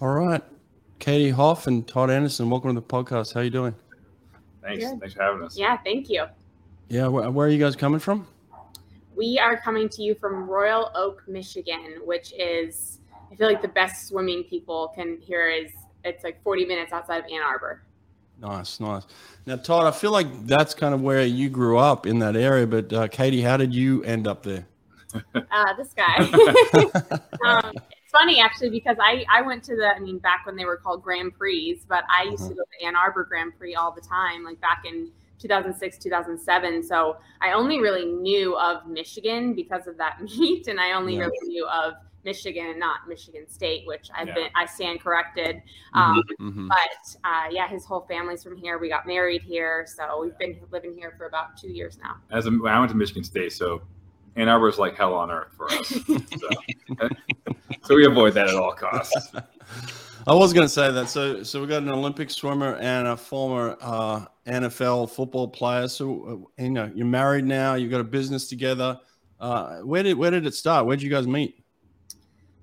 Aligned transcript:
All 0.00 0.12
right. 0.12 0.42
Katie 0.98 1.30
Hoff 1.30 1.68
and 1.68 1.86
Todd 1.86 2.10
Anderson, 2.10 2.50
welcome 2.50 2.74
to 2.74 2.80
the 2.80 2.86
podcast. 2.86 3.32
How 3.32 3.40
are 3.40 3.44
you 3.44 3.50
doing? 3.50 3.74
Thanks. 4.60 4.84
Good. 4.84 4.98
Thanks 4.98 5.14
for 5.14 5.22
having 5.22 5.44
us. 5.44 5.56
Yeah, 5.56 5.76
thank 5.84 6.08
you. 6.08 6.26
Yeah, 6.88 7.06
where, 7.06 7.30
where, 7.30 7.46
are 7.46 7.50
you 7.50 7.58
guys 7.58 7.76
coming 7.76 8.00
from? 8.00 8.26
We 9.14 9.38
are 9.38 9.56
coming 9.56 9.88
to 9.90 10.02
you 10.02 10.16
from 10.16 10.48
Royal 10.48 10.90
Oak, 10.96 11.22
Michigan, 11.28 12.00
which 12.04 12.32
is 12.36 12.98
I 13.30 13.36
feel 13.36 13.46
like 13.46 13.62
the 13.62 13.68
best 13.68 14.08
swimming 14.08 14.42
people 14.44 14.92
can 14.94 15.18
hear 15.20 15.48
is 15.48 15.70
it's 16.04 16.24
like 16.24 16.42
40 16.42 16.64
minutes 16.66 16.92
outside 16.92 17.18
of 17.18 17.30
Ann 17.30 17.42
Arbor. 17.42 17.82
Nice, 18.40 18.80
nice. 18.80 19.04
Now, 19.46 19.56
Todd, 19.56 19.86
I 19.86 19.96
feel 19.96 20.10
like 20.10 20.46
that's 20.46 20.74
kind 20.74 20.92
of 20.92 21.02
where 21.02 21.24
you 21.24 21.48
grew 21.48 21.78
up 21.78 22.04
in 22.04 22.18
that 22.18 22.34
area, 22.34 22.66
but 22.66 22.92
uh, 22.92 23.06
Katie, 23.08 23.42
how 23.42 23.56
did 23.56 23.72
you 23.72 24.02
end 24.02 24.26
up 24.26 24.42
there? 24.42 24.66
Uh, 25.34 25.74
this 25.76 25.94
guy. 25.94 26.16
um, 27.46 27.72
it's 27.76 27.93
funny 28.14 28.40
actually 28.40 28.70
because 28.70 28.96
I 29.00 29.24
I 29.30 29.42
went 29.42 29.62
to 29.64 29.76
the 29.76 29.88
I 29.94 29.98
mean 29.98 30.18
back 30.18 30.46
when 30.46 30.56
they 30.56 30.64
were 30.64 30.76
called 30.76 31.02
Grand 31.02 31.34
Prix, 31.34 31.80
but 31.88 32.04
I 32.08 32.24
used 32.24 32.42
uh-huh. 32.42 32.50
to 32.50 32.54
go 32.54 32.62
to 32.62 32.86
Ann 32.86 32.96
Arbor 32.96 33.24
Grand 33.24 33.52
Prix 33.58 33.74
all 33.74 33.92
the 33.92 34.00
time, 34.00 34.44
like 34.44 34.60
back 34.60 34.84
in 34.86 35.10
2006 35.40 35.98
2007 35.98 36.82
so 36.84 37.16
i 37.40 37.52
only 37.52 37.80
really 37.80 38.06
knew 38.06 38.56
of 38.56 38.86
michigan 38.86 39.52
because 39.52 39.88
of 39.88 39.98
that 39.98 40.22
meet 40.38 40.68
and 40.68 40.78
i 40.78 40.92
only 40.92 41.16
yeah. 41.16 41.22
really 41.22 41.48
knew 41.48 41.66
of 41.66 41.94
Michigan 42.24 42.66
and 42.66 42.78
not 42.78 43.06
Michigan 43.08 43.48
State, 43.48 43.86
which 43.86 44.08
I've 44.14 44.28
yeah. 44.28 44.34
been 44.34 44.48
I 44.54 44.66
stand 44.66 45.00
corrected. 45.00 45.56
Mm-hmm, 45.56 45.98
um, 45.98 46.22
mm-hmm. 46.40 46.68
But 46.68 47.16
uh, 47.24 47.48
yeah, 47.50 47.68
his 47.68 47.84
whole 47.84 48.06
family's 48.08 48.42
from 48.42 48.56
here. 48.56 48.78
We 48.78 48.88
got 48.88 49.06
married 49.06 49.42
here, 49.42 49.86
so 49.86 50.20
we've 50.22 50.38
been 50.38 50.58
living 50.70 50.94
here 50.96 51.14
for 51.16 51.26
about 51.26 51.56
two 51.56 51.68
years 51.68 51.98
now. 52.02 52.16
As 52.30 52.46
a, 52.46 52.50
I 52.66 52.78
went 52.78 52.90
to 52.90 52.96
Michigan 52.96 53.24
State, 53.24 53.52
so 53.52 53.82
Ann 54.36 54.48
Arbor 54.48 54.68
is 54.68 54.78
like 54.78 54.96
hell 54.96 55.14
on 55.14 55.30
earth 55.30 55.52
for 55.56 55.70
us. 55.72 55.88
so, 55.88 57.08
so 57.82 57.94
we 57.94 58.06
avoid 58.06 58.34
that 58.34 58.48
at 58.48 58.54
all 58.54 58.72
costs. 58.72 59.32
I 60.26 60.34
was 60.34 60.54
going 60.54 60.64
to 60.64 60.72
say 60.72 60.90
that. 60.90 61.08
So, 61.10 61.42
so 61.42 61.60
we 61.60 61.66
got 61.66 61.82
an 61.82 61.90
Olympic 61.90 62.30
swimmer 62.30 62.76
and 62.76 63.08
a 63.08 63.16
former 63.16 63.76
uh, 63.80 64.24
NFL 64.46 65.10
football 65.10 65.48
player. 65.48 65.86
So, 65.86 66.46
uh, 66.58 66.62
you 66.62 66.70
know, 66.70 66.90
you're 66.94 67.06
married 67.06 67.44
now. 67.44 67.74
You've 67.74 67.90
got 67.90 68.00
a 68.00 68.04
business 68.04 68.48
together. 68.48 68.98
Uh, 69.38 69.80
where 69.80 70.02
did 70.02 70.16
where 70.16 70.30
did 70.30 70.46
it 70.46 70.54
start? 70.54 70.86
Where 70.86 70.96
did 70.96 71.02
you 71.02 71.10
guys 71.10 71.26
meet? 71.26 71.62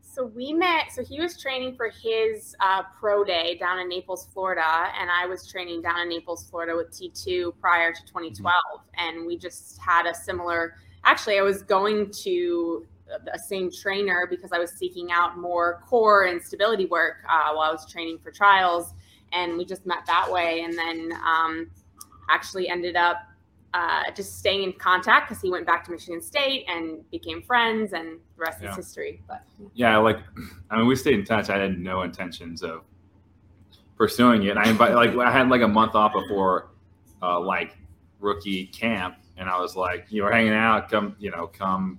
So 0.02 0.26
we 0.26 0.52
met. 0.54 0.92
So 0.92 1.04
he 1.04 1.22
was 1.22 1.40
training 1.40 1.76
for 1.76 1.90
his 1.90 2.56
uh, 2.60 2.84
pro 3.00 3.24
day 3.24 3.58
down 3.60 3.80
in 3.80 3.88
Naples, 3.88 4.28
Florida, 4.34 4.90
and 5.00 5.10
I 5.10 5.26
was 5.26 5.48
training 5.48 5.84
down 5.84 6.02
in 6.02 6.10
Naples, 6.10 6.50
Florida 6.50 6.76
with 6.76 6.92
T2 6.92 7.54
prior 7.62 7.94
to 7.94 8.02
2012, 8.08 8.54
mm-hmm. 8.54 8.80
and 8.98 9.28
we 9.28 9.38
just 9.38 9.80
had 9.80 10.08
a 10.08 10.14
similar. 10.14 10.76
Actually, 11.04 11.40
I 11.40 11.42
was 11.42 11.64
going 11.64 12.12
to 12.24 12.86
the 13.08 13.40
same 13.40 13.72
trainer 13.72 14.28
because 14.30 14.52
I 14.52 14.60
was 14.60 14.72
seeking 14.72 15.12
out 15.12 15.38
more 15.38 15.82
core 15.86 16.26
and 16.26 16.42
stability 16.42 16.86
work 16.86 17.18
uh, 17.30 17.54
while 17.54 17.70
I 17.70 17.72
was 17.72 17.90
training 17.92 18.20
for 18.20 18.32
trials, 18.32 18.94
and 19.34 19.58
we 19.58 19.66
just 19.66 19.86
met 19.86 20.06
that 20.08 20.32
way, 20.32 20.62
and 20.62 20.78
then 20.78 21.12
um, 21.26 21.72
actually 22.30 22.70
ended 22.70 22.96
up 22.96 23.18
uh, 23.74 24.04
just 24.16 24.40
staying 24.40 24.64
in 24.64 24.74
contact 24.74 25.30
because 25.30 25.42
he 25.42 25.50
went 25.50 25.66
back 25.66 25.86
to 25.86 25.92
Michigan 25.92 26.22
State 26.22 26.66
and 26.68 27.10
became 27.10 27.42
friends, 27.42 27.94
and 27.94 28.20
the 28.36 28.42
rest 28.42 28.60
yeah. 28.62 28.72
is 28.72 28.76
history. 28.76 29.22
But 29.28 29.44
yeah, 29.74 29.98
like 29.98 30.20
I 30.70 30.78
mean, 30.78 30.88
we 30.88 30.96
stayed 30.96 31.16
in 31.16 31.26
touch. 31.26 31.50
I 31.50 31.58
had 31.58 31.80
no 31.80 32.02
intentions 32.02 32.64
of 32.64 32.84
pursuing 33.98 34.44
it. 34.44 34.58
I 34.58 34.70
invite 34.70 34.94
like 34.96 35.16
I 35.16 35.32
had 35.32 35.50
like 35.50 35.62
a 35.62 35.68
month 35.68 35.96
off 35.96 36.14
before 36.14 36.72
uh, 37.22 37.40
like 37.40 37.78
rookie 38.20 38.68
camp, 38.68 39.16
and 39.42 39.50
I 39.50 39.60
was 39.60 39.76
like, 39.76 40.06
you 40.10 40.22
were 40.24 40.32
hanging 40.32 40.54
out, 40.54 40.90
come 40.90 41.16
you 41.20 41.32
know, 41.32 41.48
come 41.48 41.98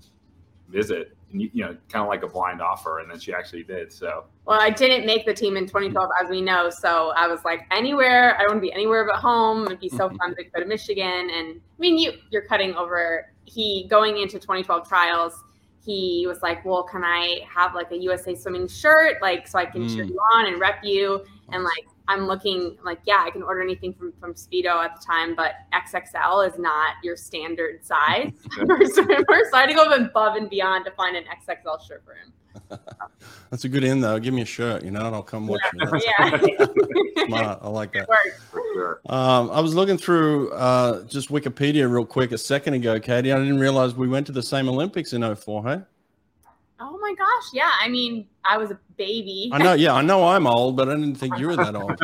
visit 0.68 1.16
and 1.32 1.42
you, 1.42 1.50
you 1.52 1.64
know, 1.64 1.76
kind 1.88 2.02
of 2.02 2.08
like 2.08 2.22
a 2.22 2.28
blind 2.28 2.62
offer, 2.62 3.00
and 3.00 3.10
then 3.10 3.18
she 3.18 3.34
actually 3.34 3.64
did. 3.64 3.92
So, 3.92 4.24
well, 4.46 4.60
I 4.60 4.70
didn't 4.70 5.06
make 5.06 5.26
the 5.26 5.34
team 5.34 5.56
in 5.56 5.66
2012, 5.66 6.08
as 6.22 6.30
we 6.30 6.40
know. 6.40 6.70
So 6.70 7.12
I 7.16 7.26
was 7.26 7.44
like, 7.44 7.62
anywhere, 7.72 8.36
I 8.36 8.42
don't 8.42 8.52
want 8.52 8.62
to 8.62 8.68
be 8.68 8.72
anywhere 8.72 9.04
but 9.04 9.16
home. 9.16 9.66
It'd 9.66 9.80
be 9.80 9.88
so 9.88 10.08
fun 10.18 10.36
to 10.36 10.44
go 10.44 10.60
to 10.60 10.66
Michigan. 10.66 11.30
And 11.30 11.60
I 11.60 11.80
mean, 11.80 11.98
you 11.98 12.12
you're 12.30 12.46
cutting 12.46 12.74
over. 12.76 13.32
He 13.44 13.88
going 13.90 14.18
into 14.18 14.38
2012 14.38 14.88
trials. 14.88 15.42
He 15.84 16.26
was 16.28 16.42
like, 16.42 16.64
"Well, 16.64 16.84
can 16.84 17.02
I 17.02 17.40
have 17.52 17.74
like 17.74 17.90
a 17.90 17.96
USA 17.96 18.36
Swimming 18.36 18.68
shirt, 18.68 19.20
like 19.20 19.48
so 19.48 19.58
I 19.58 19.66
can 19.66 19.82
mm. 19.82 19.92
cheer 19.92 20.04
you 20.04 20.16
on 20.34 20.46
and 20.46 20.60
rep 20.60 20.84
you?" 20.84 21.24
And 21.50 21.64
like, 21.64 21.86
I'm 22.08 22.26
looking 22.26 22.76
like, 22.84 23.00
yeah, 23.04 23.22
I 23.24 23.30
can 23.30 23.42
order 23.42 23.62
anything 23.62 23.94
from 23.94 24.12
from 24.20 24.34
Speedo 24.34 24.84
at 24.84 24.98
the 24.98 25.04
time, 25.04 25.34
but 25.34 25.54
XXL 25.72 26.48
is 26.48 26.58
not 26.58 26.94
your 27.02 27.16
standard 27.16 27.84
size 27.84 28.32
for 28.54 28.84
swimmer. 28.86 29.44
So 29.50 29.56
I 29.56 29.60
had 29.60 29.66
to 29.66 29.74
go 29.74 29.84
above 29.84 30.36
and 30.36 30.50
beyond 30.50 30.84
to 30.86 30.90
find 30.92 31.16
an 31.16 31.24
XXL 31.24 31.86
shirt 31.86 32.02
for 32.04 32.14
him. 32.14 32.32
That's 33.50 33.64
a 33.64 33.68
good 33.68 33.84
in 33.84 34.00
though. 34.00 34.18
Give 34.18 34.34
me 34.34 34.42
a 34.42 34.46
shirt, 34.46 34.84
you 34.84 34.90
know, 34.90 35.06
and 35.06 35.14
I'll 35.14 35.22
come 35.22 35.46
watch 35.46 35.60
you. 35.74 36.00
yeah. 36.04 36.66
Smart. 37.26 37.58
I 37.62 37.68
like 37.68 37.92
that. 37.92 38.08
Um, 39.06 39.50
I 39.50 39.60
was 39.60 39.74
looking 39.74 39.96
through 39.96 40.50
uh, 40.52 41.02
just 41.04 41.28
Wikipedia 41.30 41.90
real 41.90 42.04
quick 42.04 42.32
a 42.32 42.38
second 42.38 42.74
ago, 42.74 42.98
Katie. 42.98 43.32
I 43.32 43.38
didn't 43.38 43.58
realize 43.58 43.94
we 43.94 44.08
went 44.08 44.26
to 44.26 44.32
the 44.32 44.42
same 44.42 44.68
Olympics 44.68 45.12
in 45.12 45.34
04, 45.34 45.64
hey? 45.64 45.80
Oh 46.84 46.98
my 46.98 47.14
gosh. 47.14 47.52
Yeah. 47.52 47.70
I 47.80 47.88
mean, 47.88 48.26
I 48.44 48.58
was 48.58 48.70
a 48.70 48.78
baby. 48.96 49.50
I 49.52 49.58
know. 49.58 49.74
Yeah. 49.74 49.94
I 49.94 50.02
know 50.02 50.24
I'm 50.28 50.46
old, 50.46 50.76
but 50.76 50.88
I 50.88 50.94
didn't 50.94 51.14
think 51.14 51.38
you 51.38 51.46
were 51.46 51.56
that 51.56 51.76
old. 51.76 51.90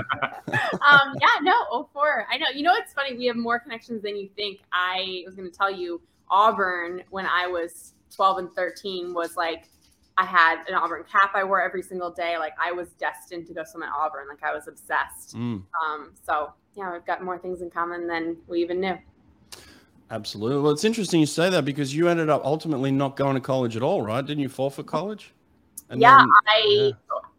um, 0.47 1.15
yeah. 1.21 1.41
No. 1.43 1.89
04. 1.93 2.27
I 2.31 2.39
know. 2.39 2.47
You 2.55 2.63
know, 2.63 2.75
it's 2.77 2.93
funny. 2.93 3.17
We 3.17 3.27
have 3.27 3.37
more 3.37 3.59
connections 3.59 4.03
than 4.03 4.17
you 4.17 4.29
think. 4.37 4.61
I 4.73 5.25
was 5.27 5.35
going 5.35 5.51
to 5.51 5.57
tell 5.57 5.71
you 5.71 6.01
Auburn 6.31 7.03
when 7.11 7.27
I 7.27 7.47
was 7.49 7.95
12 8.15 8.39
and 8.39 8.53
13 8.55 9.13
was 9.13 9.37
like, 9.37 9.69
I 10.17 10.25
had 10.25 10.65
an 10.67 10.75
Auburn 10.75 11.05
cap 11.05 11.31
I 11.35 11.45
wore 11.45 11.63
every 11.63 11.83
single 11.83 12.11
day. 12.11 12.39
Like 12.39 12.53
I 12.61 12.73
was 12.73 12.89
destined 12.99 13.47
to 13.47 13.55
go 13.55 13.63
swim 13.65 13.85
at 13.85 13.91
Auburn. 13.97 14.27
Like 14.29 14.43
I 14.43 14.53
was 14.53 14.67
obsessed. 14.67 15.37
Mm. 15.37 15.63
Um, 15.83 16.13
so 16.25 16.53
yeah, 16.75 16.93
we've 16.93 17.05
got 17.05 17.23
more 17.23 17.39
things 17.39 17.63
in 17.63 17.71
common 17.71 18.07
than 18.07 18.37
we 18.49 18.61
even 18.61 18.81
knew. 18.81 18.99
Absolutely. 20.11 20.63
Well, 20.63 20.73
it's 20.73 20.85
interesting 20.85 21.21
you 21.21 21.27
say 21.27 21.51
that 21.51 21.65
because 21.65 21.95
you 21.95 22.09
ended 22.09 22.31
up 22.31 22.45
ultimately 22.45 22.91
not 22.91 23.17
going 23.17 23.35
to 23.35 23.41
college 23.41 23.77
at 23.77 23.83
all, 23.83 24.03
right? 24.03 24.25
Didn't 24.25 24.43
you 24.43 24.49
forfeit 24.49 24.87
college? 24.87 25.35
And 25.91 26.01
yeah, 26.01 26.19
then, 26.19 26.29
I 26.47 26.63
yeah. 26.67 26.91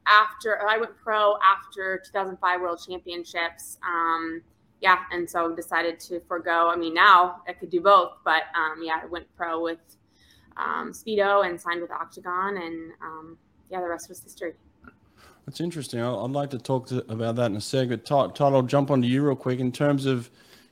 after 0.05 0.67
I 0.67 0.77
went 0.77 0.95
pro 1.03 1.35
after 1.43 2.01
2005 2.05 2.61
World 2.61 2.79
Championships. 2.85 3.77
Um, 3.85 4.41
yeah, 4.81 4.99
and 5.11 5.29
so 5.29 5.53
decided 5.55 5.99
to 6.01 6.21
forego. 6.21 6.69
I 6.69 6.75
mean, 6.75 6.93
now 6.93 7.41
I 7.47 7.53
could 7.53 7.69
do 7.69 7.81
both, 7.81 8.13
but 8.23 8.43
um, 8.55 8.81
yeah, 8.81 8.99
I 9.01 9.05
went 9.07 9.25
pro 9.35 9.61
with 9.61 9.79
um, 10.57 10.93
Speedo 10.93 11.45
and 11.45 11.59
signed 11.59 11.81
with 11.81 11.91
Octagon, 11.91 12.57
and 12.57 12.91
um, 13.01 13.37
yeah, 13.69 13.81
the 13.81 13.89
rest 13.89 14.09
was 14.09 14.21
history. 14.23 14.53
That's 15.45 15.59
interesting. 15.59 16.01
I'd 16.01 16.31
like 16.31 16.51
to 16.51 16.59
talk 16.59 16.87
to, 16.87 16.99
about 17.11 17.35
that 17.37 17.47
in 17.47 17.57
a 17.57 17.61
second. 17.61 18.05
Todd, 18.05 18.35
Todd, 18.35 18.53
I'll 18.53 18.61
jump 18.61 18.91
onto 18.91 19.07
you 19.07 19.25
real 19.25 19.35
quick 19.35 19.59
in 19.59 19.71
terms 19.71 20.05
of 20.05 20.29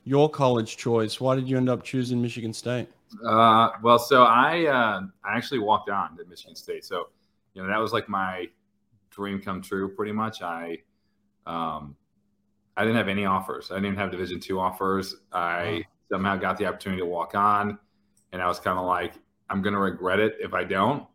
your 0.08 0.30
college 0.30 0.78
choice. 0.78 1.20
Why 1.20 1.36
did 1.36 1.46
you 1.48 1.58
end 1.58 1.68
up 1.68 1.82
choosing 1.82 2.22
Michigan 2.22 2.54
State? 2.54 2.88
Uh, 3.26 3.70
well, 3.82 3.98
so 3.98 4.22
I 4.22 4.64
uh, 4.64 5.02
I 5.22 5.36
actually 5.36 5.58
walked 5.58 5.90
on 5.90 6.16
to 6.16 6.24
Michigan 6.24 6.56
State. 6.56 6.84
So 6.84 7.08
you 7.52 7.62
know 7.62 7.68
that 7.68 7.78
was 7.78 7.92
like 7.92 8.08
my 8.08 8.46
dream 9.10 9.38
come 9.38 9.60
true, 9.60 9.94
pretty 9.94 10.12
much. 10.12 10.40
I 10.40 10.78
um, 11.46 11.94
I 12.76 12.84
didn't 12.84 12.96
have 12.96 13.08
any 13.08 13.26
offers. 13.26 13.70
I 13.70 13.76
didn't 13.80 13.96
have 13.96 14.10
Division 14.10 14.40
two 14.40 14.58
offers. 14.58 15.14
I 15.30 15.84
somehow 16.10 16.36
got 16.36 16.56
the 16.56 16.64
opportunity 16.64 17.02
to 17.02 17.06
walk 17.06 17.34
on, 17.34 17.78
and 18.32 18.40
I 18.40 18.48
was 18.48 18.58
kind 18.58 18.78
of 18.78 18.86
like, 18.86 19.12
I'm 19.50 19.60
gonna 19.60 19.78
regret 19.78 20.20
it 20.20 20.36
if 20.40 20.54
I 20.54 20.64
don't. 20.64 21.06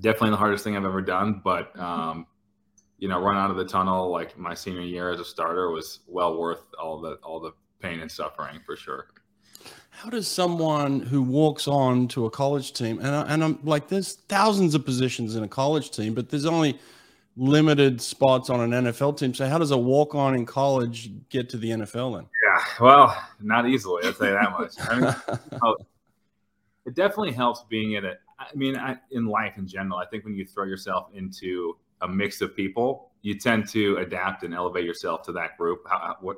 Definitely 0.00 0.30
the 0.30 0.36
hardest 0.38 0.64
thing 0.64 0.74
I've 0.74 0.86
ever 0.86 1.02
done, 1.02 1.42
but 1.44 1.78
um, 1.78 2.26
you 2.98 3.08
know, 3.08 3.20
run 3.20 3.36
out 3.36 3.50
of 3.50 3.58
the 3.58 3.66
tunnel 3.66 4.10
like 4.10 4.38
my 4.38 4.54
senior 4.54 4.80
year 4.80 5.10
as 5.10 5.20
a 5.20 5.24
starter 5.24 5.70
was 5.70 6.00
well 6.06 6.38
worth 6.38 6.62
all 6.80 6.98
the 6.98 7.16
all 7.16 7.40
the 7.40 7.52
pain 7.80 8.00
and 8.00 8.10
suffering 8.10 8.60
for 8.64 8.76
sure. 8.76 9.06
How 9.90 10.10
does 10.10 10.28
someone 10.28 11.00
who 11.00 11.22
walks 11.22 11.66
on 11.66 12.08
to 12.08 12.26
a 12.26 12.30
college 12.30 12.74
team, 12.74 12.98
and, 12.98 13.08
I, 13.08 13.22
and 13.32 13.42
I'm 13.42 13.58
like, 13.62 13.88
there's 13.88 14.14
thousands 14.28 14.74
of 14.74 14.84
positions 14.84 15.36
in 15.36 15.42
a 15.42 15.48
college 15.48 15.90
team, 15.90 16.12
but 16.12 16.28
there's 16.28 16.44
only 16.44 16.78
limited 17.36 18.00
spots 18.00 18.50
on 18.50 18.60
an 18.60 18.84
NFL 18.84 19.18
team. 19.18 19.34
So 19.34 19.48
how 19.48 19.58
does 19.58 19.70
a 19.70 19.78
walk 19.78 20.14
on 20.14 20.34
in 20.34 20.46
college 20.46 21.10
get 21.28 21.48
to 21.50 21.56
the 21.56 21.70
NFL 21.70 22.16
then? 22.16 22.26
Yeah, 22.44 22.62
well, 22.80 23.24
not 23.40 23.68
easily. 23.68 24.04
I'd 24.06 24.16
say 24.16 24.30
that 24.30 24.50
much. 24.52 24.72
I 24.80 25.00
mean, 25.00 25.38
oh, 25.62 25.76
it 26.86 26.94
definitely 26.94 27.32
helps 27.32 27.64
being 27.68 27.92
in 27.92 28.04
it. 28.04 28.20
I 28.38 28.48
mean, 28.54 28.76
I, 28.76 28.96
in 29.10 29.26
life 29.26 29.56
in 29.56 29.66
general, 29.66 29.98
I 29.98 30.06
think 30.06 30.24
when 30.24 30.34
you 30.34 30.44
throw 30.44 30.64
yourself 30.64 31.08
into 31.14 31.76
a 32.02 32.08
mix 32.08 32.40
of 32.40 32.54
people, 32.54 33.10
you 33.26 33.36
tend 33.36 33.68
to 33.68 33.96
adapt 33.96 34.44
and 34.44 34.54
elevate 34.54 34.84
yourself 34.84 35.20
to 35.20 35.32
that 35.32 35.58
group 35.58 35.84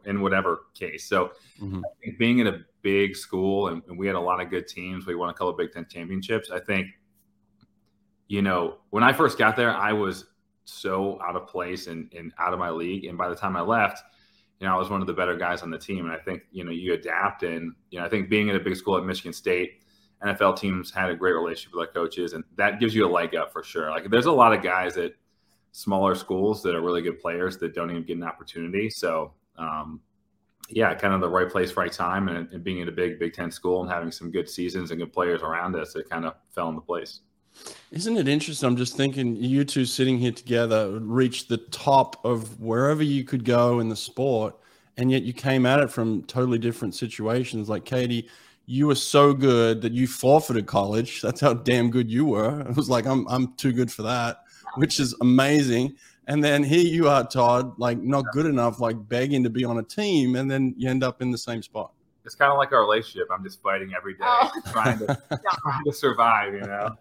in 0.06 0.22
whatever 0.22 0.60
case. 0.72 1.06
So, 1.06 1.32
mm-hmm. 1.60 1.82
being 2.18 2.38
in 2.38 2.46
a 2.46 2.60
big 2.80 3.14
school 3.14 3.68
and, 3.68 3.82
and, 3.88 3.98
we 3.98 4.06
had 4.06 4.16
a 4.16 4.20
lot 4.20 4.40
of 4.40 4.48
good 4.48 4.66
teams, 4.66 5.06
we 5.06 5.14
won 5.14 5.28
a 5.28 5.34
couple 5.34 5.50
of 5.50 5.58
Big 5.58 5.70
Ten 5.70 5.84
championships. 5.86 6.50
I 6.50 6.60
think, 6.60 6.86
you 8.28 8.40
know, 8.40 8.78
when 8.88 9.04
I 9.04 9.12
first 9.12 9.36
got 9.36 9.54
there, 9.54 9.70
I 9.70 9.92
was 9.92 10.28
so 10.64 11.20
out 11.20 11.36
of 11.36 11.46
place 11.46 11.88
and, 11.88 12.10
and 12.16 12.32
out 12.38 12.54
of 12.54 12.58
my 12.58 12.70
league. 12.70 13.04
And 13.04 13.18
by 13.18 13.28
the 13.28 13.36
time 13.36 13.54
I 13.54 13.60
left, 13.60 14.02
you 14.58 14.66
know, 14.66 14.74
I 14.74 14.78
was 14.78 14.88
one 14.88 15.02
of 15.02 15.06
the 15.06 15.12
better 15.12 15.36
guys 15.36 15.60
on 15.60 15.70
the 15.70 15.78
team. 15.78 16.06
And 16.06 16.14
I 16.14 16.18
think, 16.18 16.44
you 16.52 16.64
know, 16.64 16.70
you 16.70 16.94
adapt. 16.94 17.42
And, 17.42 17.74
you 17.90 17.98
know, 17.98 18.06
I 18.06 18.08
think 18.08 18.30
being 18.30 18.48
in 18.48 18.56
a 18.56 18.60
big 18.60 18.76
school 18.76 18.96
at 18.96 19.04
Michigan 19.04 19.34
State, 19.34 19.82
NFL 20.24 20.58
teams 20.58 20.90
had 20.90 21.10
a 21.10 21.14
great 21.14 21.34
relationship 21.34 21.74
with 21.74 21.92
their 21.92 22.02
coaches, 22.02 22.32
and 22.32 22.42
that 22.56 22.80
gives 22.80 22.94
you 22.94 23.06
a 23.06 23.12
leg 23.12 23.36
up 23.36 23.52
for 23.52 23.62
sure. 23.62 23.90
Like, 23.90 24.08
there's 24.10 24.26
a 24.26 24.32
lot 24.32 24.54
of 24.54 24.62
guys 24.62 24.94
that 24.94 25.14
smaller 25.78 26.16
schools 26.16 26.60
that 26.60 26.74
are 26.74 26.80
really 26.80 27.02
good 27.02 27.20
players 27.20 27.56
that 27.56 27.72
don't 27.72 27.88
even 27.88 28.02
get 28.02 28.16
an 28.16 28.24
opportunity. 28.24 28.90
So, 28.90 29.32
um, 29.56 30.00
yeah, 30.68 30.92
kind 30.94 31.14
of 31.14 31.20
the 31.20 31.28
right 31.28 31.48
place, 31.48 31.76
right 31.76 31.92
time, 31.92 32.28
and, 32.28 32.50
and, 32.52 32.64
being 32.64 32.80
in 32.80 32.88
a 32.88 32.92
big 32.92 33.20
Big 33.20 33.32
Ten 33.32 33.48
school 33.52 33.80
and 33.82 33.90
having 33.90 34.10
some 34.10 34.32
good 34.32 34.48
seasons 34.50 34.90
and 34.90 34.98
good 34.98 35.12
players 35.12 35.40
around 35.40 35.76
us, 35.76 35.94
it 35.94 36.10
kind 36.10 36.24
of 36.24 36.34
fell 36.52 36.68
into 36.68 36.80
place. 36.80 37.20
Isn't 37.92 38.16
it 38.16 38.26
interesting? 38.26 38.66
I'm 38.66 38.76
just 38.76 38.96
thinking 38.96 39.36
you 39.36 39.64
two 39.64 39.84
sitting 39.84 40.18
here 40.18 40.32
together 40.32 40.98
reached 40.98 41.48
the 41.48 41.58
top 41.58 42.24
of 42.24 42.60
wherever 42.60 43.04
you 43.04 43.22
could 43.22 43.44
go 43.44 43.78
in 43.78 43.88
the 43.88 43.96
sport, 43.96 44.56
and 44.96 45.12
yet 45.12 45.22
you 45.22 45.32
came 45.32 45.64
at 45.64 45.78
it 45.78 45.90
from 45.92 46.24
totally 46.24 46.58
different 46.58 46.96
situations. 46.96 47.68
Like 47.68 47.84
Katie, 47.84 48.28
you 48.66 48.88
were 48.88 48.96
so 48.96 49.32
good 49.32 49.80
that 49.82 49.92
you 49.92 50.08
forfeited 50.08 50.66
college. 50.66 51.22
That's 51.22 51.40
how 51.40 51.54
damn 51.54 51.88
good 51.88 52.10
you 52.10 52.24
were. 52.26 52.62
It 52.62 52.74
was 52.74 52.90
like 52.90 53.06
I'm 53.06 53.28
I'm 53.28 53.54
too 53.54 53.72
good 53.72 53.92
for 53.92 54.02
that, 54.02 54.42
which 54.76 55.00
is 55.00 55.14
amazing. 55.20 55.96
And 56.28 56.44
then 56.44 56.62
here 56.62 56.80
you 56.80 57.08
are, 57.08 57.26
Todd, 57.26 57.78
like 57.78 57.98
not 57.98 58.24
good 58.32 58.46
enough, 58.46 58.80
like 58.80 58.96
begging 59.08 59.42
to 59.44 59.50
be 59.50 59.64
on 59.64 59.78
a 59.78 59.82
team, 59.82 60.36
and 60.36 60.50
then 60.50 60.74
you 60.76 60.88
end 60.88 61.02
up 61.02 61.22
in 61.22 61.30
the 61.30 61.38
same 61.38 61.62
spot. 61.62 61.92
It's 62.26 62.34
kind 62.34 62.52
of 62.52 62.58
like 62.58 62.72
our 62.72 62.80
relationship. 62.80 63.28
I'm 63.32 63.42
just 63.42 63.62
fighting 63.62 63.94
every 63.96 64.12
day, 64.12 64.20
oh. 64.22 64.50
trying 64.70 64.98
to 64.98 65.06
trying 65.62 65.84
to 65.84 65.92
survive. 65.92 66.52
You 66.52 66.60
know. 66.60 66.96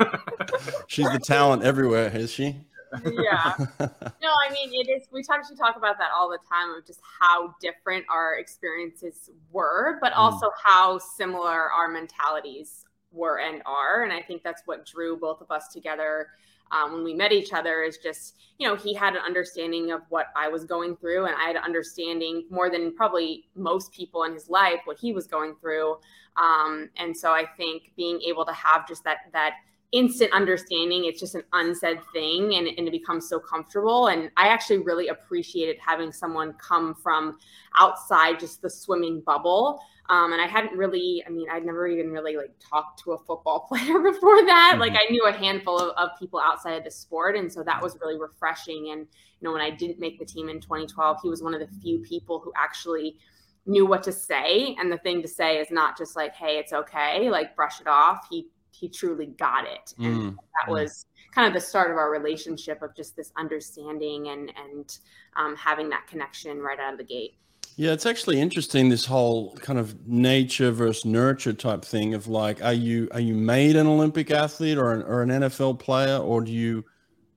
She's 0.88 1.10
the 1.12 1.20
talent 1.20 1.62
everywhere, 1.62 2.10
is 2.12 2.32
she? 2.32 2.56
yeah. 3.04 3.54
No, 3.78 4.30
I 4.46 4.52
mean 4.52 4.70
it 4.72 4.90
is. 4.90 5.06
We 5.12 5.22
talk, 5.22 5.38
actually 5.38 5.56
talk 5.56 5.76
about 5.76 5.96
that 5.98 6.10
all 6.12 6.28
the 6.28 6.38
time 6.50 6.74
of 6.76 6.84
just 6.84 7.00
how 7.20 7.54
different 7.60 8.04
our 8.10 8.38
experiences 8.38 9.30
were, 9.52 9.98
but 10.00 10.12
mm. 10.12 10.18
also 10.18 10.46
mm. 10.46 10.52
how 10.64 10.98
similar 10.98 11.70
our 11.70 11.86
mentalities 11.86 12.84
were 13.12 13.38
and 13.38 13.62
are. 13.66 14.02
And 14.02 14.12
I 14.12 14.20
think 14.20 14.42
that's 14.42 14.62
what 14.66 14.84
drew 14.84 15.16
both 15.16 15.40
of 15.40 15.52
us 15.52 15.68
together 15.68 16.28
um, 16.70 16.92
when 16.92 17.04
we 17.04 17.14
met 17.14 17.32
each 17.32 17.52
other 17.52 17.82
is 17.82 17.98
just, 17.98 18.36
you 18.58 18.66
know, 18.66 18.76
he 18.76 18.94
had 18.94 19.14
an 19.14 19.22
understanding 19.24 19.92
of 19.92 20.02
what 20.08 20.26
I 20.36 20.48
was 20.48 20.64
going 20.64 20.96
through, 20.96 21.26
and 21.26 21.34
I 21.36 21.44
had 21.46 21.56
an 21.56 21.62
understanding 21.62 22.44
more 22.50 22.70
than 22.70 22.94
probably 22.94 23.46
most 23.54 23.92
people 23.92 24.24
in 24.24 24.32
his 24.32 24.48
life 24.48 24.80
what 24.84 24.98
he 24.98 25.12
was 25.12 25.26
going 25.26 25.54
through. 25.60 25.96
Um, 26.36 26.90
and 26.96 27.16
so 27.16 27.32
I 27.32 27.44
think 27.56 27.92
being 27.96 28.20
able 28.22 28.44
to 28.44 28.52
have 28.52 28.88
just 28.88 29.04
that 29.04 29.18
that 29.32 29.54
instant 29.94 30.30
understanding 30.32 31.04
it's 31.04 31.20
just 31.20 31.34
an 31.34 31.44
unsaid 31.52 31.98
thing 32.12 32.56
and, 32.56 32.66
and 32.66 32.88
it 32.88 32.90
becomes 32.90 33.28
so 33.28 33.38
comfortable 33.38 34.08
and 34.08 34.30
i 34.36 34.48
actually 34.48 34.78
really 34.78 35.08
appreciated 35.08 35.76
having 35.84 36.10
someone 36.10 36.52
come 36.54 36.94
from 36.94 37.38
outside 37.78 38.38
just 38.38 38.60
the 38.60 38.68
swimming 38.68 39.22
bubble 39.24 39.80
um, 40.10 40.32
and 40.32 40.42
I 40.42 40.46
hadn't 40.46 40.76
really, 40.76 41.24
I 41.26 41.30
mean, 41.30 41.46
I'd 41.50 41.64
never 41.64 41.86
even 41.86 42.10
really 42.10 42.36
like 42.36 42.52
talked 42.60 43.02
to 43.04 43.12
a 43.12 43.18
football 43.18 43.60
player 43.68 44.00
before 44.00 44.44
that. 44.44 44.72
Mm-hmm. 44.72 44.80
Like 44.80 44.92
I 44.92 45.10
knew 45.10 45.24
a 45.26 45.32
handful 45.32 45.78
of, 45.78 45.96
of, 45.96 46.10
people 46.18 46.38
outside 46.38 46.74
of 46.74 46.84
the 46.84 46.90
sport. 46.90 47.36
And 47.36 47.50
so 47.50 47.62
that 47.62 47.82
was 47.82 47.96
really 48.00 48.18
refreshing. 48.18 48.90
And, 48.92 49.00
you 49.00 49.48
know, 49.48 49.52
when 49.52 49.62
I 49.62 49.70
didn't 49.70 49.98
make 49.98 50.18
the 50.18 50.26
team 50.26 50.50
in 50.50 50.60
2012, 50.60 51.18
he 51.22 51.30
was 51.30 51.42
one 51.42 51.54
of 51.54 51.60
the 51.60 51.68
few 51.80 52.00
people 52.00 52.38
who 52.38 52.52
actually 52.54 53.16
knew 53.64 53.86
what 53.86 54.02
to 54.02 54.12
say. 54.12 54.76
And 54.78 54.92
the 54.92 54.98
thing 54.98 55.22
to 55.22 55.28
say 55.28 55.56
is 55.56 55.70
not 55.70 55.96
just 55.96 56.16
like, 56.16 56.34
hey, 56.34 56.58
it's 56.58 56.74
okay, 56.74 57.30
like 57.30 57.56
brush 57.56 57.80
it 57.80 57.86
off. 57.86 58.26
He, 58.30 58.48
he 58.74 58.88
truly 58.88 59.26
got 59.26 59.64
it. 59.64 59.94
And 59.98 60.16
mm-hmm. 60.16 60.28
that 60.30 60.70
was 60.70 61.06
kind 61.32 61.46
of 61.46 61.54
the 61.54 61.60
start 61.60 61.90
of 61.90 61.96
our 61.96 62.10
relationship 62.10 62.82
of 62.82 62.94
just 62.96 63.16
this 63.16 63.32
understanding 63.36 64.28
and, 64.28 64.52
and 64.56 64.98
um, 65.36 65.56
having 65.56 65.88
that 65.90 66.06
connection 66.06 66.58
right 66.60 66.78
out 66.78 66.92
of 66.92 66.98
the 66.98 67.04
gate. 67.04 67.36
Yeah, 67.76 67.92
it's 67.92 68.06
actually 68.06 68.40
interesting 68.40 68.88
this 68.88 69.04
whole 69.04 69.56
kind 69.56 69.80
of 69.80 70.06
nature 70.06 70.70
versus 70.70 71.04
nurture 71.04 71.52
type 71.52 71.84
thing 71.84 72.14
of 72.14 72.28
like, 72.28 72.62
are 72.62 72.72
you 72.72 73.08
are 73.10 73.20
you 73.20 73.34
made 73.34 73.74
an 73.74 73.88
Olympic 73.88 74.30
athlete 74.30 74.78
or 74.78 74.92
an, 74.92 75.02
or 75.02 75.22
an 75.22 75.30
NFL 75.30 75.80
player, 75.80 76.18
or 76.18 76.40
do 76.40 76.52
you, 76.52 76.84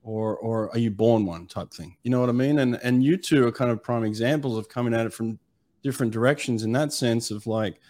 or 0.04 0.36
or 0.36 0.70
are 0.70 0.78
you 0.78 0.92
born 0.92 1.26
one 1.26 1.48
type 1.48 1.72
thing? 1.72 1.96
You 2.04 2.12
know 2.12 2.20
what 2.20 2.28
I 2.28 2.32
mean? 2.32 2.60
And 2.60 2.78
and 2.84 3.02
you 3.02 3.16
two 3.16 3.48
are 3.48 3.52
kind 3.52 3.72
of 3.72 3.82
prime 3.82 4.04
examples 4.04 4.56
of 4.56 4.68
coming 4.68 4.94
at 4.94 5.06
it 5.06 5.12
from 5.12 5.40
different 5.82 6.12
directions 6.12 6.62
in 6.62 6.70
that 6.72 6.92
sense 6.92 7.32
of 7.32 7.44
like, 7.48 7.80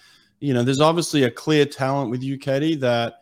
you 0.41 0.55
know, 0.55 0.63
there's 0.63 0.81
obviously 0.81 1.25
a 1.25 1.31
clear 1.31 1.67
talent 1.67 2.11
with 2.11 2.23
you, 2.23 2.39
Katie, 2.39 2.77
that 2.77 3.17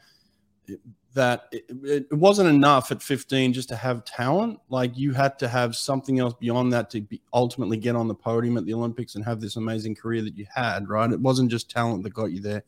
that 1.15 1.47
it, 1.51 1.65
it, 2.11 2.13
wasn't 2.13 2.49
enough 2.49 2.93
at 2.93 3.03
15 3.03 3.55
just 3.55 3.71
to 3.71 3.77
have 3.77 4.05
talent. 4.05 4.61
Like 4.69 4.97
you 4.97 5.13
had 5.13 5.39
to 5.39 5.49
have 5.49 5.75
something 5.75 6.19
else 6.19 6.35
beyond 6.35 6.73
that 6.75 6.91
to 6.91 7.01
be, 7.01 7.23
ultimately 7.33 7.79
get 7.79 7.97
on 7.97 8.07
the 8.07 8.15
podium 8.15 8.59
at 8.59 8.67
the 8.67 8.75
Olympics 8.75 9.15
and 9.15 9.25
have 9.25 9.41
this 9.41 9.57
amazing 9.57 9.95
career 9.95 10.21
that 10.23 10.37
you 10.37 10.47
had, 10.55 10.89
right? 10.89 11.11
It 11.11 11.21
wasn't 11.21 11.51
just 11.51 11.71
talent 11.71 12.03
that 12.03 12.13
got 12.13 12.33
you 12.33 12.41
there. 12.41 12.63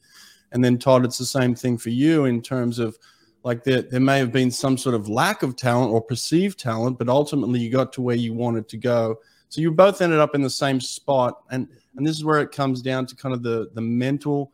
And 0.52 0.64
then 0.64 0.78
Todd, 0.78 1.04
it's 1.04 1.18
the 1.18 1.26
same 1.26 1.54
thing 1.54 1.76
for 1.76 1.90
you 1.90 2.24
in 2.24 2.40
terms 2.40 2.78
of 2.78 2.98
like 3.44 3.64
there, 3.64 3.82
there 3.82 4.00
may 4.00 4.18
have 4.18 4.32
been 4.32 4.50
some 4.50 4.78
sort 4.78 4.94
of 4.94 5.08
lack 5.08 5.42
of 5.42 5.54
talent 5.54 5.92
or 5.92 6.00
perceived 6.00 6.58
talent, 6.58 6.98
but 6.98 7.08
ultimately 7.08 7.60
you 7.60 7.70
got 7.70 7.92
to 7.92 8.02
where 8.02 8.16
you 8.16 8.32
wanted 8.32 8.68
to 8.70 8.76
go. 8.78 9.16
So 9.50 9.60
you 9.60 9.70
both 9.70 10.00
ended 10.00 10.20
up 10.20 10.34
in 10.34 10.42
the 10.42 10.50
same 10.50 10.80
spot. 10.80 11.42
And 11.50 11.68
and 11.96 12.06
this 12.06 12.16
is 12.16 12.24
where 12.24 12.40
it 12.40 12.52
comes 12.52 12.80
down 12.80 13.06
to 13.06 13.16
kind 13.16 13.34
of 13.34 13.42
the 13.42 13.70
the 13.74 13.80
mental 13.80 14.52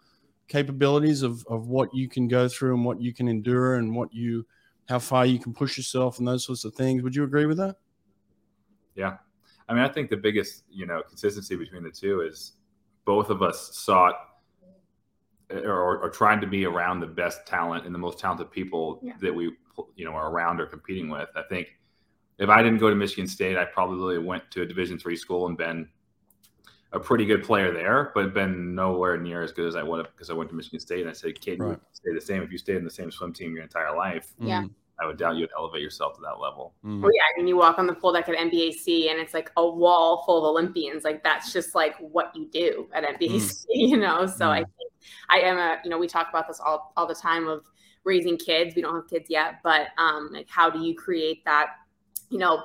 capabilities 0.48 1.22
of, 1.22 1.44
of 1.48 1.68
what 1.68 1.94
you 1.94 2.08
can 2.08 2.28
go 2.28 2.48
through 2.48 2.74
and 2.74 2.84
what 2.84 3.00
you 3.00 3.12
can 3.12 3.28
endure 3.28 3.76
and 3.76 3.94
what 3.94 4.12
you 4.12 4.46
how 4.88 4.98
far 4.98 5.24
you 5.24 5.38
can 5.38 5.54
push 5.54 5.76
yourself 5.78 6.18
and 6.18 6.28
those 6.28 6.44
sorts 6.44 6.64
of 6.64 6.74
things. 6.74 7.02
Would 7.02 7.16
you 7.16 7.24
agree 7.24 7.46
with 7.46 7.56
that? 7.56 7.76
Yeah. 8.94 9.16
I 9.68 9.72
mean 9.72 9.82
i 9.82 9.88
think 9.88 10.10
the 10.10 10.16
biggest 10.16 10.64
you 10.70 10.86
know 10.86 11.02
consistency 11.08 11.56
between 11.56 11.82
the 11.82 11.90
two 11.90 12.20
is 12.20 12.52
both 13.04 13.30
of 13.30 13.42
us 13.42 13.70
sought 13.74 14.14
eh, 15.50 15.60
or, 15.60 15.98
or 15.98 16.10
trying 16.10 16.40
to 16.42 16.46
be 16.46 16.66
around 16.66 17.00
the 17.00 17.06
best 17.06 17.46
talent 17.46 17.86
and 17.86 17.94
the 17.94 17.98
most 17.98 18.18
talented 18.18 18.50
people 18.50 19.00
yeah. 19.02 19.14
that 19.20 19.34
we 19.34 19.52
you 19.96 20.04
know 20.04 20.12
are 20.12 20.30
around 20.30 20.60
or 20.60 20.66
competing 20.66 21.08
with. 21.08 21.28
I 21.34 21.42
think 21.48 21.68
if 22.38 22.48
i 22.48 22.62
didn't 22.62 22.78
go 22.78 22.90
to 22.90 22.96
michigan 22.96 23.26
state 23.26 23.56
i 23.56 23.64
probably 23.64 24.18
went 24.18 24.42
to 24.50 24.62
a 24.62 24.66
division 24.66 24.98
three 24.98 25.16
school 25.16 25.46
and 25.46 25.56
been 25.56 25.88
a 26.94 27.00
pretty 27.00 27.26
good 27.26 27.42
player 27.42 27.72
there, 27.72 28.12
but 28.14 28.32
been 28.32 28.74
nowhere 28.74 29.18
near 29.18 29.42
as 29.42 29.52
good 29.52 29.66
as 29.66 29.76
I 29.76 29.82
would 29.82 29.98
have 29.98 30.14
because 30.14 30.30
I 30.30 30.32
went 30.32 30.48
to 30.50 30.56
Michigan 30.56 30.78
State 30.78 31.00
and 31.00 31.10
I 31.10 31.12
said, 31.12 31.38
"Kid, 31.40 31.60
right. 31.60 31.78
stay 31.92 32.14
the 32.14 32.20
same. 32.20 32.42
If 32.42 32.52
you 32.52 32.58
stayed 32.58 32.76
in 32.76 32.84
the 32.84 32.90
same 32.90 33.10
swim 33.10 33.32
team 33.32 33.52
your 33.52 33.64
entire 33.64 33.94
life, 33.94 34.32
yeah, 34.38 34.62
mm. 34.62 34.70
I 35.00 35.06
would 35.06 35.18
doubt 35.18 35.36
you'd 35.36 35.50
elevate 35.58 35.82
yourself 35.82 36.14
to 36.14 36.20
that 36.22 36.38
level." 36.40 36.74
Mm. 36.84 37.02
Well, 37.02 37.10
yeah, 37.12 37.22
I 37.22 37.36
mean, 37.36 37.48
you 37.48 37.56
walk 37.56 37.78
on 37.78 37.88
the 37.88 37.94
full 37.96 38.12
deck 38.12 38.28
at 38.28 38.36
NBAC 38.36 39.10
and 39.10 39.18
it's 39.18 39.34
like 39.34 39.50
a 39.56 39.68
wall 39.68 40.22
full 40.24 40.38
of 40.38 40.44
Olympians. 40.44 41.02
Like 41.02 41.24
that's 41.24 41.52
just 41.52 41.74
like 41.74 41.96
what 41.98 42.34
you 42.34 42.48
do 42.52 42.88
at 42.94 43.02
NBAC, 43.02 43.40
mm. 43.40 43.64
you 43.70 43.96
know. 43.96 44.26
So 44.26 44.50
I 44.50 44.60
mm. 44.60 44.66
think 44.78 44.92
I 45.28 45.40
am 45.40 45.58
a, 45.58 45.78
you 45.82 45.90
know, 45.90 45.98
we 45.98 46.06
talk 46.06 46.28
about 46.30 46.46
this 46.46 46.60
all 46.60 46.92
all 46.96 47.08
the 47.08 47.14
time 47.14 47.48
of 47.48 47.64
raising 48.04 48.36
kids. 48.36 48.76
We 48.76 48.82
don't 48.82 48.94
have 48.94 49.08
kids 49.08 49.26
yet, 49.28 49.56
but 49.64 49.88
um, 49.98 50.30
like 50.32 50.48
how 50.48 50.70
do 50.70 50.80
you 50.80 50.94
create 50.94 51.44
that, 51.44 51.70
you 52.30 52.38
know, 52.38 52.62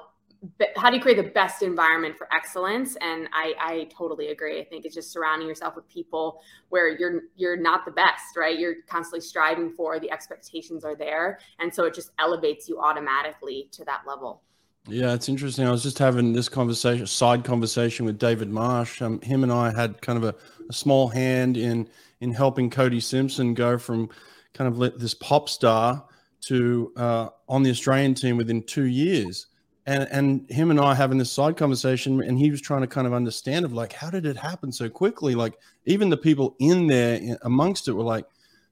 how 0.77 0.89
do 0.89 0.95
you 0.95 1.01
create 1.01 1.17
the 1.17 1.31
best 1.31 1.61
environment 1.61 2.17
for 2.17 2.27
excellence? 2.33 2.95
And 3.01 3.27
I, 3.33 3.53
I 3.59 3.89
totally 3.95 4.29
agree. 4.29 4.59
I 4.59 4.63
think 4.63 4.85
it's 4.85 4.95
just 4.95 5.11
surrounding 5.11 5.47
yourself 5.47 5.75
with 5.75 5.87
people 5.89 6.41
where 6.69 6.87
you're 6.87 7.23
you're 7.35 7.57
not 7.57 7.85
the 7.85 7.91
best 7.91 8.37
right? 8.37 8.57
You're 8.57 8.75
constantly 8.87 9.21
striving 9.21 9.71
for 9.71 9.99
the 9.99 10.09
expectations 10.11 10.85
are 10.85 10.95
there. 10.95 11.39
And 11.59 11.73
so 11.73 11.85
it 11.85 11.93
just 11.93 12.11
elevates 12.19 12.69
you 12.69 12.79
automatically 12.79 13.67
to 13.73 13.85
that 13.85 14.01
level. 14.07 14.41
Yeah 14.87 15.13
it's 15.13 15.27
interesting. 15.27 15.67
I 15.67 15.71
was 15.71 15.83
just 15.83 15.99
having 15.99 16.31
this 16.33 16.47
conversation 16.47 17.05
side 17.05 17.43
conversation 17.43 18.05
with 18.05 18.17
david 18.17 18.49
marsh. 18.49 19.01
Um, 19.01 19.19
him 19.21 19.43
and 19.43 19.51
i 19.51 19.71
had 19.71 20.01
kind 20.01 20.17
of 20.17 20.23
a, 20.23 20.35
a 20.69 20.73
small 20.73 21.09
hand 21.09 21.57
in 21.57 21.89
in 22.21 22.33
helping 22.33 22.69
cody 22.69 22.99
simpson 22.99 23.53
go 23.53 23.77
from 23.77 24.09
kind 24.53 24.73
of 24.73 24.99
this 24.99 25.13
pop 25.13 25.49
star 25.49 26.05
to 26.41 26.93
uh, 26.95 27.27
on 27.49 27.63
the 27.63 27.69
australian 27.69 28.13
team 28.13 28.37
within 28.37 28.63
two 28.63 28.85
years 28.85 29.47
and 29.89 30.07
and 30.11 30.49
him 30.51 30.69
and 30.69 30.79
I 30.79 30.93
having 30.93 31.17
this 31.17 31.31
side 31.31 31.57
conversation, 31.57 32.21
and 32.21 32.37
he 32.37 32.51
was 32.51 32.61
trying 32.61 32.81
to 32.81 32.87
kind 32.87 33.07
of 33.07 33.13
understand 33.13 33.65
of 33.65 33.73
like, 33.73 33.91
how 33.91 34.11
did 34.11 34.25
it 34.25 34.37
happen 34.37 34.71
so 34.71 34.87
quickly? 34.87 35.33
Like 35.33 35.57
even 35.85 36.09
the 36.09 36.17
people 36.17 36.55
in 36.59 36.85
there 36.85 37.37
amongst 37.41 37.87
it 37.87 37.93
were 37.93 38.03
like, 38.03 38.25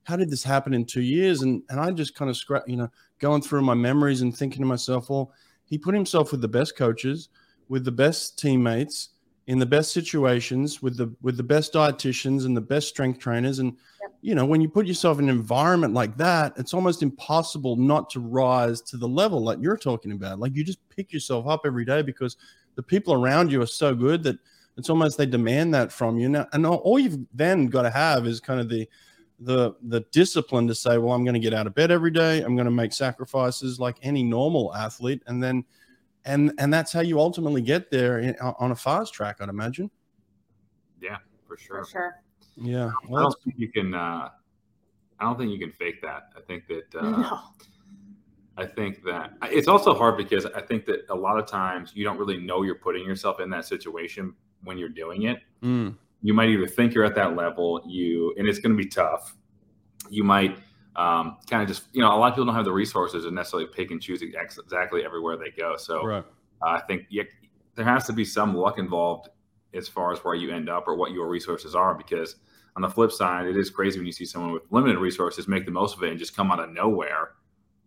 how 0.03 0.15
did 0.15 0.29
this 0.29 0.43
happen 0.43 0.75
in 0.75 0.85
two 0.85 1.01
years? 1.01 1.41
And 1.41 1.63
and 1.69 1.79
I 1.79 1.89
just 1.91 2.13
kind 2.13 2.29
of 2.29 2.37
scrap, 2.37 2.63
you 2.67 2.77
know, 2.77 2.89
going 3.17 3.41
through 3.41 3.61
my 3.61 3.73
memories 3.73 4.21
and 4.21 4.35
thinking 4.35 4.61
to 4.61 4.67
myself, 4.67 5.09
well, 5.09 5.31
he 5.65 5.79
put 5.79 5.95
himself 5.95 6.31
with 6.31 6.41
the 6.41 6.47
best 6.47 6.77
coaches, 6.77 7.29
with 7.67 7.83
the 7.83 7.91
best 7.91 8.37
teammates, 8.37 9.09
in 9.47 9.59
the 9.59 9.65
best 9.65 9.93
situations, 9.93 10.81
with 10.81 10.97
the 10.97 11.13
with 11.21 11.37
the 11.37 11.43
best 11.43 11.73
dietitians 11.73 12.45
and 12.45 12.55
the 12.55 12.61
best 12.61 12.89
strength 12.89 13.19
trainers, 13.19 13.59
and 13.59 13.75
you 14.21 14.35
know, 14.35 14.45
when 14.45 14.61
you 14.61 14.67
put 14.67 14.85
yourself 14.85 15.19
in 15.19 15.29
an 15.29 15.35
environment 15.35 15.93
like 15.93 16.17
that, 16.17 16.53
it's 16.57 16.73
almost 16.73 17.01
impossible 17.01 17.77
not 17.77 18.09
to 18.09 18.19
rise 18.19 18.81
to 18.81 18.97
the 18.97 19.07
level 19.07 19.43
like 19.43 19.59
you're 19.61 19.77
talking 19.77 20.11
about. 20.11 20.39
Like 20.39 20.55
you 20.55 20.63
just 20.63 20.79
pick 20.89 21.13
yourself 21.13 21.47
up 21.47 21.61
every 21.65 21.85
day 21.85 22.01
because 22.01 22.35
the 22.75 22.83
people 22.83 23.13
around 23.13 23.51
you 23.51 23.61
are 23.61 23.67
so 23.67 23.95
good 23.95 24.21
that 24.23 24.37
it's 24.75 24.89
almost 24.89 25.17
they 25.17 25.25
demand 25.25 25.73
that 25.73 25.91
from 25.91 26.17
you. 26.19 26.29
Now, 26.29 26.47
and 26.53 26.65
all 26.65 26.99
you've 26.99 27.19
then 27.33 27.67
got 27.67 27.83
to 27.83 27.89
have 27.89 28.27
is 28.27 28.39
kind 28.39 28.59
of 28.59 28.69
the 28.69 28.87
the 29.39 29.75
the 29.83 30.01
discipline 30.11 30.67
to 30.67 30.75
say, 30.75 30.97
well, 30.97 31.13
I'm 31.13 31.23
going 31.23 31.35
to 31.35 31.39
get 31.39 31.53
out 31.53 31.67
of 31.67 31.75
bed 31.75 31.89
every 31.91 32.11
day. 32.11 32.41
I'm 32.41 32.55
going 32.55 32.65
to 32.65 32.71
make 32.71 32.91
sacrifices 32.91 33.79
like 33.79 33.97
any 34.01 34.23
normal 34.23 34.75
athlete, 34.75 35.23
and 35.27 35.41
then 35.41 35.63
and 36.27 36.53
and 36.59 36.71
that's 36.71 36.91
how 36.91 36.99
you 36.99 37.19
ultimately 37.19 37.61
get 37.61 37.89
there 37.89 38.19
in, 38.19 38.35
on 38.39 38.71
a 38.71 38.75
fast 38.75 39.13
track, 39.13 39.37
I'd 39.39 39.49
imagine. 39.49 39.89
Yeah, 41.01 41.17
for 41.47 41.57
sure. 41.57 41.83
For 41.85 41.89
sure. 41.89 42.23
Yeah, 42.57 42.91
well, 43.07 43.19
I 43.19 43.23
don't 43.23 43.43
think 43.43 43.55
you 43.57 43.71
can. 43.71 43.93
Uh, 43.93 44.29
I 45.19 45.23
don't 45.23 45.37
think 45.37 45.51
you 45.51 45.59
can 45.59 45.71
fake 45.71 46.01
that. 46.01 46.29
I 46.35 46.41
think 46.41 46.67
that 46.67 46.95
uh, 46.99 47.09
no. 47.09 47.39
I 48.57 48.65
think 48.65 49.03
that 49.03 49.33
it's 49.43 49.67
also 49.67 49.93
hard 49.93 50.17
because 50.17 50.45
I 50.45 50.61
think 50.61 50.85
that 50.85 51.05
a 51.09 51.15
lot 51.15 51.39
of 51.39 51.45
times 51.45 51.91
you 51.95 52.03
don't 52.03 52.17
really 52.17 52.37
know 52.37 52.63
you're 52.63 52.75
putting 52.75 53.05
yourself 53.05 53.39
in 53.39 53.49
that 53.51 53.65
situation 53.65 54.33
when 54.63 54.77
you're 54.77 54.89
doing 54.89 55.23
it. 55.23 55.39
Mm. 55.63 55.95
You 56.23 56.33
might 56.33 56.49
either 56.49 56.67
think 56.67 56.93
you're 56.93 57.05
at 57.05 57.15
that 57.15 57.35
level, 57.35 57.81
you 57.87 58.33
and 58.37 58.47
it's 58.47 58.59
going 58.59 58.75
to 58.75 58.83
be 58.83 58.89
tough. 58.89 59.35
You 60.09 60.23
might 60.23 60.57
um, 60.97 61.37
kind 61.49 61.61
of 61.61 61.67
just 61.67 61.83
you 61.93 62.01
know 62.01 62.09
a 62.09 62.17
lot 62.17 62.29
of 62.29 62.33
people 62.33 62.45
don't 62.45 62.55
have 62.55 62.65
the 62.65 62.73
resources 62.73 63.23
to 63.23 63.31
necessarily 63.31 63.69
pick 63.73 63.91
and 63.91 64.01
choose 64.01 64.21
exactly 64.21 65.05
everywhere 65.05 65.37
they 65.37 65.51
go. 65.51 65.77
So 65.77 66.05
right. 66.05 66.25
uh, 66.61 66.69
I 66.69 66.81
think 66.81 67.03
you, 67.09 67.25
there 67.75 67.85
has 67.85 68.05
to 68.07 68.13
be 68.13 68.25
some 68.25 68.55
luck 68.55 68.79
involved 68.79 69.29
as 69.73 69.87
far 69.87 70.11
as 70.11 70.19
where 70.19 70.35
you 70.35 70.51
end 70.51 70.69
up 70.69 70.87
or 70.87 70.95
what 70.95 71.11
your 71.11 71.27
resources 71.27 71.75
are 71.75 71.93
because 71.93 72.35
on 72.75 72.81
the 72.81 72.89
flip 72.89 73.11
side, 73.11 73.47
it 73.47 73.57
is 73.57 73.69
crazy 73.69 73.99
when 73.99 74.05
you 74.05 74.11
see 74.11 74.25
someone 74.25 74.51
with 74.51 74.63
limited 74.71 74.99
resources 74.99 75.47
make 75.47 75.65
the 75.65 75.71
most 75.71 75.95
of 75.95 76.03
it 76.03 76.09
and 76.09 76.19
just 76.19 76.35
come 76.35 76.51
out 76.51 76.59
of 76.59 76.69
nowhere 76.71 77.31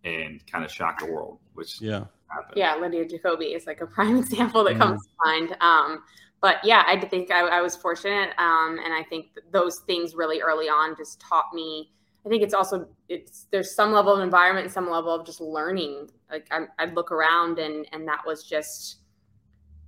and 0.03 0.45
kind 0.47 0.65
of 0.65 0.71
shock 0.71 0.99
the 0.99 1.05
world, 1.05 1.39
which 1.53 1.81
yeah. 1.81 2.05
Happened. 2.27 2.53
Yeah, 2.55 2.75
Lydia 2.75 3.05
Jacoby 3.05 3.47
is 3.47 3.65
like 3.65 3.81
a 3.81 3.85
prime 3.87 4.17
example 4.19 4.63
that 4.63 4.77
comes 4.77 5.01
mm-hmm. 5.01 5.39
to 5.39 5.47
mind. 5.49 5.61
Um, 5.61 6.03
but 6.41 6.57
yeah, 6.63 6.83
I 6.87 6.97
think 6.99 7.29
I, 7.29 7.41
I 7.41 7.61
was 7.61 7.75
fortunate, 7.75 8.29
um, 8.37 8.79
and 8.83 8.93
I 8.93 9.03
think 9.09 9.27
those 9.51 9.79
things 9.79 10.15
really 10.15 10.41
early 10.41 10.67
on 10.69 10.95
just 10.95 11.19
taught 11.19 11.53
me 11.53 11.91
I 12.25 12.29
think 12.29 12.43
it's 12.43 12.53
also 12.53 12.87
it's 13.09 13.47
there's 13.51 13.73
some 13.73 13.91
level 13.91 14.13
of 14.15 14.21
environment 14.21 14.65
and 14.65 14.73
some 14.73 14.89
level 14.89 15.13
of 15.13 15.25
just 15.25 15.41
learning. 15.41 16.09
Like 16.29 16.47
I, 16.51 16.65
I'd 16.79 16.93
look 16.93 17.11
around 17.11 17.59
and 17.59 17.87
and 17.91 18.07
that 18.07 18.21
was 18.25 18.43
just 18.43 18.97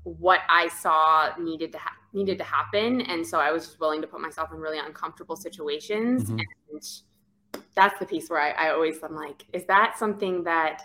what 0.03 0.41
I 0.49 0.67
saw 0.67 1.29
needed 1.39 1.71
to 1.73 1.77
ha- 1.77 1.95
needed 2.11 2.37
to 2.39 2.43
happen, 2.43 3.01
and 3.01 3.25
so 3.25 3.39
I 3.39 3.51
was 3.51 3.65
just 3.67 3.79
willing 3.79 4.01
to 4.01 4.07
put 4.07 4.19
myself 4.19 4.51
in 4.51 4.59
really 4.59 4.79
uncomfortable 4.79 5.35
situations. 5.35 6.25
Mm-hmm. 6.25 6.39
And 6.71 7.61
that's 7.75 7.99
the 7.99 8.05
piece 8.05 8.29
where 8.29 8.41
I, 8.41 8.67
I 8.67 8.71
always 8.71 9.01
I'm 9.03 9.15
like, 9.15 9.45
is 9.53 9.65
that 9.65 9.97
something 9.97 10.43
that 10.43 10.81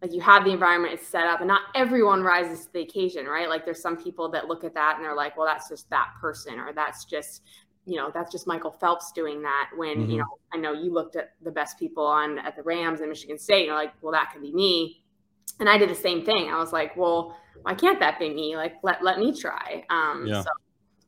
like 0.00 0.12
you 0.12 0.20
have 0.20 0.44
the 0.44 0.50
environment 0.50 0.94
is 0.94 1.06
set 1.06 1.24
up, 1.24 1.40
and 1.40 1.48
not 1.48 1.62
everyone 1.74 2.22
rises 2.22 2.66
to 2.66 2.72
the 2.72 2.80
occasion, 2.82 3.26
right? 3.26 3.48
Like 3.48 3.64
there's 3.64 3.82
some 3.82 3.96
people 3.96 4.30
that 4.30 4.46
look 4.46 4.62
at 4.62 4.74
that 4.74 4.96
and 4.96 5.04
they're 5.04 5.16
like, 5.16 5.36
well, 5.36 5.46
that's 5.46 5.68
just 5.68 5.90
that 5.90 6.10
person, 6.20 6.58
or 6.58 6.72
that's 6.72 7.04
just 7.04 7.42
you 7.86 7.96
know 7.96 8.10
that's 8.12 8.32
just 8.32 8.46
Michael 8.46 8.70
Phelps 8.70 9.12
doing 9.12 9.42
that. 9.42 9.70
When 9.76 10.02
mm-hmm. 10.02 10.10
you 10.10 10.18
know 10.18 10.38
I 10.52 10.56
know 10.56 10.72
you 10.72 10.92
looked 10.92 11.16
at 11.16 11.32
the 11.42 11.50
best 11.50 11.78
people 11.78 12.04
on 12.04 12.38
at 12.38 12.56
the 12.56 12.62
Rams 12.62 13.00
and 13.00 13.08
Michigan 13.08 13.38
State, 13.38 13.60
and 13.60 13.66
you're 13.66 13.74
like, 13.76 13.92
well, 14.02 14.12
that 14.12 14.30
could 14.32 14.42
be 14.42 14.52
me. 14.52 15.04
And 15.60 15.68
I 15.68 15.78
did 15.78 15.90
the 15.90 15.94
same 15.94 16.24
thing. 16.24 16.48
I 16.50 16.58
was 16.58 16.72
like, 16.72 16.96
well, 16.96 17.36
why 17.62 17.74
can't 17.74 18.00
that 18.00 18.18
be 18.18 18.30
me? 18.30 18.56
Like 18.56 18.74
let 18.82 19.02
let 19.02 19.18
me 19.18 19.38
try. 19.38 19.84
Um, 19.90 20.26
yeah. 20.26 20.42
So 20.42 20.50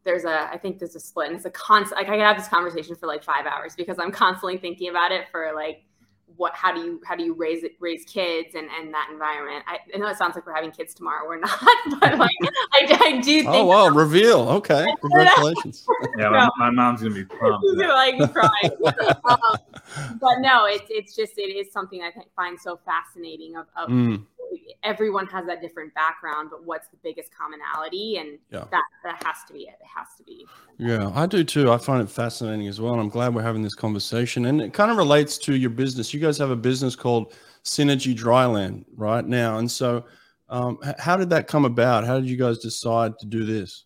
there's 0.04 0.25
a 0.25 0.49
I 0.52 0.59
think 0.59 0.78
there's 0.78 0.97
a 0.97 1.00
split, 1.00 1.28
and 1.28 1.37
it's 1.37 1.47
a 1.47 1.50
constant. 1.50 2.00
Like 2.00 2.09
I 2.09 2.16
could 2.16 2.21
have 2.21 2.37
this 2.37 2.49
conversation 2.49 2.95
for 2.97 3.06
like 3.06 3.25
five 3.25 3.47
hours 3.47 3.75
because 3.76 3.99
I'm 3.99 4.12
constantly 4.12 4.59
thinking 4.59 4.88
about 4.88 5.12
it 5.12 5.26
for 5.30 5.52
like 5.54 5.85
what 6.37 6.55
how 6.55 6.73
do 6.73 6.81
you 6.81 7.00
how 7.05 7.14
do 7.14 7.25
you 7.25 7.35
raise 7.35 7.62
it 7.62 7.76
raise 7.81 8.05
kids 8.05 8.55
and 8.55 8.69
and 8.78 8.93
that 8.93 9.09
environment? 9.11 9.64
I, 9.66 9.78
I, 9.95 9.99
know 9.99 10.09
it 10.09 10.16
sounds 10.16 10.35
like 10.35 10.47
we're 10.47 10.55
having 10.55 10.71
kids 10.71 10.95
tomorrow. 10.95 11.26
We're 11.26 11.40
not 11.40 11.59
but 12.00 12.19
like 12.19 12.31
I, 12.73 12.99
I 13.00 13.21
do 13.21 13.43
think 13.43 13.49
oh 13.49 13.66
wow 13.66 13.88
reveal. 13.88 14.49
Okay. 14.50 14.87
Congratulations. 15.00 15.87
Yeah 16.19 16.31
my, 16.31 16.49
my, 16.59 16.71
mom's 16.71 17.02
gonna 17.02 17.14
be 17.14 17.25
pumped 17.25 17.64
she's 17.69 17.76
like 17.76 18.33
crying. 18.33 18.71
Um, 19.25 20.19
but 20.21 20.38
no 20.38 20.64
it's 20.66 20.87
it's 20.88 21.14
just 21.14 21.33
it 21.37 21.43
is 21.43 21.73
something 21.73 22.02
I 22.02 22.11
find 22.35 22.59
so 22.59 22.78
fascinating 22.85 23.57
of, 23.57 23.66
of 23.76 23.88
mm. 23.88 24.25
Everyone 24.82 25.26
has 25.26 25.46
that 25.46 25.60
different 25.60 25.92
background 25.94 26.48
but 26.50 26.64
what's 26.64 26.88
the 26.88 26.96
biggest 27.02 27.30
commonality 27.36 28.18
and 28.18 28.38
yeah. 28.50 28.64
that 28.70 28.84
that 29.04 29.22
has 29.24 29.36
to 29.46 29.52
be 29.52 29.60
it 29.60 29.74
it 29.80 29.86
has 29.94 30.08
to 30.16 30.22
be 30.22 30.46
yeah 30.78 31.10
I 31.14 31.26
do 31.26 31.42
too 31.42 31.72
I 31.72 31.78
find 31.78 32.02
it 32.02 32.10
fascinating 32.10 32.68
as 32.68 32.80
well 32.80 32.92
and 32.92 33.00
I'm 33.00 33.08
glad 33.08 33.34
we're 33.34 33.42
having 33.42 33.62
this 33.62 33.74
conversation 33.74 34.46
and 34.46 34.60
it 34.60 34.72
kind 34.72 34.90
of 34.90 34.96
relates 34.96 35.38
to 35.38 35.54
your 35.54 35.70
business 35.70 36.14
you 36.14 36.20
guys 36.20 36.38
have 36.38 36.50
a 36.50 36.56
business 36.56 36.94
called 36.94 37.34
Synergy 37.66 38.16
Dryland 38.16 38.84
right 38.96 39.26
now. 39.26 39.58
And 39.58 39.70
so, 39.70 40.04
um, 40.48 40.78
how 40.98 41.16
did 41.16 41.28
that 41.30 41.48
come 41.48 41.64
about? 41.64 42.06
How 42.06 42.18
did 42.18 42.28
you 42.28 42.36
guys 42.36 42.58
decide 42.58 43.18
to 43.18 43.26
do 43.26 43.44
this? 43.44 43.86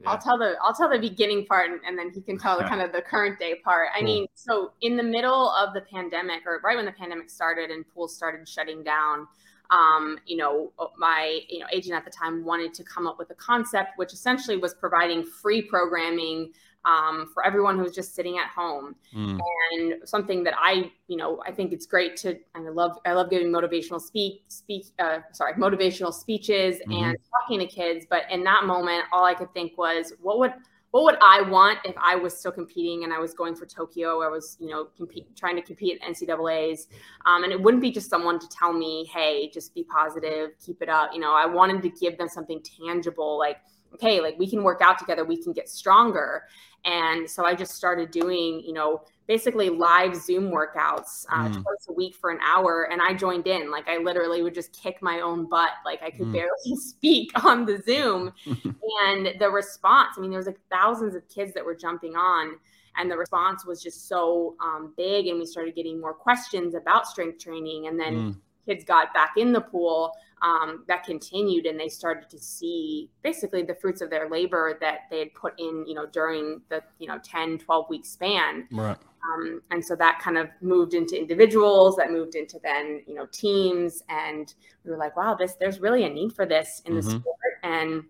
Yeah. 0.00 0.10
I'll 0.10 0.18
tell 0.18 0.38
the 0.38 0.54
I'll 0.62 0.74
tell 0.74 0.88
the 0.88 0.98
beginning 0.98 1.46
part, 1.46 1.70
and, 1.70 1.80
and 1.86 1.98
then 1.98 2.10
he 2.10 2.20
can 2.20 2.38
tell 2.38 2.58
the 2.58 2.64
kind 2.68 2.80
of 2.80 2.92
the 2.92 3.02
current 3.02 3.38
day 3.38 3.56
part. 3.56 3.88
I 3.94 3.98
cool. 3.98 4.06
mean, 4.06 4.26
so 4.34 4.72
in 4.80 4.96
the 4.96 5.02
middle 5.02 5.50
of 5.50 5.74
the 5.74 5.82
pandemic, 5.82 6.46
or 6.46 6.60
right 6.64 6.76
when 6.76 6.86
the 6.86 6.92
pandemic 6.92 7.30
started 7.30 7.70
and 7.70 7.84
pools 7.94 8.16
started 8.16 8.48
shutting 8.48 8.82
down, 8.82 9.26
um, 9.70 10.18
you 10.26 10.36
know, 10.36 10.72
my 10.96 11.40
you 11.48 11.58
know 11.58 11.66
agent 11.72 11.94
at 11.94 12.04
the 12.04 12.10
time 12.10 12.44
wanted 12.44 12.72
to 12.74 12.84
come 12.84 13.06
up 13.06 13.18
with 13.18 13.30
a 13.30 13.34
concept 13.34 13.92
which 13.96 14.12
essentially 14.12 14.56
was 14.56 14.74
providing 14.74 15.22
free 15.24 15.62
programming 15.62 16.52
um, 16.84 17.30
for 17.32 17.44
everyone 17.44 17.78
who's 17.78 17.94
just 17.94 18.14
sitting 18.14 18.38
at 18.38 18.48
home. 18.48 18.94
Mm. 19.14 19.38
And 19.72 20.08
something 20.08 20.42
that 20.44 20.54
I, 20.58 20.90
you 21.08 21.16
know, 21.16 21.42
I 21.46 21.52
think 21.52 21.72
it's 21.72 21.86
great 21.86 22.16
to, 22.18 22.38
and 22.54 22.66
I 22.66 22.70
love, 22.70 22.98
I 23.04 23.12
love 23.12 23.30
giving 23.30 23.48
motivational 23.48 24.00
speak, 24.00 24.44
speak, 24.48 24.86
uh, 24.98 25.18
sorry, 25.32 25.54
motivational 25.54 26.12
speeches 26.12 26.76
mm-hmm. 26.76 26.92
and 26.92 27.18
talking 27.30 27.60
to 27.60 27.66
kids. 27.66 28.06
But 28.08 28.22
in 28.30 28.44
that 28.44 28.64
moment, 28.64 29.04
all 29.12 29.24
I 29.24 29.34
could 29.34 29.52
think 29.52 29.76
was, 29.76 30.12
what 30.20 30.38
would, 30.38 30.52
what 30.90 31.04
would 31.04 31.18
I 31.22 31.42
want 31.42 31.78
if 31.84 31.94
I 32.02 32.16
was 32.16 32.36
still 32.36 32.50
competing 32.50 33.04
and 33.04 33.12
I 33.12 33.18
was 33.18 33.32
going 33.32 33.54
for 33.54 33.64
Tokyo? 33.64 34.22
I 34.22 34.28
was, 34.28 34.56
you 34.60 34.68
know, 34.68 34.86
compete, 34.96 35.36
trying 35.36 35.56
to 35.56 35.62
compete 35.62 36.00
at 36.02 36.08
NCAA's, 36.08 36.88
um, 37.26 37.44
and 37.44 37.52
it 37.52 37.60
wouldn't 37.60 37.80
be 37.80 37.92
just 37.92 38.10
someone 38.10 38.40
to 38.40 38.48
tell 38.48 38.72
me, 38.72 39.04
"Hey, 39.04 39.50
just 39.50 39.72
be 39.72 39.84
positive, 39.84 40.50
keep 40.64 40.82
it 40.82 40.88
up." 40.88 41.10
You 41.12 41.20
know, 41.20 41.32
I 41.32 41.46
wanted 41.46 41.82
to 41.82 41.90
give 41.90 42.18
them 42.18 42.28
something 42.28 42.60
tangible, 42.62 43.38
like, 43.38 43.58
"Okay, 43.94 44.20
like 44.20 44.36
we 44.36 44.50
can 44.50 44.64
work 44.64 44.80
out 44.82 44.98
together, 44.98 45.24
we 45.24 45.40
can 45.40 45.52
get 45.52 45.68
stronger." 45.68 46.44
And 46.84 47.28
so 47.28 47.44
I 47.44 47.54
just 47.54 47.74
started 47.74 48.10
doing, 48.10 48.62
you 48.64 48.72
know, 48.72 49.02
basically 49.26 49.68
live 49.68 50.16
Zoom 50.16 50.50
workouts 50.50 51.24
uh, 51.30 51.48
mm. 51.48 51.52
twice 51.52 51.86
a 51.88 51.92
week 51.92 52.16
for 52.16 52.30
an 52.30 52.40
hour. 52.44 52.88
And 52.90 53.00
I 53.00 53.14
joined 53.14 53.46
in. 53.46 53.70
Like 53.70 53.88
I 53.88 53.98
literally 53.98 54.42
would 54.42 54.54
just 54.54 54.72
kick 54.72 55.00
my 55.00 55.20
own 55.20 55.48
butt. 55.48 55.70
Like 55.84 56.02
I 56.02 56.10
could 56.10 56.26
mm. 56.26 56.32
barely 56.32 56.76
speak 56.76 57.30
on 57.44 57.64
the 57.64 57.80
Zoom. 57.82 58.32
and 58.46 59.34
the 59.38 59.48
response, 59.48 60.16
I 60.16 60.20
mean, 60.20 60.30
there 60.30 60.38
was 60.38 60.46
like 60.46 60.60
thousands 60.70 61.14
of 61.14 61.28
kids 61.28 61.52
that 61.54 61.64
were 61.64 61.76
jumping 61.76 62.16
on. 62.16 62.56
And 62.96 63.08
the 63.08 63.16
response 63.16 63.64
was 63.64 63.80
just 63.82 64.08
so 64.08 64.56
um, 64.60 64.94
big. 64.96 65.28
And 65.28 65.38
we 65.38 65.46
started 65.46 65.76
getting 65.76 66.00
more 66.00 66.14
questions 66.14 66.74
about 66.74 67.06
strength 67.06 67.38
training. 67.38 67.86
And 67.86 68.00
then 68.00 68.14
mm. 68.14 68.36
kids 68.66 68.84
got 68.84 69.14
back 69.14 69.34
in 69.36 69.52
the 69.52 69.60
pool 69.60 70.12
um, 70.42 70.84
that 70.88 71.04
continued 71.04 71.66
and 71.66 71.78
they 71.78 71.88
started 71.88 72.28
to 72.30 72.38
see 72.38 73.10
basically 73.22 73.62
the 73.62 73.74
fruits 73.74 74.00
of 74.00 74.10
their 74.10 74.28
labor 74.28 74.78
that 74.80 75.00
they 75.10 75.18
had 75.18 75.34
put 75.34 75.58
in 75.58 75.84
you 75.86 75.94
know 75.94 76.06
during 76.06 76.60
the 76.68 76.82
you 76.98 77.06
know 77.06 77.18
10 77.22 77.58
12 77.58 77.86
week 77.90 78.06
span. 78.06 78.66
Right. 78.70 78.96
Um, 79.34 79.60
and 79.70 79.84
so 79.84 79.94
that 79.96 80.18
kind 80.18 80.38
of 80.38 80.48
moved 80.62 80.94
into 80.94 81.18
individuals 81.18 81.96
that 81.96 82.10
moved 82.10 82.34
into 82.34 82.58
then 82.62 83.02
you 83.06 83.14
know 83.14 83.26
teams. 83.32 84.02
And 84.08 84.52
we 84.84 84.90
were 84.90 84.96
like 84.96 85.16
wow 85.16 85.34
this 85.34 85.56
there's 85.60 85.80
really 85.80 86.04
a 86.04 86.08
need 86.08 86.32
for 86.32 86.46
this 86.46 86.82
in 86.86 86.94
mm-hmm. 86.94 87.06
the 87.06 87.10
sport. 87.10 87.34
And 87.62 88.04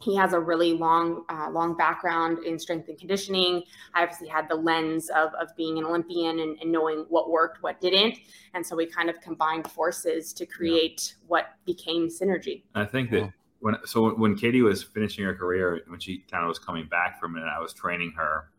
he 0.00 0.14
has 0.16 0.32
a 0.32 0.40
really 0.40 0.72
long 0.72 1.24
uh, 1.28 1.48
long 1.50 1.76
background 1.76 2.44
in 2.44 2.58
strength 2.58 2.88
and 2.88 2.98
conditioning. 2.98 3.62
I 3.94 4.02
obviously 4.02 4.28
had 4.28 4.48
the 4.48 4.54
lens 4.54 5.08
of, 5.10 5.32
of 5.34 5.48
being 5.56 5.78
an 5.78 5.84
olympian 5.84 6.40
and, 6.40 6.58
and 6.60 6.70
knowing 6.70 7.06
what 7.08 7.30
worked 7.30 7.62
what 7.62 7.80
didn't. 7.80 8.18
And 8.54 8.64
so 8.64 8.76
we 8.76 8.86
kind 8.86 9.08
of 9.08 9.20
combined 9.20 9.70
forces 9.70 10.32
to 10.34 10.46
create 10.46 11.14
yeah. 11.16 11.24
what 11.28 11.46
became 11.64 12.08
synergy. 12.08 12.62
I 12.74 12.84
think 12.84 13.10
that 13.10 13.32
when 13.60 13.76
so 13.84 14.10
when 14.14 14.36
katie 14.36 14.62
was 14.62 14.82
finishing 14.82 15.24
her 15.24 15.34
career 15.34 15.80
when 15.88 15.98
she 15.98 16.18
kind 16.30 16.44
of 16.44 16.48
was 16.48 16.58
coming 16.58 16.86
back 16.86 17.18
from 17.18 17.36
it 17.36 17.42
i 17.44 17.58
was 17.58 17.72
training 17.72 18.12
her. 18.16 18.50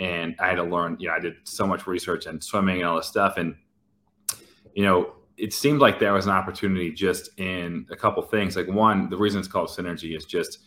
And 0.00 0.34
i 0.40 0.48
had 0.48 0.56
to 0.56 0.64
learn 0.64 0.96
you 0.98 1.08
know 1.08 1.14
i 1.14 1.20
did 1.20 1.36
so 1.44 1.66
much 1.66 1.86
research 1.86 2.26
and 2.26 2.42
swimming 2.42 2.78
and 2.78 2.86
all 2.86 2.96
this 2.96 3.06
stuff. 3.06 3.36
And 3.36 3.54
you 4.74 4.82
know 4.82 5.12
it 5.36 5.52
seemed 5.52 5.80
like 5.80 5.98
there 5.98 6.12
was 6.12 6.26
an 6.26 6.32
opportunity 6.32 6.90
just 6.92 7.30
in 7.38 7.86
a 7.90 7.96
couple 7.96 8.22
things. 8.22 8.56
Like 8.56 8.68
one, 8.68 9.08
the 9.08 9.16
reason 9.16 9.40
it's 9.40 9.48
called 9.48 9.68
synergy 9.68 10.16
is 10.16 10.24
just, 10.24 10.60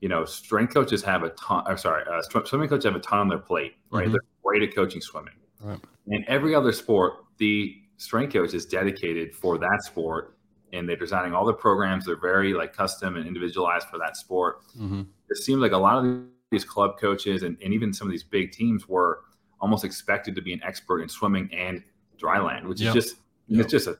you 0.00 0.08
know, 0.08 0.24
strength 0.24 0.74
coaches 0.74 1.02
have 1.02 1.22
a 1.22 1.30
ton. 1.30 1.64
Or 1.66 1.76
sorry, 1.76 2.04
uh, 2.10 2.22
swimming 2.44 2.68
coaches 2.68 2.84
have 2.84 2.96
a 2.96 3.00
ton 3.00 3.18
on 3.18 3.28
their 3.28 3.38
plate, 3.38 3.74
right? 3.90 4.04
Mm-hmm. 4.04 4.12
They're 4.12 4.20
great 4.44 4.62
at 4.62 4.74
coaching 4.74 5.00
swimming. 5.00 5.34
Right. 5.60 5.80
In 6.08 6.24
every 6.28 6.54
other 6.54 6.72
sport, 6.72 7.14
the 7.38 7.76
strength 7.96 8.32
coach 8.32 8.54
is 8.54 8.66
dedicated 8.66 9.34
for 9.34 9.58
that 9.58 9.82
sport, 9.84 10.36
and 10.72 10.88
they're 10.88 10.96
designing 10.96 11.34
all 11.34 11.44
the 11.44 11.54
programs. 11.54 12.06
They're 12.06 12.16
very 12.16 12.54
like 12.54 12.72
custom 12.72 13.16
and 13.16 13.26
individualized 13.26 13.88
for 13.88 13.98
that 13.98 14.16
sport. 14.16 14.62
Mm-hmm. 14.76 15.02
It 15.30 15.36
seemed 15.36 15.60
like 15.60 15.72
a 15.72 15.78
lot 15.78 16.04
of 16.04 16.22
these 16.50 16.64
club 16.64 16.98
coaches 17.00 17.42
and, 17.42 17.56
and 17.62 17.72
even 17.72 17.92
some 17.92 18.06
of 18.06 18.12
these 18.12 18.22
big 18.22 18.52
teams 18.52 18.86
were 18.86 19.20
almost 19.60 19.84
expected 19.84 20.34
to 20.34 20.42
be 20.42 20.52
an 20.52 20.60
expert 20.62 21.00
in 21.00 21.08
swimming 21.08 21.48
and 21.52 21.82
dry 22.18 22.38
land, 22.38 22.68
which 22.68 22.80
yep. 22.80 22.94
is 22.94 23.04
just 23.04 23.16
yep. 23.46 23.62
it's 23.62 23.70
just 23.70 23.86
a 23.86 23.96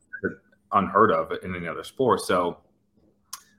unheard 0.73 1.13
of 1.13 1.33
in 1.43 1.55
any 1.55 1.69
other 1.69 1.85
sport. 1.85 2.21
So, 2.21 2.59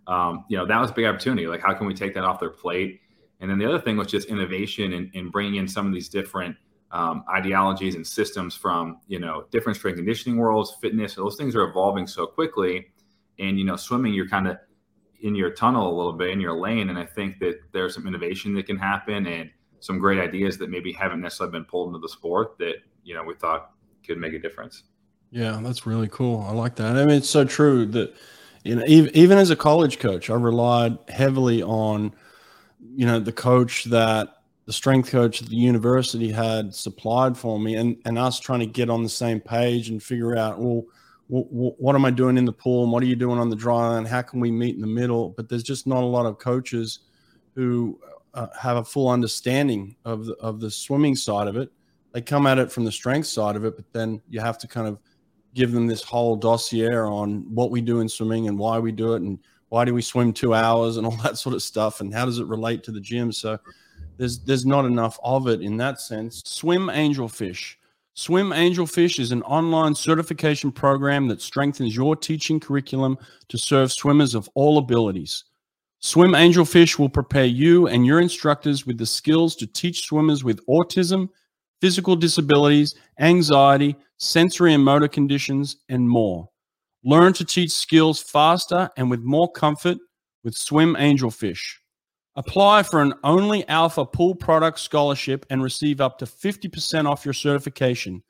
um, 0.08 0.46
you 0.50 0.58
know, 0.58 0.66
that 0.66 0.80
was 0.80 0.92
a 0.92 0.94
big 0.94 1.06
opportunity. 1.06 1.48
Like, 1.48 1.62
how 1.62 1.74
can 1.74 1.88
we 1.88 1.94
take 1.94 2.14
that 2.16 2.24
off 2.24 2.40
their 2.40 2.50
plate? 2.50 3.02
And 3.40 3.50
then 3.50 3.58
the 3.58 3.66
other 3.66 3.80
thing 3.80 3.98
was 3.98 4.08
just 4.08 4.28
innovation 4.30 4.94
and, 4.94 5.12
and 5.16 5.32
bringing 5.32 5.56
in 5.56 5.68
some 5.68 5.88
of 5.88 5.94
these 5.94 6.10
different 6.10 6.56
um, 6.92 7.24
ideologies 7.30 7.96
and 7.96 8.06
systems 8.06 8.56
from, 8.56 9.00
you 9.08 9.20
know, 9.20 9.46
different 9.52 9.78
strength 9.78 9.98
conditioning 9.98 10.38
worlds, 10.38 10.76
fitness. 10.80 11.16
Those 11.16 11.36
things 11.36 11.56
are 11.56 11.64
evolving 11.64 12.08
so 12.08 12.26
quickly. 12.26 12.88
And, 13.40 13.58
you 13.58 13.66
know, 13.66 13.76
swimming, 13.76 14.14
you're 14.14 14.30
kind 14.30 14.48
of 14.48 14.58
in 15.22 15.36
your 15.36 15.50
tunnel 15.50 15.88
a 15.88 15.96
little 15.96 16.14
bit, 16.14 16.30
in 16.30 16.40
your 16.40 16.54
lane. 16.54 16.90
And 16.90 17.00
I 17.00 17.06
think 17.06 17.40
that 17.40 17.60
there's 17.72 17.96
some 17.96 18.08
innovation 18.08 18.54
that 18.56 18.68
can 18.68 18.78
happen 18.78 19.26
and 19.26 19.50
some 19.80 19.98
great 19.98 20.20
ideas 20.20 20.58
that 20.60 20.70
maybe 20.70 20.94
haven't 20.94 21.20
necessarily 21.22 21.52
been 21.52 21.66
pulled 21.66 21.88
into 21.88 22.00
the 22.00 22.10
sport 22.10 22.58
that, 22.60 22.76
you 23.04 23.16
know, 23.16 23.24
we 23.24 23.34
thought 23.34 23.72
could 24.06 24.18
make 24.18 24.34
a 24.34 24.40
difference. 24.40 24.84
Yeah, 25.34 25.60
that's 25.64 25.88
really 25.88 26.08
cool. 26.10 26.46
I 26.48 26.52
like 26.52 26.76
that. 26.76 26.96
I 26.96 27.06
mean, 27.06 27.18
it's 27.18 27.30
so 27.30 27.44
true 27.44 27.88
that 27.88 28.14
you 28.64 28.76
know, 28.76 28.84
even, 28.86 29.18
even 29.18 29.38
as 29.40 29.50
a 29.50 29.56
college 29.56 29.98
coach, 29.98 30.30
I 30.30 30.36
relied 30.36 30.96
heavily 31.10 31.64
on 31.64 32.14
you 32.80 33.08
know 33.08 33.20
the 33.20 33.32
coach 33.32 33.86
that 33.86 34.44
the 34.68 34.74
strength 34.74 35.10
coach 35.10 35.42
at 35.42 35.50
the 35.50 35.56
university 35.56 36.32
had 36.32 36.76
supplied 36.76 37.36
for 37.36 37.60
me, 37.60 37.76
and 37.76 37.98
and 38.06 38.20
us 38.20 38.40
trying 38.40 38.60
to 38.60 38.68
get 38.68 38.92
on 38.92 39.02
the 39.02 39.10
same 39.10 39.40
page 39.40 39.90
and 39.90 40.02
figure 40.02 40.38
out 40.38 40.60
well. 40.60 40.84
What 41.30 41.96
am 41.96 42.06
I 42.06 42.12
doing 42.12 42.38
in 42.38 42.46
the 42.46 42.54
pool? 42.54 42.84
And 42.84 42.92
what 42.92 43.02
are 43.02 43.08
you 43.08 43.16
doing 43.16 43.40
on 43.40 43.50
the 43.50 43.56
dry 43.56 43.88
line? 43.88 44.06
How 44.06 44.22
can 44.22 44.40
we 44.40 44.52
meet 44.52 44.76
in 44.76 44.82
the 44.82 44.88
middle? 44.88 45.30
But 45.30 45.50
there's 45.50 45.64
just 45.64 45.88
not 45.88 46.04
a 46.04 46.06
lot 46.06 46.28
of 46.28 46.38
coaches 46.38 47.00
who 47.56 48.00
uh, 48.36 48.48
have 48.60 48.78
a 48.78 48.84
full 48.84 49.10
understanding 49.10 49.96
of 50.06 50.26
the, 50.26 50.34
of 50.36 50.60
the 50.60 50.70
swimming 50.70 51.16
side 51.16 51.48
of 51.48 51.56
it. 51.56 51.72
They 52.12 52.22
come 52.22 52.46
at 52.46 52.60
it 52.60 52.72
from 52.72 52.84
the 52.84 52.92
strength 52.92 53.26
side 53.26 53.56
of 53.56 53.66
it, 53.66 53.76
but 53.78 53.86
then 53.94 54.22
you 54.30 54.42
have 54.42 54.60
to 54.60 54.68
kind 54.68 54.86
of 54.88 55.00
give 55.54 55.72
them 55.72 55.88
this 55.88 56.04
whole 56.04 56.36
dossier 56.36 56.96
on 56.96 57.46
what 57.54 57.72
we 57.72 57.82
do 57.82 58.00
in 58.00 58.10
swimming 58.10 58.48
and 58.48 58.58
why 58.58 58.80
we 58.80 58.92
do 58.92 59.14
it 59.14 59.22
and 59.22 59.40
why 59.70 59.86
do 59.86 59.94
we 59.94 60.02
swim 60.02 60.34
two 60.34 60.54
hours 60.54 60.98
and 60.98 61.06
all 61.06 61.18
that 61.24 61.38
sort 61.38 61.56
of 61.56 61.64
stuff 61.64 62.02
and 62.02 62.14
how 62.14 62.26
does 62.26 62.40
it 62.40 62.48
relate 62.48 62.84
to 62.84 62.92
the 62.92 63.02
gym. 63.02 63.32
So 63.32 63.58
there's 64.18 64.40
there's 64.40 64.66
not 64.66 64.86
enough 64.86 65.20
of 65.24 65.48
it 65.48 65.62
in 65.62 65.78
that 65.78 66.00
sense. 66.00 66.42
Swim 66.46 66.88
Angelfish. 66.88 67.76
Swim 68.16 68.52
Angelfish 68.52 69.20
is 69.20 69.32
an 69.32 69.42
online 69.42 69.96
certification 69.96 70.72
program 70.72 71.28
that 71.28 71.42
strengthens 71.42 71.96
your 71.96 72.16
teaching 72.16 72.60
curriculum 72.60 73.18
to 73.48 73.58
serve 73.58 73.92
swimmers 73.92 74.36
of 74.36 74.48
all 74.54 74.78
abilities. 74.78 75.46
Swim 76.00 76.34
Angelfish 76.34 77.00
will 77.00 77.10
prepare 77.10 77.46
you 77.46 77.88
and 77.88 78.06
your 78.06 78.20
instructors 78.20 78.86
with 78.86 79.00
the 79.00 79.06
skills 79.06 79.56
to 79.56 79.66
teach 79.66 80.06
swimmers 80.06 80.44
with 80.44 80.64
autism, 80.68 81.30
physical 81.84 82.16
disabilities, 82.16 82.96
anxiety, 83.20 83.94
sensory 84.16 84.74
and 84.74 84.86
motor 84.86 85.10
conditions, 85.10 85.76
and 85.90 86.08
more. 86.08 86.48
Learn 87.04 87.34
to 87.34 87.44
teach 87.44 87.72
skills 87.72 88.24
faster 88.24 88.90
and 88.96 89.10
with 89.10 89.20
more 89.20 89.52
comfort 89.52 89.98
with 90.46 90.56
Swim 90.56 90.96
Angelfish. 90.96 91.80
Apply 92.38 92.84
for 92.84 93.02
an 93.02 93.14
Only 93.26 93.68
Alpha 93.68 94.06
Pool 94.06 94.34
Product 94.34 94.80
Scholarship 94.80 95.46
and 95.50 95.62
receive 95.62 96.00
up 96.00 96.20
to 96.20 96.26
50% 96.26 97.06
off 97.06 97.26
your 97.26 97.34
certification. 97.34 98.24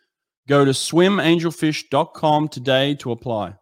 Go 0.48 0.66
to 0.66 0.72
swimangelfish.com 0.72 2.48
today 2.48 2.96
to 2.96 3.12
apply. 3.12 3.54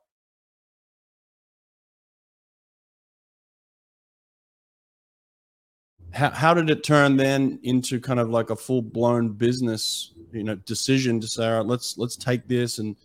How, 6.14 6.30
how 6.32 6.54
did 6.54 6.70
it 6.70 6.84
turn 6.84 7.18
then 7.18 7.60
into 7.64 8.00
kind 8.00 8.20
of 8.20 8.30
like 8.30 8.50
a 8.50 8.56
full 8.56 8.82
blown 8.82 9.30
business 9.30 10.14
you 10.32 10.44
know 10.44 10.56
decision 10.56 11.20
to 11.20 11.28
say 11.28 11.46
all 11.48 11.58
right 11.58 11.66
let's 11.66 11.98
let's 11.98 12.16
take 12.16 12.48
this 12.48 12.80
and 12.80 12.96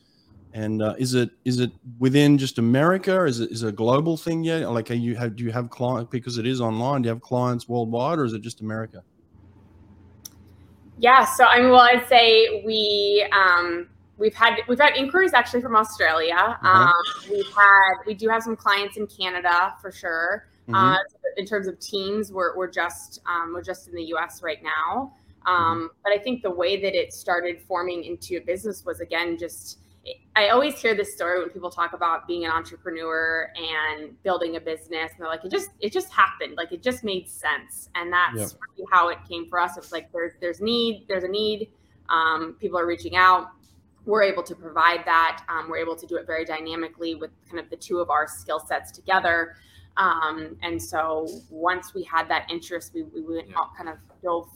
and 0.56 0.80
uh, 0.80 0.94
is 0.98 1.12
it 1.12 1.30
is 1.44 1.60
it 1.60 1.70
within 1.98 2.38
just 2.38 2.56
America? 2.56 3.24
Is 3.24 3.40
it 3.40 3.50
is 3.50 3.62
it 3.62 3.68
a 3.68 3.72
global 3.72 4.16
thing 4.16 4.42
yet? 4.42 4.70
Like, 4.70 4.90
are 4.90 4.94
you 4.94 5.14
have 5.14 5.36
do 5.36 5.44
you 5.44 5.52
have 5.52 5.68
clients 5.68 6.10
because 6.10 6.38
it 6.38 6.46
is 6.46 6.62
online? 6.62 7.02
Do 7.02 7.08
you 7.08 7.14
have 7.14 7.20
clients 7.20 7.68
worldwide, 7.68 8.18
or 8.18 8.24
is 8.24 8.32
it 8.32 8.40
just 8.40 8.62
America? 8.62 9.02
Yeah, 10.96 11.26
so 11.26 11.44
I 11.44 11.60
mean, 11.60 11.70
well, 11.70 11.82
I'd 11.82 12.08
say 12.08 12.62
we 12.64 13.28
um, 13.32 13.86
we've 14.16 14.34
had 14.34 14.56
we've 14.66 14.80
had 14.80 14.96
inquiries 14.96 15.34
actually 15.34 15.60
from 15.60 15.76
Australia. 15.76 16.34
Mm-hmm. 16.34 16.66
Um, 16.66 16.92
we've 17.30 17.54
had 17.54 17.94
we 18.06 18.14
do 18.14 18.30
have 18.30 18.42
some 18.42 18.56
clients 18.56 18.96
in 18.96 19.06
Canada 19.06 19.74
for 19.82 19.92
sure. 19.92 20.48
Mm-hmm. 20.68 20.74
Uh, 20.74 20.98
in 21.36 21.46
terms 21.46 21.66
of 21.66 21.78
teams, 21.78 22.32
we're, 22.32 22.56
we're 22.56 22.70
just 22.70 23.20
um, 23.26 23.52
we're 23.54 23.62
just 23.62 23.88
in 23.88 23.94
the 23.94 24.04
U.S. 24.04 24.42
right 24.42 24.62
now. 24.62 25.12
Um, 25.46 25.56
mm-hmm. 25.56 25.86
But 26.02 26.12
I 26.12 26.18
think 26.18 26.42
the 26.42 26.50
way 26.50 26.80
that 26.80 26.94
it 26.94 27.12
started 27.12 27.60
forming 27.60 28.04
into 28.04 28.36
a 28.36 28.40
business 28.40 28.84
was 28.84 29.00
again 29.00 29.38
just. 29.38 29.78
I 30.36 30.50
always 30.50 30.80
hear 30.80 30.94
this 30.94 31.14
story 31.14 31.40
when 31.40 31.48
people 31.48 31.68
talk 31.68 31.92
about 31.92 32.28
being 32.28 32.44
an 32.44 32.52
entrepreneur 32.52 33.50
and 33.56 34.22
building 34.22 34.54
a 34.54 34.60
business, 34.60 35.10
and 35.10 35.18
they're 35.18 35.26
like, 35.26 35.44
"It 35.44 35.50
just 35.50 35.70
it 35.80 35.92
just 35.92 36.12
happened, 36.12 36.54
like 36.56 36.70
it 36.70 36.80
just 36.80 37.02
made 37.02 37.28
sense," 37.28 37.88
and 37.96 38.12
that's 38.12 38.38
yep. 38.38 38.50
really 38.76 38.88
how 38.92 39.08
it 39.08 39.18
came 39.28 39.48
for 39.48 39.58
us. 39.58 39.76
It's 39.76 39.90
like 39.90 40.12
there's 40.12 40.34
there's 40.40 40.60
need, 40.60 41.06
there's 41.08 41.24
a 41.24 41.28
need, 41.28 41.72
um, 42.08 42.56
people 42.60 42.78
are 42.78 42.86
reaching 42.86 43.16
out, 43.16 43.48
we're 44.06 44.22
able 44.22 44.44
to 44.44 44.54
provide 44.54 45.04
that. 45.04 45.42
Um, 45.48 45.68
we're 45.68 45.78
able 45.78 45.96
to 45.96 46.06
do 46.06 46.16
it 46.16 46.26
very 46.26 46.44
dynamically 46.44 47.16
with 47.16 47.30
kind 47.50 47.58
of 47.58 47.68
the 47.68 47.76
two 47.76 47.98
of 47.98 48.08
our 48.08 48.26
skill 48.28 48.60
sets 48.60 48.92
together. 48.92 49.56
Um, 49.96 50.56
and 50.62 50.82
so 50.82 51.26
once 51.50 51.94
we 51.94 52.02
had 52.02 52.28
that 52.28 52.50
interest, 52.50 52.92
we, 52.94 53.02
we 53.02 53.22
went 53.22 53.48
yeah. 53.48 53.56
kind 53.76 53.88
of 53.88 53.96
dove, 54.22 54.50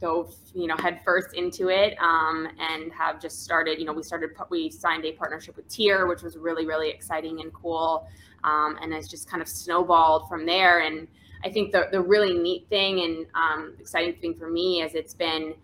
dove, 0.00 0.34
you 0.54 0.66
know, 0.66 0.76
head 0.76 1.00
first 1.04 1.34
into 1.34 1.68
it 1.68 1.96
um, 2.00 2.48
and 2.58 2.92
have 2.92 3.20
just 3.20 3.42
started, 3.42 3.78
you 3.78 3.84
know, 3.84 3.92
we 3.92 4.02
started, 4.02 4.30
we 4.50 4.70
signed 4.70 5.04
a 5.04 5.12
partnership 5.12 5.56
with 5.56 5.68
TYR 5.68 6.06
which 6.06 6.22
was 6.22 6.36
really, 6.36 6.66
really 6.66 6.88
exciting 6.90 7.40
and 7.40 7.52
cool. 7.52 8.08
Um, 8.44 8.78
and 8.80 8.92
it's 8.92 9.08
just 9.08 9.28
kind 9.28 9.42
of 9.42 9.48
snowballed 9.48 10.28
from 10.28 10.46
there. 10.46 10.80
And 10.80 11.08
I 11.44 11.50
think 11.50 11.72
the, 11.72 11.88
the 11.90 12.00
really 12.00 12.38
neat 12.38 12.68
thing 12.68 13.00
and 13.00 13.26
um, 13.34 13.74
exciting 13.80 14.14
thing 14.20 14.34
for 14.34 14.48
me 14.48 14.82
is 14.82 14.94
it's 14.94 15.14
been 15.14 15.54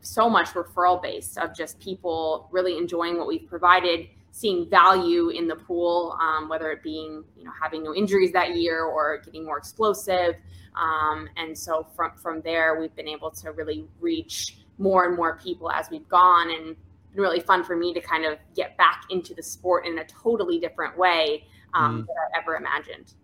so 0.00 0.28
much 0.28 0.48
referral 0.50 1.02
based 1.02 1.38
of 1.38 1.54
just 1.54 1.78
people 1.80 2.48
really 2.50 2.78
enjoying 2.78 3.18
what 3.18 3.26
we've 3.26 3.46
provided 3.46 4.08
seeing 4.34 4.68
value 4.68 5.28
in 5.28 5.46
the 5.46 5.54
pool, 5.54 6.18
um, 6.20 6.48
whether 6.48 6.72
it 6.72 6.82
being 6.82 7.22
you 7.36 7.44
know 7.44 7.52
having 7.62 7.84
no 7.84 7.94
injuries 7.94 8.32
that 8.32 8.56
year 8.56 8.82
or 8.82 9.22
getting 9.24 9.44
more 9.44 9.58
explosive. 9.58 10.34
Um, 10.74 11.28
and 11.36 11.56
so 11.56 11.86
from 11.94 12.16
from 12.16 12.40
there, 12.42 12.80
we've 12.80 12.94
been 12.96 13.06
able 13.06 13.30
to 13.30 13.52
really 13.52 13.86
reach 14.00 14.58
more 14.78 15.06
and 15.06 15.16
more 15.16 15.38
people 15.38 15.70
as 15.70 15.88
we've 15.88 16.08
gone, 16.08 16.50
and 16.50 16.74
really 17.14 17.38
fun 17.38 17.62
for 17.62 17.76
me 17.76 17.94
to 17.94 18.00
kind 18.00 18.24
of 18.24 18.38
get 18.56 18.76
back 18.76 19.04
into 19.08 19.34
the 19.34 19.42
sport 19.42 19.86
in 19.86 19.98
a 20.00 20.04
totally 20.06 20.58
different 20.58 20.98
way 20.98 21.44
um, 21.72 22.02
mm. 22.02 22.06
than 22.06 22.16
I 22.16 22.38
ever 22.38 22.56
imagined. 22.56 23.14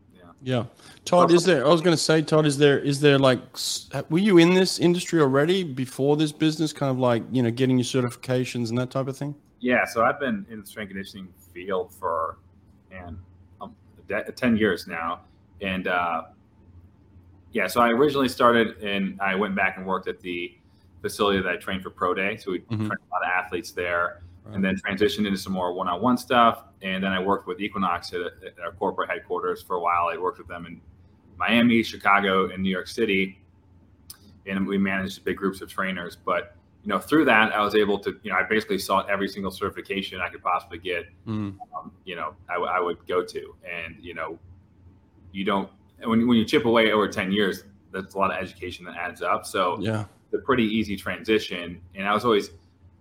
Yeah. 0.43 0.65
Todd, 1.05 1.33
is 1.33 1.45
there, 1.45 1.67
I 1.67 1.69
was 1.69 1.83
going 1.83 1.95
to 1.95 2.03
say, 2.03 2.23
Todd, 2.23 2.47
is 2.47 2.57
there, 2.57 2.79
is 2.79 3.01
there 3.01 3.19
like, 3.19 3.41
were 4.09 4.19
you 4.19 4.39
in 4.39 4.55
this 4.55 4.79
industry 4.79 5.21
already 5.21 5.65
before 5.65 6.17
this 6.17 6.33
business, 6.33 6.73
kind 6.73 6.91
of 6.91 6.99
like, 6.99 7.23
you 7.31 7.43
know, 7.43 7.51
getting 7.51 7.77
your 7.77 7.85
certifications 7.85 8.71
and 8.71 8.79
that 8.79 8.91
type 8.91 9.07
of 9.07 9.17
thing? 9.17 9.35
Yeah, 9.61 9.85
so 9.85 10.03
I've 10.05 10.19
been 10.19 10.47
in 10.51 10.61
the 10.61 10.67
strength 10.67 10.89
conditioning 10.89 11.29
field 11.53 11.93
for 11.93 12.39
and 12.91 13.19
um, 13.61 13.75
ten 14.35 14.57
years 14.57 14.87
now, 14.87 15.21
and 15.61 15.87
uh, 15.87 16.23
yeah, 17.53 17.67
so 17.67 17.81
I 17.81 17.91
originally 17.91 18.29
started 18.29 18.79
and 18.83 19.21
I 19.21 19.35
went 19.35 19.55
back 19.55 19.77
and 19.77 19.87
worked 19.87 20.09
at 20.09 20.21
the 20.21 20.57
facility 21.03 21.41
that 21.41 21.51
I 21.51 21.57
trained 21.57 21.83
for 21.83 21.91
Pro 21.91 22.15
Day. 22.15 22.37
So 22.37 22.53
we 22.53 22.61
mm-hmm. 22.61 22.77
trained 22.77 22.93
a 22.93 23.13
lot 23.13 23.23
of 23.23 23.29
athletes 23.29 23.73
there, 23.73 24.23
right. 24.45 24.55
and 24.55 24.65
then 24.65 24.77
transitioned 24.77 25.27
into 25.27 25.37
some 25.37 25.53
more 25.53 25.73
one-on-one 25.73 26.17
stuff. 26.17 26.65
And 26.83 27.03
then 27.03 27.13
I 27.13 27.21
worked 27.21 27.47
with 27.47 27.61
Equinox 27.61 28.13
at, 28.13 28.21
at 28.21 28.59
our 28.65 28.73
corporate 28.73 29.11
headquarters 29.11 29.63
for 29.63 29.77
a 29.77 29.81
while. 29.81 30.09
I 30.13 30.17
worked 30.17 30.39
with 30.39 30.49
them 30.49 30.67
in 30.67 30.81
Miami, 31.39 31.83
Chicago, 31.83 32.51
and 32.51 32.63
New 32.63 32.71
York 32.71 32.87
City, 32.87 33.41
and 34.47 34.67
we 34.67 34.79
managed 34.79 35.25
big 35.25 35.37
groups 35.37 35.61
of 35.61 35.69
trainers. 35.69 36.17
But 36.17 36.57
you 36.83 36.89
know, 36.89 36.99
through 36.99 37.27
that, 37.27 37.53
I 37.53 37.63
was 37.63 37.75
able 37.75 37.99
to, 38.01 38.19
you 38.23 38.31
know, 38.31 38.39
I 38.39 38.43
basically 38.45 38.79
sought 38.79 39.11
every 39.11 39.29
single 39.29 39.51
certification 39.51 40.21
I 40.21 40.29
could 40.29 40.43
possibly 40.43 40.79
get, 40.79 41.07
mm. 41.27 41.55
um, 41.77 41.93
you 42.05 42.17
know, 42.17 42.35
I, 42.49 42.81
would 42.81 43.07
go 43.07 43.23
to. 43.23 43.55
And, 43.71 43.97
you 44.01 44.15
know, 44.15 44.39
you 45.33 45.45
don't, 45.45 45.69
when, 46.03 46.27
when 46.27 46.39
you 46.39 46.45
chip 46.45 46.65
away 46.65 46.91
over 46.93 47.07
10 47.07 47.33
years, 47.33 47.65
that's 47.93 48.15
a 48.15 48.19
lot 48.19 48.31
of 48.31 48.43
education 48.43 48.87
that 48.87 48.97
adds 48.97 49.21
up. 49.21 49.45
So, 49.45 49.79
yeah, 49.81 50.07
it's 50.25 50.35
a 50.35 50.45
pretty 50.45 50.65
easy 50.65 50.97
transition. 50.97 51.81
And 51.95 52.09
I 52.09 52.15
was 52.15 52.25
always, 52.25 52.51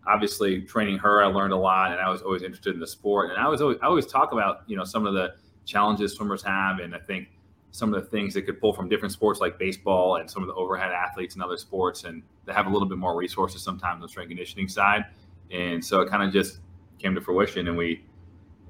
obviously, 0.05 0.61
training 0.61 0.97
her, 0.99 1.23
I 1.23 1.27
learned 1.27 1.53
a 1.53 1.57
lot 1.57 1.91
and 1.91 2.01
I 2.01 2.09
was 2.09 2.21
always 2.21 2.43
interested 2.43 2.73
in 2.73 2.81
the 2.81 2.87
sport. 2.87 3.29
And 3.29 3.39
I 3.39 3.47
was 3.47 3.61
always, 3.61 3.77
I 3.81 3.85
always 3.85 4.07
talk 4.07 4.33
about, 4.33 4.63
you 4.67 4.75
know, 4.75 4.83
some 4.83 5.05
of 5.05 5.13
the 5.13 5.35
challenges 5.65 6.15
swimmers 6.15 6.43
have. 6.43 6.79
And 6.79 6.93
I 6.93 6.99
think, 6.99 7.29
some 7.71 7.93
of 7.93 8.01
the 8.01 8.09
things 8.09 8.33
they 8.33 8.41
could 8.41 8.59
pull 8.59 8.73
from 8.73 8.89
different 8.89 9.11
sports 9.11 9.39
like 9.39 9.59
baseball 9.59 10.15
and 10.17 10.29
some 10.29 10.41
of 10.41 10.47
the 10.47 10.53
overhead 10.55 10.91
athletes 10.91 11.35
and 11.35 11.43
other 11.43 11.57
sports 11.57 12.03
and 12.03 12.23
they 12.45 12.53
have 12.53 12.65
a 12.65 12.69
little 12.69 12.87
bit 12.87 12.97
more 12.97 13.15
resources 13.15 13.61
sometimes 13.61 13.95
on 13.95 14.01
the 14.01 14.09
strength 14.09 14.29
conditioning 14.29 14.67
side 14.67 15.05
and 15.51 15.83
so 15.83 16.01
it 16.01 16.09
kind 16.09 16.23
of 16.23 16.33
just 16.33 16.59
came 16.97 17.13
to 17.13 17.21
fruition 17.21 17.67
and 17.67 17.77
we 17.77 18.03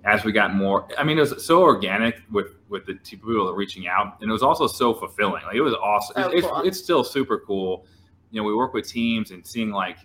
as 0.05 0.23
we 0.23 0.31
got 0.31 0.53
more 0.53 0.87
i 0.97 1.03
mean 1.03 1.17
it 1.17 1.21
was 1.21 1.45
so 1.45 1.61
organic 1.61 2.21
with 2.31 2.55
with 2.69 2.85
the 2.85 2.95
people 2.95 3.53
reaching 3.53 3.87
out 3.87 4.17
and 4.21 4.29
it 4.29 4.33
was 4.33 4.43
also 4.43 4.67
so 4.67 4.93
fulfilling 4.93 5.43
like 5.43 5.55
it 5.55 5.61
was 5.61 5.73
awesome 5.75 6.21
so 6.21 6.29
it's, 6.29 6.47
cool. 6.47 6.57
it's, 6.59 6.67
it's 6.67 6.79
still 6.79 7.03
super 7.03 7.39
cool 7.39 7.85
you 8.31 8.39
know 8.39 8.47
we 8.47 8.53
work 8.53 8.73
with 8.73 8.87
teams 8.87 9.31
and 9.31 9.45
seeing 9.45 9.71
like 9.71 9.97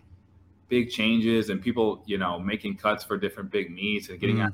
big 0.69 0.91
changes 0.91 1.51
and 1.51 1.61
people 1.61 2.03
you 2.07 2.19
know 2.19 2.39
making 2.39 2.77
cuts 2.77 3.05
for 3.05 3.17
different 3.17 3.51
big 3.51 3.71
meets 3.71 4.09
and 4.09 4.21
getting 4.21 4.37
mm. 4.37 4.53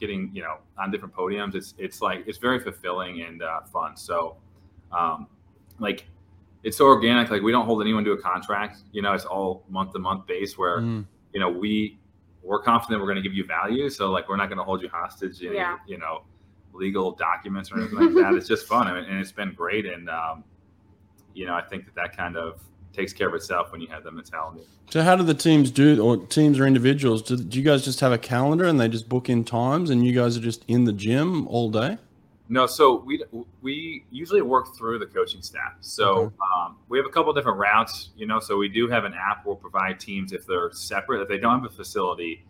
Out 0.00 0.08
different 0.08 0.30
getting 0.30 0.30
you 0.34 0.42
know 0.42 0.56
on 0.78 0.90
different 0.90 1.14
podiums 1.14 1.54
it's 1.54 1.74
it's 1.78 2.00
like 2.00 2.24
it's 2.26 2.38
very 2.38 2.58
fulfilling 2.58 3.22
and 3.22 3.42
uh, 3.42 3.60
fun 3.62 3.96
so 3.96 4.36
um 4.92 5.26
like 5.78 6.06
it's 6.62 6.76
so 6.76 6.86
organic 6.86 7.30
like 7.30 7.42
we 7.42 7.52
don't 7.52 7.66
hold 7.66 7.80
anyone 7.80 8.04
to 8.04 8.12
a 8.12 8.20
contract 8.20 8.78
you 8.92 9.02
know 9.02 9.12
it's 9.12 9.24
all 9.24 9.64
month 9.68 9.92
to 9.92 9.98
month 9.98 10.26
base 10.26 10.58
where 10.58 10.78
mm. 10.80 11.04
you 11.32 11.40
know 11.40 11.48
we 11.50 11.98
we're 12.42 12.62
confident 12.62 13.00
we're 13.00 13.06
going 13.06 13.16
to 13.16 13.22
give 13.22 13.34
you 13.34 13.44
value 13.44 13.88
so 13.90 14.10
like 14.10 14.28
we're 14.28 14.36
not 14.36 14.46
going 14.46 14.58
to 14.58 14.64
hold 14.64 14.82
you 14.82 14.88
hostage 14.88 15.42
in 15.42 15.54
yeah. 15.54 15.78
you 15.86 15.98
know 15.98 16.22
legal 16.72 17.12
documents 17.12 17.70
or 17.72 17.78
anything 17.78 17.98
like 17.98 18.14
that 18.14 18.34
it's 18.34 18.48
just 18.48 18.66
fun 18.66 18.88
and 18.96 19.20
it's 19.20 19.32
been 19.32 19.52
great 19.54 19.86
and 19.86 20.08
um 20.08 20.44
you 21.34 21.46
know 21.46 21.54
i 21.54 21.62
think 21.62 21.84
that 21.84 21.94
that 21.94 22.16
kind 22.16 22.36
of 22.36 22.60
takes 22.92 23.12
care 23.12 23.28
of 23.28 23.34
itself 23.34 23.72
when 23.72 23.80
you 23.80 23.86
have 23.88 24.04
the 24.04 24.10
mentality. 24.10 24.62
So 24.90 25.02
how 25.02 25.16
do 25.16 25.22
the 25.22 25.34
teams 25.34 25.70
do, 25.70 26.02
or 26.02 26.16
teams 26.16 26.58
or 26.58 26.66
individuals? 26.66 27.22
Do, 27.22 27.36
do 27.36 27.58
you 27.58 27.64
guys 27.64 27.84
just 27.84 28.00
have 28.00 28.12
a 28.12 28.18
calendar 28.18 28.64
and 28.64 28.80
they 28.80 28.88
just 28.88 29.08
book 29.08 29.28
in 29.28 29.44
times, 29.44 29.90
and 29.90 30.04
you 30.04 30.12
guys 30.12 30.36
are 30.36 30.40
just 30.40 30.64
in 30.66 30.84
the 30.84 30.92
gym 30.92 31.46
all 31.48 31.70
day? 31.70 31.98
No, 32.48 32.66
so 32.66 32.96
we 33.06 33.22
we 33.62 34.04
usually 34.10 34.42
work 34.42 34.74
through 34.76 34.98
the 34.98 35.06
coaching 35.06 35.40
staff. 35.40 35.74
So 35.80 36.08
okay. 36.08 36.36
um, 36.56 36.76
we 36.88 36.98
have 36.98 37.06
a 37.06 37.10
couple 37.10 37.32
different 37.32 37.58
routes, 37.58 38.10
you 38.16 38.26
know. 38.26 38.40
So 38.40 38.56
we 38.56 38.68
do 38.68 38.88
have 38.88 39.04
an 39.04 39.14
app. 39.14 39.46
We'll 39.46 39.54
provide 39.54 40.00
teams 40.00 40.32
if 40.32 40.46
they're 40.46 40.72
separate. 40.72 41.22
If 41.22 41.28
they 41.28 41.38
don't 41.38 41.62
have 41.62 41.70
a 41.70 41.74
facility, 41.74 42.44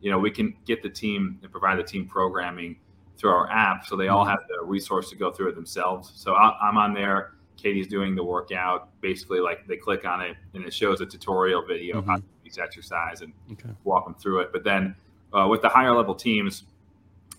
you 0.00 0.10
know, 0.10 0.18
we 0.18 0.32
can 0.32 0.56
get 0.66 0.82
the 0.82 0.90
team 0.90 1.38
and 1.40 1.52
provide 1.52 1.78
the 1.78 1.84
team 1.84 2.06
programming 2.06 2.76
through 3.16 3.30
our 3.30 3.48
app, 3.48 3.86
so 3.86 3.94
they 3.94 4.08
all 4.08 4.24
mm-hmm. 4.24 4.30
have 4.30 4.40
the 4.48 4.64
resource 4.64 5.08
to 5.10 5.14
go 5.14 5.30
through 5.30 5.50
it 5.50 5.54
themselves. 5.54 6.10
So 6.16 6.34
I'm 6.34 6.76
on 6.76 6.92
there. 6.92 7.34
Katie's 7.56 7.86
doing 7.86 8.14
the 8.14 8.24
workout. 8.24 8.88
Basically, 9.00 9.40
like 9.40 9.66
they 9.66 9.76
click 9.76 10.04
on 10.04 10.20
it 10.20 10.36
and 10.54 10.64
it 10.64 10.72
shows 10.72 11.00
a 11.00 11.06
tutorial 11.06 11.64
video 11.64 12.00
mm-hmm. 12.00 12.10
how 12.10 12.16
to 12.16 12.22
do 12.22 12.28
these 12.44 12.58
exercise 12.58 13.20
and 13.20 13.32
okay. 13.52 13.70
walk 13.84 14.04
them 14.04 14.14
through 14.14 14.40
it. 14.40 14.52
But 14.52 14.64
then 14.64 14.94
uh, 15.32 15.46
with 15.48 15.62
the 15.62 15.68
higher 15.68 15.92
level 15.92 16.14
teams, 16.14 16.64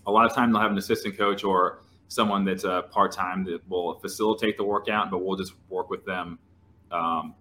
a 0.06 0.10
lot 0.10 0.26
of 0.26 0.34
time 0.34 0.52
they'll 0.52 0.62
have 0.62 0.70
an 0.70 0.78
assistant 0.78 1.16
coach 1.16 1.44
or 1.44 1.80
someone 2.08 2.44
that's 2.44 2.64
a 2.64 2.72
uh, 2.72 2.82
part 2.82 3.12
time 3.12 3.44
that 3.44 3.60
will 3.68 3.98
facilitate 3.98 4.56
the 4.56 4.64
workout, 4.64 5.10
but 5.10 5.24
we'll 5.24 5.36
just 5.36 5.54
work 5.68 5.90
with 5.90 6.04
them 6.04 6.38
um, 6.92 7.34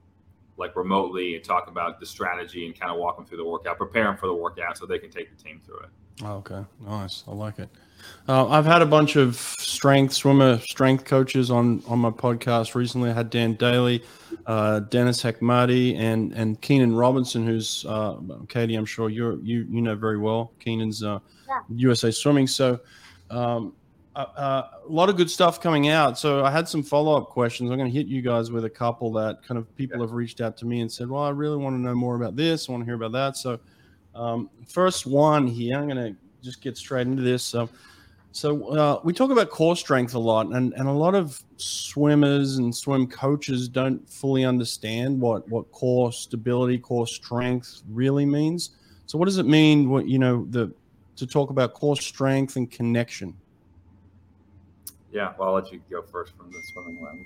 like 0.58 0.76
remotely 0.76 1.36
and 1.36 1.44
talk 1.44 1.68
about 1.68 2.00
the 2.00 2.06
strategy 2.06 2.66
and 2.66 2.80
kind 2.80 2.92
of 2.92 2.98
walk 2.98 3.18
them 3.18 3.26
through 3.26 3.38
the 3.38 3.46
workout, 3.46 3.78
prepare 3.78 4.06
them 4.06 4.18
for 4.18 4.28
the 4.28 4.34
workout 4.34 4.78
so 4.78 4.86
they 4.86 4.98
can 4.98 5.10
take 5.10 5.36
the 5.36 5.44
team 5.44 5.62
through 5.66 5.80
it. 5.80 6.24
Okay, 6.24 6.64
nice. 6.80 7.24
I 7.28 7.32
like 7.32 7.60
it. 7.60 7.70
Uh, 8.28 8.48
I've 8.48 8.66
had 8.66 8.82
a 8.82 8.86
bunch 8.86 9.16
of 9.16 9.36
strength 9.36 10.14
swimmer 10.14 10.58
strength 10.60 11.06
coaches 11.06 11.52
on 11.52 11.84
on 11.88 12.00
my 12.00 12.10
podcast 12.10 12.74
recently. 12.74 13.12
I 13.12 13.14
had 13.14 13.30
Dan 13.30 13.54
Daly, 13.54 14.04
uh, 14.48 14.80
Dennis 14.80 15.22
Hekmati, 15.22 15.96
and 15.98 16.34
and 16.34 16.60
Keenan 16.62 16.96
Robinson, 16.96 17.46
who's 17.46 17.86
uh, 17.88 18.16
Katie. 18.50 18.76
I'm 18.76 18.86
sure 18.86 19.10
you 19.10 19.40
you 19.44 19.68
you 19.70 19.82
know 19.82 19.96
very 19.96 20.18
well. 20.18 20.54
Keenan's 20.60 21.04
uh, 21.04 21.20
yeah. 21.48 21.60
USA 21.76 22.10
Swimming. 22.10 22.48
So 22.48 22.80
um, 23.30 23.74
uh, 24.16 24.64
a 24.88 24.90
lot 24.90 25.10
of 25.10 25.18
good 25.18 25.30
stuff 25.30 25.62
coming 25.62 25.90
out. 25.90 26.18
So 26.18 26.44
I 26.44 26.50
had 26.50 26.68
some 26.68 26.82
follow 26.82 27.18
up 27.18 27.30
questions. 27.30 27.70
I'm 27.70 27.78
going 27.78 27.92
to 27.92 27.96
hit 27.96 28.08
you 28.08 28.22
guys 28.22 28.50
with 28.50 28.66
a 28.66 28.70
couple 28.70 29.12
that 29.14 29.44
kind 29.44 29.58
of 29.58 29.76
people 29.76 30.02
have 30.02 30.14
reached 30.14 30.42
out 30.42 30.58
to 30.58 30.66
me 30.66 30.82
and 30.82 30.92
said, 30.92 31.10
"Well, 31.10 31.24
I 31.24 31.30
really 31.30 31.58
want 31.58 31.76
to 31.76 31.80
know 31.80 31.94
more 31.94 32.16
about 32.16 32.36
this. 32.36 32.70
I 32.70 32.72
want 32.72 32.82
to 32.82 32.86
hear 32.86 32.96
about 32.96 33.12
that." 33.12 33.38
So, 33.38 33.60
um, 34.16 34.50
first 34.68 35.06
one 35.06 35.46
here, 35.48 35.78
I'm 35.78 35.88
going 35.88 36.14
to 36.14 36.16
just 36.46 36.62
get 36.62 36.78
straight 36.78 37.08
into 37.08 37.24
this. 37.24 37.44
So, 37.44 37.68
so 38.32 38.68
uh, 38.70 39.00
we 39.04 39.12
talk 39.12 39.32
about 39.32 39.50
core 39.50 39.76
strength 39.76 40.14
a 40.14 40.20
lot, 40.20 40.48
and, 40.48 40.74
and 40.74 40.88
a 40.88 40.92
lot 40.92 41.16
of 41.16 41.44
swimmers 41.58 42.58
and 42.58 42.74
swim 42.74 43.08
coaches 43.08 43.68
don't 43.68 44.08
fully 44.10 44.46
understand 44.46 45.20
what 45.20 45.48
what 45.50 45.70
core 45.72 46.14
stability, 46.14 46.78
core 46.78 47.08
strength 47.08 47.82
really 47.90 48.26
means. 48.26 48.72
So, 49.08 49.18
what 49.18 49.26
does 49.26 49.38
it 49.38 49.46
mean? 49.46 49.90
What 49.90 50.08
you 50.08 50.20
know 50.20 50.46
the 50.50 50.72
to 51.18 51.28
talk 51.28 51.50
about 51.50 51.74
core 51.74 51.96
strength 51.96 52.56
and 52.56 52.70
connection? 52.70 53.36
Yeah, 55.12 55.34
well, 55.38 55.50
I'll 55.50 55.56
let 55.56 55.72
you 55.72 55.82
go 55.90 56.02
first 56.02 56.36
from 56.36 56.52
the 56.52 56.62
swimming 56.74 57.00
one. 57.02 57.26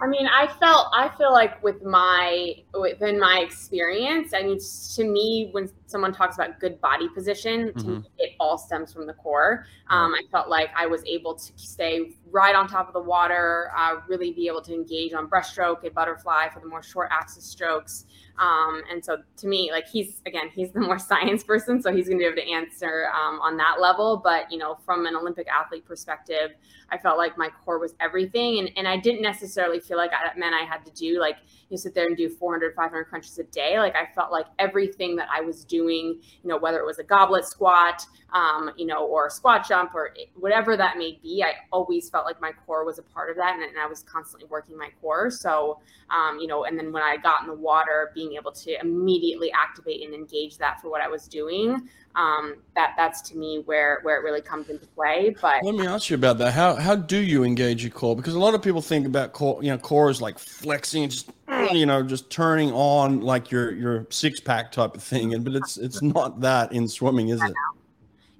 I 0.00 0.06
mean, 0.06 0.26
I 0.26 0.46
felt 0.60 0.88
I 0.92 1.10
feel 1.16 1.32
like 1.32 1.62
with 1.62 1.82
my 1.82 2.54
within 2.78 3.18
my 3.18 3.40
experience, 3.40 4.32
I 4.34 4.42
mean, 4.42 4.58
to 4.94 5.04
me, 5.04 5.48
when 5.52 5.68
someone 5.86 6.12
talks 6.12 6.36
about 6.36 6.60
good 6.60 6.80
body 6.80 7.08
position, 7.08 7.72
mm-hmm. 7.72 7.90
me, 7.98 8.10
it 8.18 8.32
all 8.38 8.58
stems 8.58 8.92
from 8.92 9.06
the 9.06 9.14
core. 9.14 9.66
Um, 9.88 10.14
I 10.14 10.22
felt 10.30 10.48
like 10.48 10.70
I 10.76 10.86
was 10.86 11.04
able 11.04 11.34
to 11.34 11.52
stay 11.56 12.16
right 12.30 12.54
on 12.54 12.68
top 12.68 12.88
of 12.88 12.94
the 12.94 13.00
water, 13.00 13.70
uh, 13.76 13.96
really 14.08 14.32
be 14.32 14.46
able 14.46 14.62
to 14.62 14.74
engage 14.74 15.12
on 15.12 15.28
breaststroke 15.28 15.84
and 15.84 15.94
butterfly 15.94 16.48
for 16.48 16.60
the 16.60 16.66
more 16.66 16.82
short 16.82 17.08
axis 17.12 17.44
strokes. 17.44 18.06
Um, 18.38 18.82
and 18.90 19.04
so 19.04 19.18
to 19.38 19.46
me, 19.46 19.70
like 19.72 19.88
he's 19.88 20.22
again, 20.26 20.48
he's 20.54 20.70
the 20.70 20.80
more 20.80 20.98
science 21.10 21.42
person, 21.42 21.82
so 21.82 21.92
he's 21.92 22.08
going 22.08 22.18
to 22.18 22.22
be 22.22 22.26
able 22.26 22.36
to 22.36 22.50
answer 22.50 23.08
um, 23.14 23.40
on 23.40 23.56
that 23.56 23.80
level. 23.80 24.20
But 24.22 24.50
you 24.50 24.58
know, 24.58 24.78
from 24.84 25.06
an 25.06 25.16
Olympic 25.16 25.48
athlete 25.48 25.84
perspective, 25.84 26.52
I 26.90 26.98
felt 26.98 27.18
like 27.18 27.36
my 27.36 27.48
core 27.64 27.78
was 27.78 27.94
everything, 28.00 28.58
and 28.60 28.70
and 28.76 28.86
I 28.86 28.96
didn't 28.96 29.22
necessarily 29.22 29.80
feel 29.80 29.96
like 29.96 30.10
that 30.10 30.38
meant 30.38 30.54
I 30.54 30.64
had 30.64 30.84
to 30.86 30.92
do 30.92 31.20
like 31.20 31.36
you 31.68 31.76
sit 31.76 31.94
there 31.94 32.06
and 32.06 32.16
do 32.16 32.28
400, 32.28 32.74
500 32.74 33.04
crunches 33.04 33.38
a 33.38 33.44
day. 33.44 33.78
Like 33.78 33.94
I 33.94 34.06
felt 34.14 34.32
like 34.32 34.46
everything 34.58 35.16
that 35.16 35.28
I 35.34 35.40
was 35.40 35.64
doing, 35.64 36.20
you 36.42 36.48
know, 36.48 36.58
whether 36.58 36.78
it 36.78 36.86
was 36.86 36.98
a 36.98 37.04
goblet 37.04 37.44
squat, 37.44 38.06
um, 38.32 38.70
you 38.76 38.86
know, 38.86 39.06
or 39.06 39.26
a 39.26 39.30
squat 39.30 39.66
jump 39.68 39.94
or 39.94 40.14
whatever 40.34 40.76
that 40.76 40.96
may 40.96 41.18
be, 41.22 41.42
I 41.42 41.52
always 41.72 42.08
felt 42.08 42.17
like 42.24 42.40
my 42.40 42.52
core 42.66 42.84
was 42.84 42.98
a 42.98 43.02
part 43.02 43.30
of 43.30 43.36
that, 43.36 43.54
and, 43.54 43.62
and 43.62 43.78
I 43.78 43.86
was 43.86 44.02
constantly 44.02 44.48
working 44.48 44.76
my 44.76 44.88
core. 45.00 45.30
So, 45.30 45.80
um, 46.10 46.38
you 46.38 46.46
know, 46.46 46.64
and 46.64 46.78
then 46.78 46.92
when 46.92 47.02
I 47.02 47.16
got 47.16 47.42
in 47.42 47.46
the 47.48 47.54
water, 47.54 48.10
being 48.14 48.34
able 48.34 48.52
to 48.52 48.80
immediately 48.80 49.50
activate 49.52 50.04
and 50.04 50.14
engage 50.14 50.58
that 50.58 50.80
for 50.80 50.90
what 50.90 51.02
I 51.02 51.08
was 51.08 51.28
doing, 51.28 51.88
um, 52.14 52.56
that 52.74 52.94
that's 52.96 53.20
to 53.30 53.36
me 53.36 53.62
where 53.66 54.00
where 54.02 54.18
it 54.18 54.24
really 54.24 54.40
comes 54.40 54.68
into 54.68 54.86
play. 54.86 55.34
But 55.40 55.62
let 55.62 55.74
me 55.74 55.86
ask 55.86 56.10
you 56.10 56.16
about 56.16 56.38
that. 56.38 56.52
How 56.52 56.74
how 56.74 56.96
do 56.96 57.18
you 57.18 57.44
engage 57.44 57.82
your 57.82 57.92
core? 57.92 58.16
Because 58.16 58.34
a 58.34 58.38
lot 58.38 58.54
of 58.54 58.62
people 58.62 58.82
think 58.82 59.06
about 59.06 59.32
core, 59.32 59.62
you 59.62 59.70
know, 59.70 59.78
core 59.78 60.10
is 60.10 60.20
like 60.20 60.38
flexing, 60.38 61.08
just 61.08 61.30
you 61.72 61.86
know, 61.86 62.02
just 62.02 62.30
turning 62.30 62.72
on 62.72 63.20
like 63.20 63.50
your 63.50 63.72
your 63.72 64.06
six 64.10 64.40
pack 64.40 64.72
type 64.72 64.94
of 64.94 65.02
thing, 65.02 65.34
and 65.34 65.44
but 65.44 65.54
it's 65.54 65.76
it's 65.76 66.02
not 66.02 66.40
that 66.40 66.72
in 66.72 66.88
swimming, 66.88 67.28
is 67.28 67.42
it? 67.42 67.54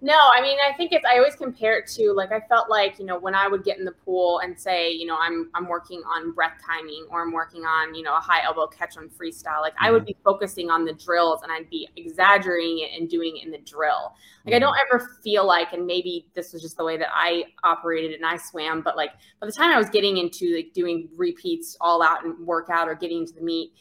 No, 0.01 0.15
I 0.15 0.41
mean, 0.41 0.59
I 0.65 0.77
think 0.77 0.93
it's. 0.93 1.05
I 1.05 1.17
always 1.19 1.35
compare 1.35 1.77
it 1.77 1.89
to 1.97 2.13
like 2.13 2.31
I 2.31 2.39
felt 2.49 2.71
like 2.71 3.01
you 3.01 3.05
know 3.05 3.19
when 3.19 3.35
I 3.35 3.49
would 3.49 3.65
get 3.65 3.79
in 3.79 3.85
the 3.85 3.93
pool 3.93 4.39
and 4.39 4.59
say 4.59 4.93
you 4.93 5.07
know 5.07 5.17
I'm 5.21 5.51
I'm 5.55 5.67
working 5.67 6.03
on 6.03 6.31
breath 6.33 6.53
timing 6.65 7.07
or 7.11 7.23
I'm 7.23 7.33
working 7.33 7.65
on 7.65 7.97
you 7.97 8.05
know 8.05 8.17
a 8.17 8.21
high 8.21 8.45
elbow 8.45 8.69
catch 8.69 8.97
on 8.97 9.09
freestyle. 9.09 9.61
Like 9.61 9.73
mm-hmm. 9.75 9.87
I 9.87 9.91
would 9.91 10.03
mm-hmm. 10.03 10.13
be 10.13 10.17
focusing 10.25 10.71
on 10.71 10.85
the 10.85 10.93
drills 10.93 11.43
and 11.43 11.51
I'd 11.51 11.69
be 11.69 11.89
exaggerating 11.97 12.79
it 12.79 12.97
and 12.97 13.11
doing 13.11 13.39
it 13.39 13.45
in 13.45 13.51
the 13.51 13.59
drill. 13.59 14.15
Like 14.47 14.55
mm-hmm. 14.55 14.55
I 14.55 14.59
don't 14.61 14.77
ever 14.87 15.19
feel 15.25 15.45
like, 15.45 15.73
and 15.73 15.85
maybe 15.85 16.29
this 16.33 16.53
was 16.53 16.63
just 16.63 16.77
the 16.77 16.85
way 16.85 16.97
that 16.97 17.09
I 17.13 17.45
operated 17.65 18.13
and 18.13 18.25
I 18.25 18.37
swam, 18.37 18.83
but 18.83 18.97
like 18.97 19.11
by 19.41 19.47
the 19.49 19.53
time 19.53 19.73
I 19.73 19.79
was 19.79 19.91
getting 19.91 20.19
into 20.19 20.55
like 20.55 20.73
doing 20.75 21.09
repeats 21.17 21.77
all 21.81 22.03
out 22.03 22.25
and 22.25 22.47
workout 22.47 22.89
or 22.89 22.95
getting 22.95 23.19
into 23.19 23.35
the 23.35 23.43
meet, 23.43 23.73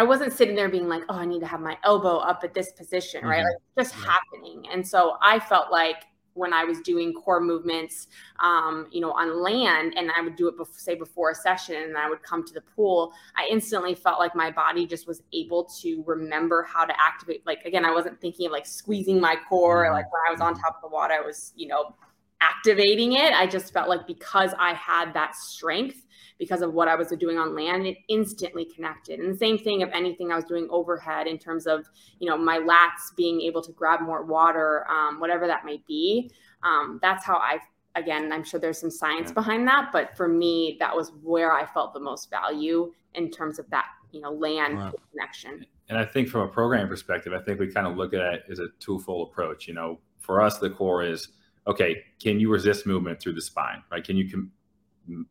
I 0.00 0.02
wasn't 0.02 0.32
sitting 0.32 0.54
there 0.54 0.70
being 0.70 0.88
like, 0.88 1.02
oh, 1.10 1.16
I 1.16 1.26
need 1.26 1.40
to 1.40 1.46
have 1.46 1.60
my 1.60 1.76
elbow 1.84 2.16
up 2.16 2.42
at 2.42 2.54
this 2.54 2.72
position, 2.72 3.22
right? 3.22 3.44
Mm-hmm. 3.44 3.44
Like 3.44 3.84
just 3.84 3.94
yeah. 3.98 4.12
happening. 4.12 4.64
And 4.72 4.86
so 4.86 5.18
I 5.20 5.38
felt 5.38 5.70
like 5.70 6.04
when 6.32 6.54
I 6.54 6.64
was 6.64 6.80
doing 6.80 7.12
core 7.12 7.38
movements, 7.40 8.06
um, 8.42 8.86
you 8.90 9.02
know, 9.02 9.12
on 9.12 9.42
land, 9.42 9.92
and 9.98 10.10
I 10.16 10.22
would 10.22 10.36
do 10.36 10.48
it, 10.48 10.56
before, 10.56 10.78
say, 10.78 10.94
before 10.94 11.32
a 11.32 11.34
session, 11.34 11.76
and 11.76 11.98
I 11.98 12.08
would 12.08 12.22
come 12.22 12.46
to 12.46 12.54
the 12.54 12.62
pool, 12.62 13.12
I 13.36 13.46
instantly 13.50 13.94
felt 13.94 14.18
like 14.18 14.34
my 14.34 14.50
body 14.50 14.86
just 14.86 15.06
was 15.06 15.22
able 15.34 15.64
to 15.82 16.02
remember 16.06 16.62
how 16.62 16.86
to 16.86 16.94
activate. 16.98 17.44
Like 17.44 17.66
again, 17.66 17.84
I 17.84 17.92
wasn't 17.92 18.18
thinking 18.22 18.46
of 18.46 18.52
like 18.52 18.64
squeezing 18.64 19.20
my 19.20 19.36
core, 19.50 19.84
mm-hmm. 19.84 19.92
like 19.92 20.10
when 20.10 20.22
I 20.26 20.32
was 20.32 20.40
on 20.40 20.54
top 20.54 20.76
of 20.76 20.90
the 20.90 20.94
water, 20.94 21.12
I 21.12 21.20
was, 21.20 21.52
you 21.56 21.68
know, 21.68 21.94
activating 22.40 23.12
it. 23.12 23.34
I 23.34 23.46
just 23.46 23.70
felt 23.70 23.90
like 23.90 24.06
because 24.06 24.54
I 24.58 24.72
had 24.72 25.12
that 25.12 25.36
strength 25.36 26.06
because 26.40 26.62
of 26.62 26.72
what 26.72 26.88
I 26.88 26.96
was 26.96 27.08
doing 27.08 27.38
on 27.38 27.54
land, 27.54 27.86
it 27.86 27.98
instantly 28.08 28.64
connected. 28.64 29.20
And 29.20 29.32
the 29.32 29.36
same 29.36 29.58
thing 29.58 29.82
of 29.82 29.90
anything 29.92 30.32
I 30.32 30.36
was 30.36 30.46
doing 30.46 30.66
overhead 30.70 31.26
in 31.26 31.38
terms 31.38 31.66
of, 31.66 31.86
you 32.18 32.28
know, 32.28 32.36
my 32.36 32.58
lats 32.58 33.14
being 33.14 33.42
able 33.42 33.60
to 33.62 33.70
grab 33.72 34.00
more 34.00 34.24
water, 34.24 34.90
um, 34.90 35.20
whatever 35.20 35.46
that 35.46 35.66
might 35.66 35.86
be. 35.86 36.30
Um, 36.62 36.98
that's 37.02 37.26
how 37.26 37.36
I, 37.36 37.58
again, 37.94 38.32
I'm 38.32 38.42
sure 38.42 38.58
there's 38.58 38.80
some 38.80 38.90
science 38.90 39.30
behind 39.30 39.68
that, 39.68 39.90
but 39.92 40.16
for 40.16 40.28
me, 40.28 40.78
that 40.80 40.96
was 40.96 41.12
where 41.22 41.52
I 41.52 41.66
felt 41.66 41.92
the 41.92 42.00
most 42.00 42.30
value 42.30 42.90
in 43.14 43.30
terms 43.30 43.58
of 43.58 43.68
that, 43.68 43.86
you 44.10 44.22
know, 44.22 44.32
land 44.32 44.78
wow. 44.78 44.94
connection. 45.12 45.66
And 45.90 45.98
I 45.98 46.06
think 46.06 46.28
from 46.28 46.40
a 46.40 46.48
programming 46.48 46.88
perspective, 46.88 47.34
I 47.34 47.40
think 47.42 47.60
we 47.60 47.70
kind 47.70 47.86
of 47.86 47.98
look 47.98 48.14
at 48.14 48.20
it 48.20 48.44
as 48.50 48.60
a 48.60 48.68
twofold 48.78 49.28
approach. 49.28 49.68
You 49.68 49.74
know, 49.74 50.00
for 50.20 50.40
us, 50.40 50.58
the 50.58 50.70
core 50.70 51.02
is 51.02 51.28
okay, 51.66 52.02
can 52.22 52.40
you 52.40 52.50
resist 52.50 52.86
movement 52.86 53.20
through 53.20 53.34
the 53.34 53.42
spine, 53.42 53.82
right? 53.92 54.02
Can 54.02 54.16
you 54.16 54.30
com- 54.30 54.50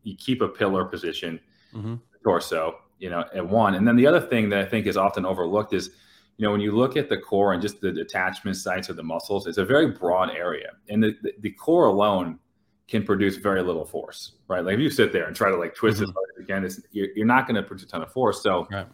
you 0.03 0.15
keep 0.17 0.41
a 0.41 0.47
pillar 0.47 0.85
position, 0.85 1.39
mm-hmm. 1.73 1.95
torso, 2.23 2.75
you 2.99 3.09
know, 3.09 3.23
at 3.33 3.47
one. 3.47 3.75
And 3.75 3.87
then 3.87 3.95
the 3.95 4.07
other 4.07 4.21
thing 4.21 4.49
that 4.49 4.59
I 4.59 4.65
think 4.65 4.85
is 4.85 4.97
often 4.97 5.25
overlooked 5.25 5.73
is, 5.73 5.91
you 6.37 6.45
know, 6.45 6.51
when 6.51 6.61
you 6.61 6.71
look 6.71 6.95
at 6.95 7.09
the 7.09 7.17
core 7.17 7.53
and 7.53 7.61
just 7.61 7.81
the 7.81 7.89
attachment 7.89 8.57
sites 8.57 8.89
of 8.89 8.95
the 8.95 9.03
muscles, 9.03 9.47
it's 9.47 9.57
a 9.57 9.65
very 9.65 9.91
broad 9.91 10.29
area. 10.31 10.71
And 10.89 11.03
the, 11.03 11.15
the, 11.21 11.33
the 11.39 11.51
core 11.51 11.87
alone 11.87 12.39
can 12.87 13.03
produce 13.03 13.35
very 13.35 13.61
little 13.61 13.85
force, 13.85 14.33
right? 14.47 14.63
Like 14.63 14.75
if 14.75 14.79
you 14.79 14.89
sit 14.89 15.11
there 15.13 15.25
and 15.27 15.35
try 15.35 15.49
to 15.49 15.57
like 15.57 15.75
twist 15.75 16.01
mm-hmm. 16.01 16.09
it 16.09 16.43
again, 16.43 16.63
it's, 16.63 16.81
you're, 16.91 17.09
you're 17.15 17.25
not 17.25 17.45
going 17.45 17.55
to 17.55 17.63
produce 17.63 17.85
a 17.85 17.87
ton 17.87 18.01
of 18.01 18.11
force. 18.11 18.41
So 18.41 18.67
right. 18.71 18.87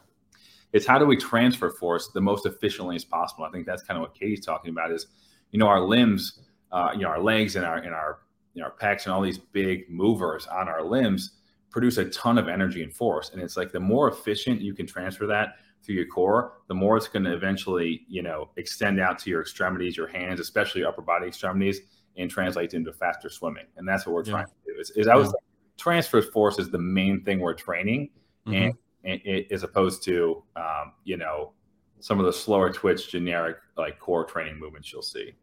it's 0.74 0.86
how 0.86 0.98
do 0.98 1.06
we 1.06 1.17
transfer 1.17 1.69
force 1.69 2.10
the 2.13 2.21
most 2.21 2.45
efficiently 2.45 2.95
as 2.95 3.06
possible? 3.06 3.45
I 3.45 3.52
think 3.52 3.65
that's 3.65 3.84
kind 3.84 3.98
of 3.98 4.02
what 4.02 4.13
Katie's 4.13 4.45
talking 4.45 4.71
about 4.71 4.91
is, 4.91 5.08
you 5.52 5.60
know, 5.60 5.67
our 5.67 5.80
limbs, 5.80 6.41
uh, 6.71 6.89
you 6.93 7.02
know, 7.02 7.10
our 7.10 7.21
legs 7.21 7.56
and 7.56 7.63
our, 7.63 7.78
and 7.78 7.93
our 7.93 8.19
you 8.56 8.62
know, 8.62 8.70
our 8.70 8.74
pecs 8.76 9.06
and 9.06 9.13
all 9.13 9.22
these 9.22 9.38
big 9.38 9.88
movers 9.89 10.48
on 10.48 10.68
our 10.68 10.82
limbs 10.82 11.34
produce 11.70 11.98
a 11.98 12.06
ton 12.06 12.38
of 12.38 12.48
energy 12.48 12.82
and 12.82 12.94
force. 12.94 13.32
And 13.32 13.41
it's 13.41 13.58
like 13.58 13.72
the 13.72 13.80
more 13.80 14.10
efficient 14.10 14.62
you 14.62 14.74
can 14.74 14.88
transfer 14.88 15.28
that 15.28 15.58
through 15.84 15.96
your 15.96 16.08
core, 16.08 16.54
the 16.68 16.74
more 16.74 16.98
it's 16.98 17.08
going 17.08 17.26
to 17.26 17.34
eventually, 17.34 18.06
you 18.08 18.24
know, 18.24 18.50
extend 18.56 19.00
out 19.00 19.20
to 19.20 19.30
your 19.30 19.41
extremities, 19.41 19.98
your 19.98 20.08
hands, 20.08 20.39
especially 20.39 20.82
your 20.82 20.89
upper 20.89 21.02
body 21.02 21.28
extremities, 21.28 21.82
and 22.18 22.32
translate 22.32 22.74
into 22.74 22.94
faster 22.94 23.30
swimming. 23.30 23.65
And 23.76 23.88
that's 23.88 24.06
what 24.06 24.15
we're 24.15 24.24
yeah. 24.24 24.32
trying 24.32 24.46
to 24.46 24.74
do. 24.74 24.80
Is, 24.80 24.91
is 24.91 25.08
I 25.08 25.15
was 25.15 25.28
yeah. 25.28 25.34
transfer 25.78 26.22
force 26.22 26.60
is 26.60 26.72
the 26.72 26.80
main 26.80 27.24
thing 27.24 27.39
we're 27.39 27.54
training, 27.54 28.10
mm-hmm. 28.48 28.70
and 29.04 29.22
as 29.52 29.63
opposed 29.63 30.02
to 30.04 30.44
um, 30.56 30.94
you 31.04 31.18
know 31.18 31.52
some 32.00 32.20
of 32.20 32.26
the 32.26 32.34
slower 32.34 32.72
twitch 32.72 33.10
generic 33.12 33.58
like 33.78 34.00
core 34.00 34.24
training 34.24 34.58
movements 34.58 34.91
you'll 34.94 35.02
see. 35.02 35.34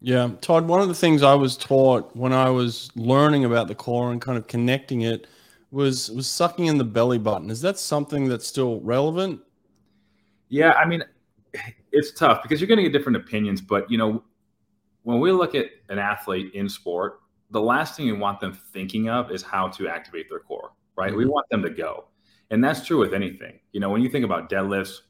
Yeah, 0.00 0.30
Todd. 0.40 0.66
One 0.66 0.80
of 0.80 0.88
the 0.88 0.94
things 0.94 1.22
I 1.22 1.34
was 1.34 1.56
taught 1.56 2.16
when 2.16 2.32
I 2.32 2.48
was 2.48 2.90
learning 2.96 3.44
about 3.44 3.68
the 3.68 3.74
core 3.74 4.12
and 4.12 4.20
kind 4.20 4.38
of 4.38 4.46
connecting 4.46 5.02
it 5.02 5.26
was 5.70 6.10
was 6.10 6.26
sucking 6.26 6.66
in 6.66 6.78
the 6.78 6.84
belly 6.84 7.18
button. 7.18 7.50
Is 7.50 7.60
that 7.60 7.78
something 7.78 8.28
that's 8.28 8.46
still 8.46 8.80
relevant? 8.80 9.40
Yeah, 10.48 10.72
I 10.72 10.86
mean, 10.86 11.04
it's 11.92 12.12
tough 12.12 12.42
because 12.42 12.60
you're 12.60 12.68
going 12.68 12.78
to 12.78 12.82
get 12.82 12.92
different 12.92 13.16
opinions. 13.16 13.60
But 13.60 13.90
you 13.90 13.98
know, 13.98 14.24
when 15.02 15.20
we 15.20 15.32
look 15.32 15.54
at 15.54 15.66
an 15.90 15.98
athlete 15.98 16.54
in 16.54 16.68
sport, 16.68 17.20
the 17.50 17.60
last 17.60 17.96
thing 17.96 18.06
you 18.06 18.16
want 18.16 18.40
them 18.40 18.52
thinking 18.72 19.10
of 19.10 19.30
is 19.30 19.42
how 19.42 19.68
to 19.68 19.88
activate 19.88 20.30
their 20.30 20.40
core. 20.40 20.72
Right? 20.96 21.10
Mm-hmm. 21.10 21.18
We 21.18 21.26
want 21.26 21.46
them 21.50 21.62
to 21.62 21.70
go, 21.70 22.06
and 22.50 22.64
that's 22.64 22.86
true 22.86 22.98
with 22.98 23.12
anything. 23.12 23.60
You 23.72 23.80
know, 23.80 23.90
when 23.90 24.00
you 24.00 24.08
think 24.08 24.24
about 24.24 24.48
deadlifts, 24.48 25.00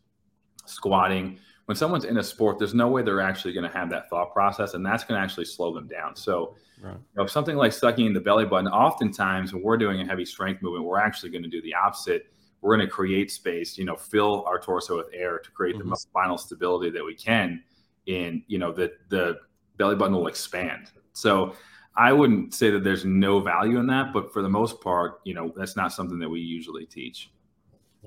squatting, 0.66 1.38
when 1.66 1.76
someone's 1.76 2.04
in 2.04 2.18
a 2.18 2.22
sport, 2.22 2.58
there's 2.58 2.74
no 2.74 2.88
way 2.88 3.02
they're 3.02 3.20
actually 3.20 3.52
going 3.52 3.68
to 3.68 3.76
have 3.76 3.90
that 3.90 4.10
thought 4.10 4.32
process, 4.32 4.74
and 4.74 4.84
that's 4.84 5.04
going 5.04 5.18
to 5.18 5.22
actually 5.22 5.44
slow 5.44 5.72
them 5.72 5.86
down. 5.86 6.16
So, 6.16 6.56
right. 6.82 6.94
you 6.94 6.98
know, 7.16 7.26
something 7.26 7.56
like 7.56 7.72
sucking 7.72 8.06
in 8.06 8.12
the 8.12 8.20
belly 8.20 8.44
button, 8.44 8.68
oftentimes 8.68 9.52
when 9.52 9.62
we're 9.62 9.76
doing 9.76 10.00
a 10.00 10.06
heavy 10.06 10.24
strength 10.24 10.62
movement, 10.62 10.84
we're 10.84 10.98
actually 10.98 11.30
going 11.30 11.44
to 11.44 11.48
do 11.48 11.62
the 11.62 11.74
opposite. 11.74 12.32
We're 12.60 12.76
going 12.76 12.86
to 12.86 12.92
create 12.92 13.30
space, 13.30 13.78
you 13.78 13.84
know, 13.84 13.96
fill 13.96 14.44
our 14.46 14.58
torso 14.58 14.96
with 14.96 15.06
air 15.12 15.38
to 15.38 15.50
create 15.52 15.76
mm-hmm. 15.76 15.84
the 15.84 15.90
most 15.90 16.02
spinal 16.02 16.38
stability 16.38 16.90
that 16.90 17.04
we 17.04 17.14
can. 17.14 17.62
In 18.06 18.42
you 18.48 18.58
know, 18.58 18.72
the 18.72 18.92
the 19.08 19.38
belly 19.76 19.94
button 19.94 20.14
will 20.14 20.26
expand. 20.26 20.90
So, 21.12 21.54
I 21.96 22.12
wouldn't 22.12 22.54
say 22.54 22.70
that 22.70 22.82
there's 22.82 23.04
no 23.04 23.40
value 23.40 23.78
in 23.78 23.86
that, 23.88 24.12
but 24.12 24.32
for 24.32 24.42
the 24.42 24.48
most 24.48 24.80
part, 24.80 25.20
you 25.24 25.34
know, 25.34 25.52
that's 25.56 25.76
not 25.76 25.92
something 25.92 26.18
that 26.18 26.28
we 26.28 26.40
usually 26.40 26.86
teach. 26.86 27.30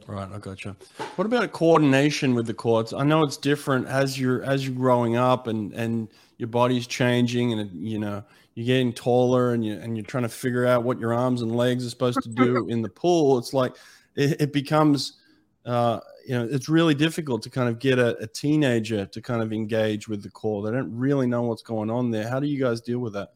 Right, 0.07 0.29
I 0.31 0.37
gotcha. 0.37 0.75
What 1.15 1.25
about 1.25 1.51
coordination 1.51 2.33
with 2.33 2.47
the 2.47 2.53
quads? 2.53 2.93
I 2.93 3.03
know 3.03 3.23
it's 3.23 3.37
different 3.37 3.87
as 3.87 4.19
you're 4.19 4.43
as 4.43 4.67
you're 4.67 4.75
growing 4.75 5.15
up 5.15 5.47
and 5.47 5.71
and 5.73 6.09
your 6.37 6.47
body's 6.47 6.87
changing 6.87 7.53
and 7.53 7.87
you 7.87 7.99
know 7.99 8.23
you're 8.55 8.65
getting 8.65 8.91
taller 8.91 9.53
and 9.53 9.63
you 9.63 9.75
and 9.75 9.95
you're 9.95 10.05
trying 10.05 10.23
to 10.23 10.29
figure 10.29 10.65
out 10.65 10.83
what 10.83 10.99
your 10.99 11.13
arms 11.13 11.41
and 11.41 11.55
legs 11.55 11.85
are 11.85 11.89
supposed 11.89 12.21
to 12.23 12.29
do 12.29 12.67
in 12.67 12.81
the 12.81 12.89
pool. 12.89 13.37
It's 13.37 13.53
like 13.53 13.75
it, 14.15 14.41
it 14.41 14.53
becomes 14.53 15.19
uh, 15.65 15.99
you 16.27 16.33
know 16.33 16.47
it's 16.49 16.67
really 16.67 16.95
difficult 16.95 17.41
to 17.43 17.49
kind 17.49 17.69
of 17.69 17.79
get 17.79 17.97
a, 17.99 18.17
a 18.17 18.27
teenager 18.27 19.05
to 19.05 19.21
kind 19.21 19.41
of 19.41 19.53
engage 19.53 20.07
with 20.07 20.21
the 20.21 20.29
core. 20.29 20.63
They 20.63 20.71
don't 20.71 20.95
really 20.95 21.27
know 21.27 21.43
what's 21.43 21.63
going 21.63 21.89
on 21.89 22.11
there. 22.11 22.27
How 22.27 22.39
do 22.39 22.47
you 22.47 22.59
guys 22.59 22.81
deal 22.81 22.99
with 22.99 23.13
that? 23.13 23.29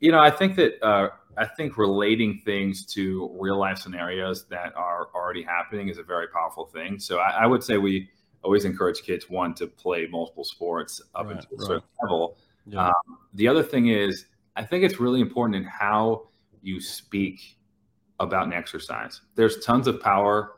You 0.00 0.12
know, 0.12 0.20
I 0.20 0.30
think 0.30 0.54
that 0.56 0.82
uh, 0.86 1.08
I 1.36 1.46
think 1.46 1.78
relating 1.78 2.42
things 2.44 2.84
to 2.94 3.36
real 3.38 3.58
life 3.58 3.78
scenarios 3.78 4.46
that 4.48 4.74
are 4.76 5.08
already 5.14 5.42
happening 5.42 5.88
is 5.88 5.98
a 5.98 6.02
very 6.02 6.28
powerful 6.28 6.66
thing. 6.66 6.98
So 6.98 7.18
I, 7.18 7.42
I 7.42 7.46
would 7.46 7.62
say 7.62 7.76
we 7.78 8.08
always 8.42 8.64
encourage 8.64 9.02
kids 9.02 9.28
one 9.28 9.54
to 9.54 9.66
play 9.66 10.06
multiple 10.10 10.44
sports 10.44 11.00
up 11.14 11.26
right, 11.26 11.36
into 11.36 11.46
a 11.52 11.56
right. 11.56 11.66
certain 11.66 11.88
level. 12.02 12.36
Yeah. 12.66 12.88
Um, 12.88 13.18
the 13.34 13.48
other 13.48 13.62
thing 13.62 13.88
is, 13.88 14.26
I 14.56 14.64
think 14.64 14.84
it's 14.84 14.98
really 14.98 15.20
important 15.20 15.56
in 15.56 15.64
how 15.64 16.28
you 16.62 16.80
speak 16.80 17.56
about 18.20 18.46
an 18.46 18.52
exercise. 18.52 19.20
There's 19.36 19.64
tons 19.64 19.86
of 19.86 20.00
power 20.00 20.56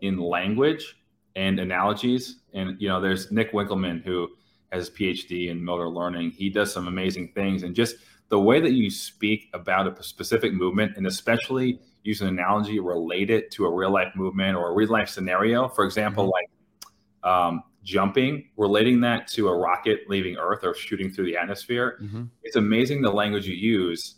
in 0.00 0.18
language 0.18 0.96
and 1.36 1.60
analogies, 1.60 2.40
and 2.52 2.80
you 2.80 2.88
know, 2.88 3.00
there's 3.00 3.30
Nick 3.30 3.52
Winkelman 3.52 4.02
who 4.02 4.28
has 4.72 4.88
a 4.88 4.92
PhD 4.92 5.48
in 5.50 5.64
motor 5.64 5.88
learning. 5.88 6.32
He 6.32 6.50
does 6.50 6.72
some 6.72 6.88
amazing 6.88 7.32
things, 7.34 7.62
and 7.62 7.74
just 7.74 7.96
the 8.28 8.40
way 8.40 8.60
that 8.60 8.72
you 8.72 8.90
speak 8.90 9.48
about 9.54 9.86
a 9.86 10.02
specific 10.02 10.52
movement, 10.52 10.96
and 10.96 11.06
especially 11.06 11.80
use 12.02 12.20
an 12.20 12.28
analogy 12.28 12.78
related 12.80 13.50
to 13.52 13.66
a 13.66 13.72
real 13.72 13.90
life 13.90 14.12
movement 14.14 14.56
or 14.56 14.70
a 14.70 14.74
real 14.74 14.90
life 14.90 15.08
scenario, 15.08 15.68
for 15.68 15.84
example, 15.84 16.24
mm-hmm. 16.24 16.32
like 16.32 17.32
um, 17.32 17.62
jumping, 17.82 18.48
relating 18.56 19.00
that 19.00 19.26
to 19.28 19.48
a 19.48 19.56
rocket 19.56 20.00
leaving 20.08 20.36
Earth 20.36 20.60
or 20.64 20.74
shooting 20.74 21.10
through 21.10 21.26
the 21.26 21.36
atmosphere, 21.36 21.98
mm-hmm. 22.02 22.24
it's 22.42 22.56
amazing 22.56 23.02
the 23.02 23.10
language 23.10 23.46
you 23.46 23.54
use, 23.54 24.16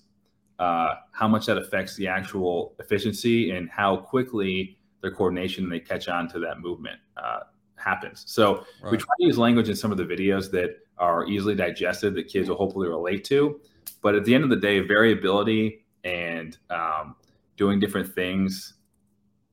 uh, 0.59 0.95
how 1.13 1.29
much 1.29 1.47
that 1.47 1.59
affects 1.59 1.97
the 1.97 2.07
actual 2.07 2.75
efficiency 2.79 3.51
and 3.51 3.71
how 3.71 3.97
quickly 3.97 4.79
their 5.01 5.11
coordination 5.11 5.69
they 5.69 5.81
catch 5.81 6.09
on 6.09 6.29
to 6.29 6.39
that 6.39 6.61
movement 6.61 6.99
uh, 7.17 7.41
happens. 7.77 8.25
So 8.27 8.65
right. 8.83 8.93
we 8.93 8.99
try 8.99 9.15
to 9.21 9.27
use 9.27 9.39
language 9.39 9.69
in 9.69 9.77
some 9.77 9.93
of 9.93 9.99
the 9.99 10.05
videos 10.05 10.51
that 10.51 10.71
are 10.99 11.27
easily 11.27 11.55
digested 11.55 12.15
that 12.17 12.25
kids 12.25 12.49
will 12.49 12.57
hopefully 12.57 12.89
relate 12.89 13.25
to. 13.25 13.61
But 14.01 14.15
at 14.15 14.25
the 14.25 14.35
end 14.35 14.45
of 14.45 14.51
the 14.51 14.57
day, 14.57 14.81
variability 14.81 15.85
and 16.05 16.57
um, 16.71 17.17
doing 17.57 17.81
different 17.81 18.15
things 18.15 18.75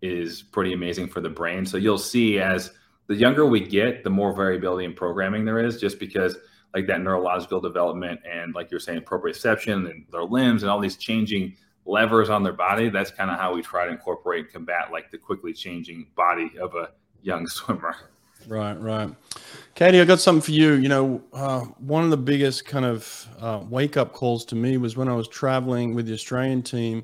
is 0.02 0.42
pretty 0.42 0.74
amazing 0.74 1.08
for 1.08 1.22
the 1.22 1.30
brain. 1.30 1.66
So 1.66 1.78
you'll 1.78 1.98
see 1.98 2.40
as 2.40 2.72
the 3.08 3.16
younger 3.16 3.46
we 3.46 3.60
get, 3.60 4.04
the 4.04 4.10
more 4.10 4.34
variability 4.34 4.86
in 4.86 4.94
programming 4.94 5.46
there 5.46 5.60
is, 5.60 5.80
just 5.80 6.00
because 6.00 6.38
like 6.74 6.88
that 6.88 7.02
neurological 7.02 7.62
development 7.62 8.20
and 8.30 8.54
like 8.54 8.70
you're 8.70 8.80
saying, 8.80 9.02
proprioception 9.02 9.90
and 9.90 10.06
their 10.12 10.24
limbs 10.24 10.64
and 10.64 10.70
all 10.70 10.80
these 10.80 10.98
changing 10.98 11.56
levers 11.86 12.30
on 12.30 12.44
their 12.44 12.54
body. 12.54 12.90
That's 12.90 13.12
kind 13.12 13.32
of 13.32 13.40
how 13.40 13.54
we 13.54 13.62
try 13.62 13.86
to 13.86 13.92
incorporate 13.92 14.46
and 14.46 14.54
combat 14.54 14.92
like 14.92 15.12
the 15.12 15.18
quickly 15.18 15.54
changing 15.54 16.08
body 16.16 16.52
of 16.60 16.76
a 16.76 16.92
young 17.22 17.48
swimmer. 17.48 17.96
Right, 18.48 18.80
right. 18.80 19.10
Katie, 19.74 20.00
I 20.00 20.06
got 20.06 20.20
something 20.20 20.42
for 20.42 20.52
you. 20.52 20.74
You 20.74 20.90
know, 20.90 21.22
uh, 21.34 21.62
one 21.80 22.04
of 22.04 22.10
the 22.10 22.18
biggest 22.18 22.66
kind 22.66 22.86
of 22.86 23.28
uh, 23.40 23.62
wake 23.68 23.98
up 23.98 24.14
calls 24.14 24.46
to 24.46 24.56
me 24.56 24.78
was 24.78 24.96
when 24.96 25.10
I 25.10 25.14
was 25.14 25.28
traveling 25.28 25.94
with 25.94 26.06
the 26.06 26.14
Australian 26.14 26.62
team, 26.62 27.04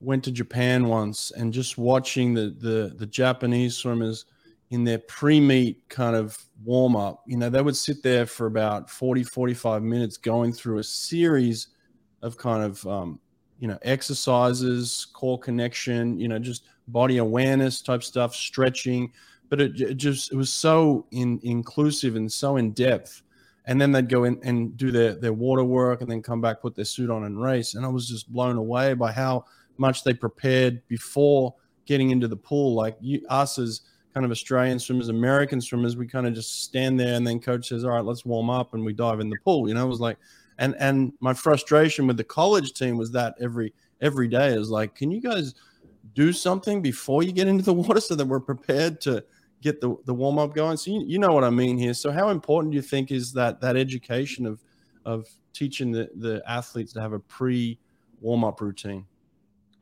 went 0.00 0.22
to 0.24 0.30
Japan 0.30 0.86
once, 0.86 1.32
and 1.32 1.52
just 1.52 1.78
watching 1.78 2.32
the 2.34 2.54
the, 2.58 2.94
the 2.96 3.06
Japanese 3.06 3.76
swimmers 3.76 4.24
in 4.70 4.84
their 4.84 4.98
pre-meet 4.98 5.88
kind 5.88 6.14
of 6.14 6.38
warm 6.64 6.94
up. 6.94 7.24
You 7.26 7.38
know, 7.38 7.48
they 7.48 7.62
would 7.62 7.76
sit 7.76 8.02
there 8.02 8.26
for 8.26 8.46
about 8.46 8.90
40, 8.90 9.24
45 9.24 9.82
minutes 9.82 10.16
going 10.16 10.52
through 10.52 10.78
a 10.78 10.84
series 10.84 11.68
of 12.22 12.36
kind 12.36 12.62
of, 12.62 12.86
um, 12.86 13.18
you 13.58 13.66
know, 13.66 13.78
exercises, 13.82 15.06
core 15.14 15.38
connection, 15.38 16.18
you 16.20 16.28
know, 16.28 16.38
just 16.38 16.64
body 16.88 17.16
awareness 17.16 17.80
type 17.80 18.02
stuff, 18.02 18.34
stretching 18.34 19.10
but 19.48 19.60
it, 19.60 19.80
it 19.80 19.94
just 19.94 20.32
it 20.32 20.36
was 20.36 20.52
so 20.52 21.06
in, 21.10 21.40
inclusive 21.42 22.16
and 22.16 22.30
so 22.30 22.56
in 22.56 22.72
depth. 22.72 23.22
And 23.66 23.80
then 23.80 23.92
they'd 23.92 24.08
go 24.08 24.24
in 24.24 24.40
and 24.42 24.76
do 24.78 24.90
their, 24.90 25.14
their 25.14 25.34
water 25.34 25.64
work 25.64 26.00
and 26.00 26.10
then 26.10 26.22
come 26.22 26.40
back 26.40 26.62
put 26.62 26.74
their 26.74 26.86
suit 26.86 27.10
on 27.10 27.24
and 27.24 27.40
race. 27.40 27.74
And 27.74 27.84
i 27.84 27.88
was 27.88 28.08
just 28.08 28.32
blown 28.32 28.56
away 28.56 28.94
by 28.94 29.12
how 29.12 29.44
much 29.76 30.04
they 30.04 30.14
prepared 30.14 30.86
before 30.88 31.54
getting 31.84 32.10
into 32.10 32.28
the 32.28 32.36
pool. 32.36 32.74
Like 32.74 32.96
you, 33.00 33.24
us 33.28 33.58
as 33.58 33.82
kind 34.14 34.24
of 34.24 34.32
australian 34.32 34.78
swimmers 34.78 35.10
american 35.10 35.60
swimmers 35.60 35.94
we 35.94 36.06
kind 36.06 36.26
of 36.26 36.32
just 36.32 36.64
stand 36.64 36.98
there 36.98 37.14
and 37.14 37.26
then 37.26 37.38
coach 37.38 37.68
says 37.68 37.84
all 37.84 37.90
right 37.90 38.04
let's 38.06 38.24
warm 38.24 38.48
up 38.48 38.72
and 38.72 38.82
we 38.82 38.92
dive 38.92 39.20
in 39.20 39.28
the 39.28 39.36
pool. 39.44 39.68
You 39.68 39.74
know 39.74 39.84
it 39.84 39.88
was 39.88 40.00
like 40.00 40.16
and 40.58 40.74
and 40.78 41.12
my 41.20 41.34
frustration 41.34 42.06
with 42.06 42.16
the 42.16 42.24
college 42.24 42.72
team 42.72 42.96
was 42.96 43.12
that 43.12 43.34
every 43.40 43.72
every 44.00 44.28
day 44.28 44.48
is 44.48 44.70
like 44.70 44.94
can 44.94 45.10
you 45.10 45.20
guys 45.20 45.54
do 46.14 46.32
something 46.32 46.80
before 46.82 47.22
you 47.22 47.32
get 47.32 47.48
into 47.48 47.64
the 47.64 47.72
water 47.72 48.00
so 48.00 48.14
that 48.14 48.26
we're 48.26 48.40
prepared 48.40 49.00
to 49.02 49.22
get 49.60 49.80
the, 49.80 49.96
the 50.04 50.14
warm 50.14 50.38
up 50.38 50.54
going. 50.54 50.76
So 50.76 50.90
you, 50.90 51.04
you 51.06 51.18
know 51.18 51.28
what 51.28 51.44
I 51.44 51.50
mean 51.50 51.78
here. 51.78 51.94
So 51.94 52.10
how 52.10 52.30
important 52.30 52.72
do 52.72 52.76
you 52.76 52.82
think 52.82 53.10
is 53.10 53.32
that 53.32 53.60
that 53.60 53.76
education 53.76 54.46
of 54.46 54.62
of 55.04 55.26
teaching 55.52 55.90
the, 55.90 56.08
the 56.16 56.42
athletes 56.46 56.92
to 56.92 57.00
have 57.00 57.12
a 57.12 57.18
pre 57.18 57.78
warm 58.20 58.44
up 58.44 58.60
routine? 58.60 59.06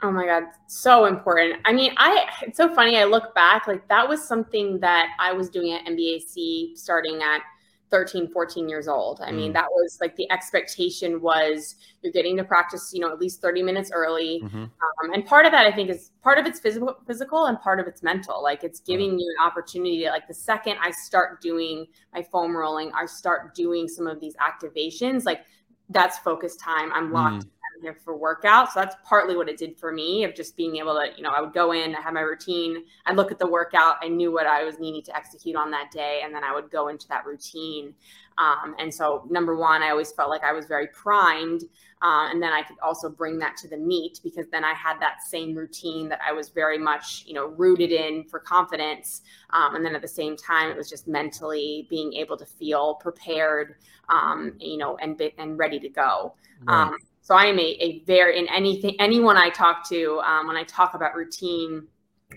Oh 0.03 0.13
my 0.13 0.27
God, 0.27 0.45
so 0.67 1.07
important. 1.07 1.61
I 1.65 1.73
mean, 1.73 1.93
I 1.97 2.27
it's 2.43 2.59
so 2.59 2.73
funny. 2.75 2.99
I 2.99 3.05
look 3.05 3.35
back, 3.35 3.67
like 3.67 3.89
that 3.89 4.07
was 4.07 4.27
something 4.27 4.79
that 4.81 5.09
I 5.19 5.33
was 5.33 5.49
doing 5.49 5.73
at 5.73 5.87
NBAC 5.87 6.77
starting 6.77 7.23
at 7.23 7.41
13 7.91 8.29
14 8.33 8.69
years 8.69 8.89
old 8.89 9.21
i 9.23 9.31
mean 9.31 9.51
mm. 9.51 9.55
that 9.55 9.67
was 9.71 9.99
like 10.01 10.17
the 10.17 10.31
expectation 10.31 11.21
was 11.21 11.77
you're 12.03 12.13
getting 12.13 12.37
to 12.37 12.45
practice 12.45 12.91
you 12.93 13.01
know 13.01 13.11
at 13.13 13.21
least 13.21 13.41
30 13.41 13.63
minutes 13.63 13.91
early 13.95 14.41
mm-hmm. 14.43 14.65
um, 14.65 15.13
and 15.13 15.25
part 15.25 15.47
of 15.47 15.53
that 15.53 15.67
i 15.67 15.73
think 15.73 15.89
is 15.89 16.11
part 16.23 16.39
of 16.39 16.47
it's 16.47 16.59
physical 16.59 16.97
physical 17.07 17.47
and 17.47 17.61
part 17.61 17.79
of 17.79 17.87
it's 17.87 18.03
mental 18.03 18.43
like 18.43 18.65
it's 18.65 18.81
giving 18.81 19.13
mm. 19.13 19.21
you 19.21 19.35
an 19.39 19.47
opportunity 19.47 20.05
to, 20.05 20.11
like 20.11 20.27
the 20.27 20.35
second 20.35 20.77
i 20.83 20.91
start 20.91 21.41
doing 21.41 21.87
my 22.13 22.23
foam 22.23 22.57
rolling 22.57 22.91
i 22.93 23.07
start 23.07 23.55
doing 23.55 23.87
some 23.87 24.07
of 24.07 24.21
these 24.21 24.35
activations 24.37 25.25
like 25.25 25.43
that's 25.91 26.19
focus 26.19 26.57
time 26.57 26.93
i'm 26.93 27.13
locked 27.13 27.45
mm 27.45 27.51
here 27.81 27.95
for 28.05 28.17
workout. 28.17 28.73
So 28.73 28.81
that's 28.81 28.97
partly 29.05 29.37
what 29.37 29.49
it 29.49 29.57
did 29.57 29.79
for 29.79 29.93
me 29.93 30.25
of 30.25 30.35
just 30.35 30.57
being 30.57 30.77
able 30.77 30.95
to, 30.95 31.09
you 31.17 31.23
know, 31.23 31.31
I 31.31 31.41
would 31.41 31.53
go 31.53 31.73
in, 31.73 31.95
I 31.95 32.01
had 32.01 32.15
my 32.15 32.21
routine, 32.21 32.85
I'd 33.07 33.17
look 33.17 33.31
at 33.31 33.39
the 33.39 33.47
workout, 33.47 33.97
I 34.03 34.09
knew 34.09 34.33
what 34.33 34.47
I 34.47 34.65
was 34.65 34.79
needing 34.79 35.03
to 35.03 35.17
execute 35.17 35.57
on 35.57 35.71
that 35.71 35.91
day, 35.91 36.21
and 36.25 36.35
then 36.35 36.45
I 36.45 36.55
would 36.55 36.71
go 36.71 36.89
into 36.89 37.09
that 37.09 37.27
routine. 37.27 37.95
Um, 38.39 38.75
and 38.79 38.93
so, 38.93 39.27
number 39.31 39.57
one, 39.57 39.83
I 39.83 39.91
always 39.91 40.13
felt 40.13 40.29
like 40.29 40.45
I 40.45 40.53
was 40.53 40.67
very 40.67 40.89
primed. 40.89 41.63
Uh, 42.03 42.29
and 42.31 42.43
then 42.43 42.53
I 42.53 42.63
could 42.63 42.77
also 42.83 43.09
bring 43.09 43.39
that 43.39 43.57
to 43.59 43.69
the 43.69 43.77
meet 43.77 44.21
because 44.23 44.47
then 44.53 44.65
I 44.65 44.75
had 44.75 45.01
that 45.01 45.23
same 45.27 45.55
routine 45.55 46.11
that 46.11 46.21
I 46.27 46.33
was 46.33 46.51
very 46.51 46.77
much, 46.77 47.25
you 47.27 47.33
know, 47.33 47.47
rooted 47.47 47.91
in 47.91 48.25
for 48.25 48.39
confidence. 48.39 49.23
Um, 49.51 49.77
and 49.77 49.85
then 49.85 49.95
at 49.95 50.03
the 50.03 50.09
same 50.09 50.37
time, 50.37 50.71
it 50.71 50.77
was 50.77 50.91
just 50.91 51.09
mentally 51.09 51.87
being 51.89 52.13
able 52.13 52.37
to 52.37 52.45
feel 52.45 52.97
prepared, 52.97 53.77
um, 54.11 54.53
you 54.59 54.77
know, 54.77 54.99
and 54.99 55.21
and 55.39 55.59
ready 55.59 55.81
to 55.81 55.89
go. 55.89 56.35
Right. 56.65 56.93
So 57.27 57.35
I 57.35 57.47
am 57.47 57.59
a, 57.59 57.77
a 57.81 58.05
very 58.05 58.39
in 58.39 58.49
anything 58.51 58.95
anyone 59.01 59.37
I 59.37 59.51
talk 59.51 59.85
to 59.89 60.21
um, 60.21 60.47
when 60.47 60.57
I 60.57 60.63
talk 60.63 60.95
about 60.95 61.17
routine, 61.17 61.89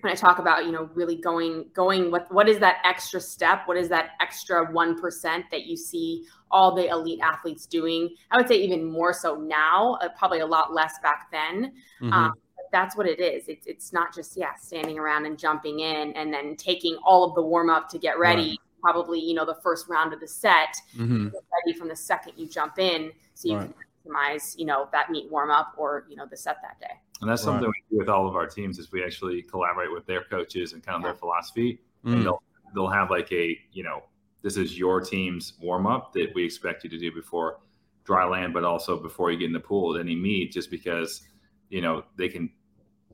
when 0.01 0.11
I 0.11 0.15
talk 0.15 0.39
about, 0.39 0.65
you 0.65 0.71
know, 0.71 0.89
really 0.95 1.15
going, 1.15 1.67
going, 1.75 2.09
what, 2.09 2.25
what 2.33 2.49
is 2.49 2.57
that 2.57 2.77
extra 2.83 3.21
step? 3.21 3.67
What 3.67 3.77
is 3.77 3.87
that 3.89 4.13
extra 4.19 4.65
1% 4.65 5.43
that 5.51 5.65
you 5.67 5.77
see 5.77 6.25
all 6.49 6.73
the 6.73 6.87
elite 6.87 7.19
athletes 7.21 7.67
doing? 7.67 8.15
I 8.31 8.37
would 8.37 8.47
say 8.47 8.55
even 8.55 8.83
more 8.83 9.13
so 9.13 9.35
now, 9.35 9.99
uh, 10.01 10.09
probably 10.17 10.39
a 10.39 10.47
lot 10.47 10.73
less 10.73 10.95
back 11.03 11.27
then. 11.31 11.71
Mm-hmm. 12.01 12.11
Um, 12.11 12.33
that's 12.71 12.97
what 12.97 13.05
it 13.05 13.19
is. 13.19 13.47
It's, 13.47 13.67
it's 13.67 13.93
not 13.93 14.11
just, 14.11 14.35
yeah, 14.35 14.55
standing 14.55 14.97
around 14.97 15.27
and 15.27 15.37
jumping 15.37 15.81
in 15.81 16.13
and 16.13 16.33
then 16.33 16.55
taking 16.55 16.97
all 17.05 17.23
of 17.23 17.35
the 17.35 17.43
warm 17.43 17.69
up 17.69 17.89
to 17.89 17.99
get 17.99 18.17
ready. 18.17 18.49
Right. 18.49 18.57
Probably, 18.81 19.19
you 19.19 19.35
know, 19.35 19.45
the 19.45 19.59
first 19.61 19.87
round 19.87 20.13
of 20.13 20.19
the 20.19 20.27
set, 20.27 20.75
mm-hmm. 20.95 21.27
ready 21.27 21.77
from 21.77 21.89
the 21.89 21.95
second 21.95 22.33
you 22.37 22.47
jump 22.47 22.79
in. 22.79 23.11
So 23.35 23.49
you 23.49 23.57
right. 23.57 23.65
can 23.65 23.73
maximize, 24.09 24.57
you 24.57 24.65
know, 24.65 24.87
that 24.91 25.09
meet 25.09 25.29
warm 25.31 25.51
up 25.51 25.73
or, 25.77 26.05
you 26.09 26.15
know, 26.15 26.25
the 26.29 26.37
set 26.37 26.57
that 26.61 26.79
day. 26.79 26.93
And 27.21 27.29
that's 27.29 27.43
something 27.43 27.67
we 27.67 27.83
do 27.91 27.97
with 27.97 28.09
all 28.09 28.27
of 28.27 28.35
our 28.35 28.47
teams 28.47 28.79
is 28.79 28.91
we 28.91 29.03
actually 29.03 29.41
collaborate 29.41 29.91
with 29.91 30.05
their 30.05 30.23
coaches 30.23 30.73
and 30.73 30.83
kind 30.83 30.95
of 30.95 31.01
yeah. 31.01 31.07
their 31.07 31.17
philosophy. 31.17 31.81
Mm. 32.05 32.13
And 32.13 32.25
they'll 32.25 32.41
they'll 32.73 32.89
have 32.89 33.09
like 33.09 33.31
a, 33.31 33.57
you 33.71 33.83
know, 33.83 34.03
this 34.41 34.55
is 34.55 34.77
your 34.77 35.01
team's 35.01 35.53
warm 35.61 35.85
up 35.85 36.13
that 36.13 36.29
we 36.33 36.45
expect 36.45 36.83
you 36.83 36.89
to 36.89 36.97
do 36.97 37.11
before 37.11 37.59
dry 38.05 38.25
land, 38.25 38.53
but 38.53 38.63
also 38.63 38.97
before 38.97 39.31
you 39.31 39.37
get 39.37 39.47
in 39.47 39.53
the 39.53 39.59
pool 39.59 39.95
at 39.95 40.01
any 40.01 40.15
meet, 40.15 40.51
just 40.51 40.71
because, 40.71 41.23
you 41.69 41.81
know, 41.81 42.03
they 42.17 42.29
can 42.29 42.49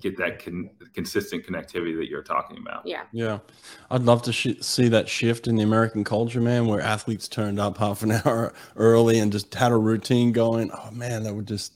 get 0.02 0.18
that 0.18 0.44
con- 0.44 0.70
consistent 0.94 1.46
connectivity 1.46 1.96
that 1.98 2.10
you're 2.10 2.24
talking 2.24 2.58
about. 2.58 2.86
Yeah. 2.86 3.04
Yeah. 3.12 3.40
I'd 3.90 4.04
love 4.04 4.22
to 4.24 4.34
sh- 4.34 4.62
see 4.62 4.88
that 4.90 5.08
shift 5.08 5.48
in 5.48 5.56
the 5.56 5.64
American 5.64 6.04
culture, 6.04 6.42
man, 6.42 6.68
where 6.68 6.82
athletes 6.82 7.28
turned 7.28 7.60
up 7.60 7.78
half 7.78 8.04
an 8.04 8.12
hour 8.26 8.54
early 8.76 9.20
and 9.20 9.32
just 9.32 9.54
had 9.54 9.72
a 9.72 9.78
routine 9.78 10.32
going. 10.32 10.72
Oh, 10.72 10.92
man, 10.92 11.24
that 11.24 11.34
would 11.34 11.48
just 11.48 11.74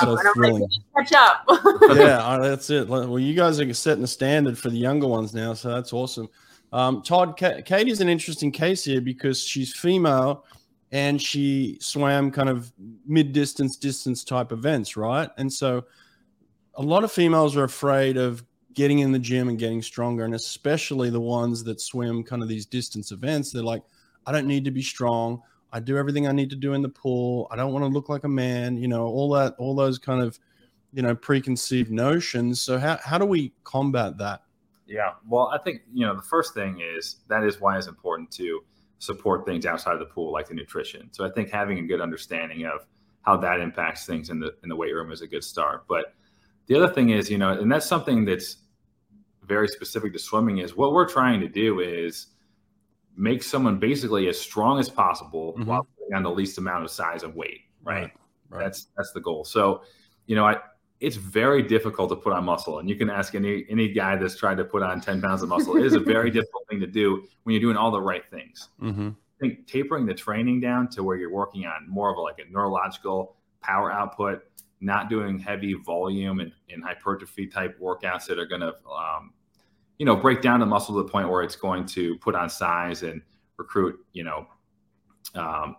so 0.00 0.16
thrilling. 0.34 0.68
Catch 0.96 1.12
up. 1.12 1.44
yeah, 1.94 2.38
that's 2.42 2.70
it. 2.70 2.88
Well, 2.88 3.18
you 3.18 3.34
guys 3.34 3.60
are 3.60 3.74
setting 3.74 4.02
the 4.02 4.08
standard 4.08 4.58
for 4.58 4.70
the 4.70 4.76
younger 4.78 5.06
ones 5.06 5.34
now, 5.34 5.54
so 5.54 5.70
that's 5.70 5.92
awesome. 5.92 6.28
Um, 6.72 7.02
Todd, 7.02 7.36
Katie's 7.36 8.00
an 8.00 8.08
interesting 8.08 8.52
case 8.52 8.84
here 8.84 9.00
because 9.00 9.42
she's 9.42 9.74
female 9.74 10.44
and 10.92 11.20
she 11.20 11.78
swam 11.80 12.30
kind 12.30 12.48
of 12.48 12.72
mid 13.06 13.32
distance, 13.32 13.76
distance 13.76 14.22
type 14.22 14.52
events, 14.52 14.96
right? 14.96 15.30
And 15.38 15.50
so 15.50 15.84
a 16.78 16.82
lot 16.82 17.02
of 17.02 17.10
females 17.10 17.56
are 17.56 17.64
afraid 17.64 18.16
of 18.16 18.44
getting 18.72 19.00
in 19.00 19.10
the 19.10 19.18
gym 19.18 19.48
and 19.48 19.58
getting 19.58 19.82
stronger, 19.82 20.24
and 20.24 20.34
especially 20.34 21.10
the 21.10 21.20
ones 21.20 21.64
that 21.64 21.80
swim 21.80 22.22
kind 22.22 22.40
of 22.40 22.48
these 22.48 22.64
distance 22.64 23.10
events. 23.10 23.50
They're 23.50 23.64
like, 23.64 23.82
I 24.24 24.30
don't 24.30 24.46
need 24.46 24.64
to 24.64 24.70
be 24.70 24.82
strong. 24.82 25.42
I 25.72 25.80
do 25.80 25.98
everything 25.98 26.28
I 26.28 26.32
need 26.32 26.50
to 26.50 26.56
do 26.56 26.74
in 26.74 26.82
the 26.82 26.88
pool. 26.88 27.48
I 27.50 27.56
don't 27.56 27.72
want 27.72 27.84
to 27.84 27.88
look 27.88 28.08
like 28.08 28.22
a 28.22 28.28
man, 28.28 28.76
you 28.76 28.86
know, 28.86 29.06
all 29.06 29.28
that, 29.32 29.56
all 29.58 29.74
those 29.74 29.98
kind 29.98 30.22
of, 30.22 30.38
you 30.92 31.02
know, 31.02 31.16
preconceived 31.16 31.90
notions. 31.90 32.60
So 32.60 32.78
how, 32.78 32.98
how 33.02 33.18
do 33.18 33.26
we 33.26 33.52
combat 33.64 34.16
that? 34.18 34.42
Yeah. 34.86 35.14
Well, 35.28 35.50
I 35.52 35.58
think, 35.58 35.82
you 35.92 36.06
know, 36.06 36.14
the 36.14 36.22
first 36.22 36.54
thing 36.54 36.80
is 36.80 37.16
that 37.26 37.42
is 37.42 37.60
why 37.60 37.76
it's 37.76 37.88
important 37.88 38.30
to 38.32 38.60
support 39.00 39.44
things 39.44 39.66
outside 39.66 39.94
of 39.94 39.98
the 39.98 40.06
pool, 40.06 40.32
like 40.32 40.46
the 40.46 40.54
nutrition. 40.54 41.08
So 41.10 41.26
I 41.26 41.30
think 41.30 41.50
having 41.50 41.80
a 41.80 41.82
good 41.82 42.00
understanding 42.00 42.64
of 42.66 42.86
how 43.22 43.36
that 43.38 43.60
impacts 43.60 44.06
things 44.06 44.30
in 44.30 44.38
the, 44.38 44.54
in 44.62 44.68
the 44.68 44.76
weight 44.76 44.94
room 44.94 45.10
is 45.10 45.22
a 45.22 45.26
good 45.26 45.44
start. 45.44 45.84
But 45.88 46.14
the 46.68 46.76
other 46.76 46.92
thing 46.92 47.10
is, 47.10 47.30
you 47.30 47.38
know, 47.38 47.50
and 47.50 47.70
that's 47.70 47.86
something 47.86 48.24
that's 48.24 48.58
very 49.42 49.68
specific 49.68 50.12
to 50.12 50.18
swimming 50.18 50.58
is 50.58 50.76
what 50.76 50.92
we're 50.92 51.08
trying 51.08 51.40
to 51.40 51.48
do 51.48 51.80
is, 51.80 52.28
make 53.18 53.42
someone 53.42 53.78
basically 53.78 54.28
as 54.28 54.40
strong 54.40 54.78
as 54.78 54.88
possible 54.88 55.52
mm-hmm. 55.54 55.64
while 55.64 55.86
putting 55.98 56.14
on 56.14 56.22
the 56.22 56.30
least 56.30 56.56
amount 56.56 56.84
of 56.84 56.90
size 56.90 57.24
and 57.24 57.34
weight. 57.34 57.62
Right? 57.82 58.02
right? 58.02 58.12
right. 58.48 58.64
That's 58.64 58.86
that's 58.96 59.12
the 59.12 59.20
goal. 59.20 59.44
So, 59.44 59.82
you 60.26 60.36
know, 60.36 60.46
I 60.46 60.56
it's 61.00 61.16
very 61.16 61.62
difficult 61.62 62.08
to 62.10 62.16
put 62.16 62.32
on 62.32 62.44
muscle, 62.44 62.78
and 62.78 62.88
you 62.88 62.96
can 62.96 63.10
ask 63.10 63.34
any 63.34 63.66
any 63.68 63.92
guy 63.92 64.16
that's 64.16 64.36
tried 64.36 64.56
to 64.58 64.64
put 64.64 64.82
on 64.82 65.00
ten 65.00 65.20
pounds 65.20 65.42
of 65.42 65.48
muscle. 65.48 65.76
it 65.76 65.84
is 65.84 65.94
a 65.94 66.00
very 66.00 66.30
difficult 66.38 66.66
thing 66.70 66.80
to 66.80 66.86
do 66.86 67.26
when 67.42 67.54
you're 67.54 67.60
doing 67.60 67.76
all 67.76 67.90
the 67.90 68.00
right 68.00 68.24
things. 68.30 68.68
Mm-hmm. 68.80 69.08
I 69.08 69.38
think 69.40 69.66
tapering 69.66 70.06
the 70.06 70.14
training 70.14 70.60
down 70.60 70.88
to 70.90 71.02
where 71.02 71.16
you're 71.16 71.32
working 71.32 71.66
on 71.66 71.88
more 71.88 72.10
of 72.10 72.18
a, 72.18 72.20
like 72.20 72.40
a 72.40 72.50
neurological 72.50 73.36
power 73.60 73.92
output, 73.92 74.42
not 74.80 75.10
doing 75.10 75.38
heavy 75.38 75.74
volume 75.74 76.40
and, 76.40 76.52
and 76.70 76.82
hypertrophy 76.84 77.46
type 77.46 77.78
workouts 77.80 78.26
that 78.26 78.38
are 78.38 78.46
going 78.46 78.60
to 78.60 78.74
um, 78.88 79.32
you 79.98 80.06
know, 80.06 80.14
break 80.14 80.40
down 80.40 80.60
the 80.60 80.66
muscle 80.66 80.94
to 80.96 81.02
the 81.02 81.08
point 81.08 81.28
where 81.28 81.42
it's 81.42 81.56
going 81.56 81.84
to 81.84 82.16
put 82.18 82.34
on 82.34 82.48
size 82.48 83.02
and 83.02 83.20
recruit, 83.56 83.98
you 84.12 84.22
know, 84.22 84.46
um, 85.34 85.76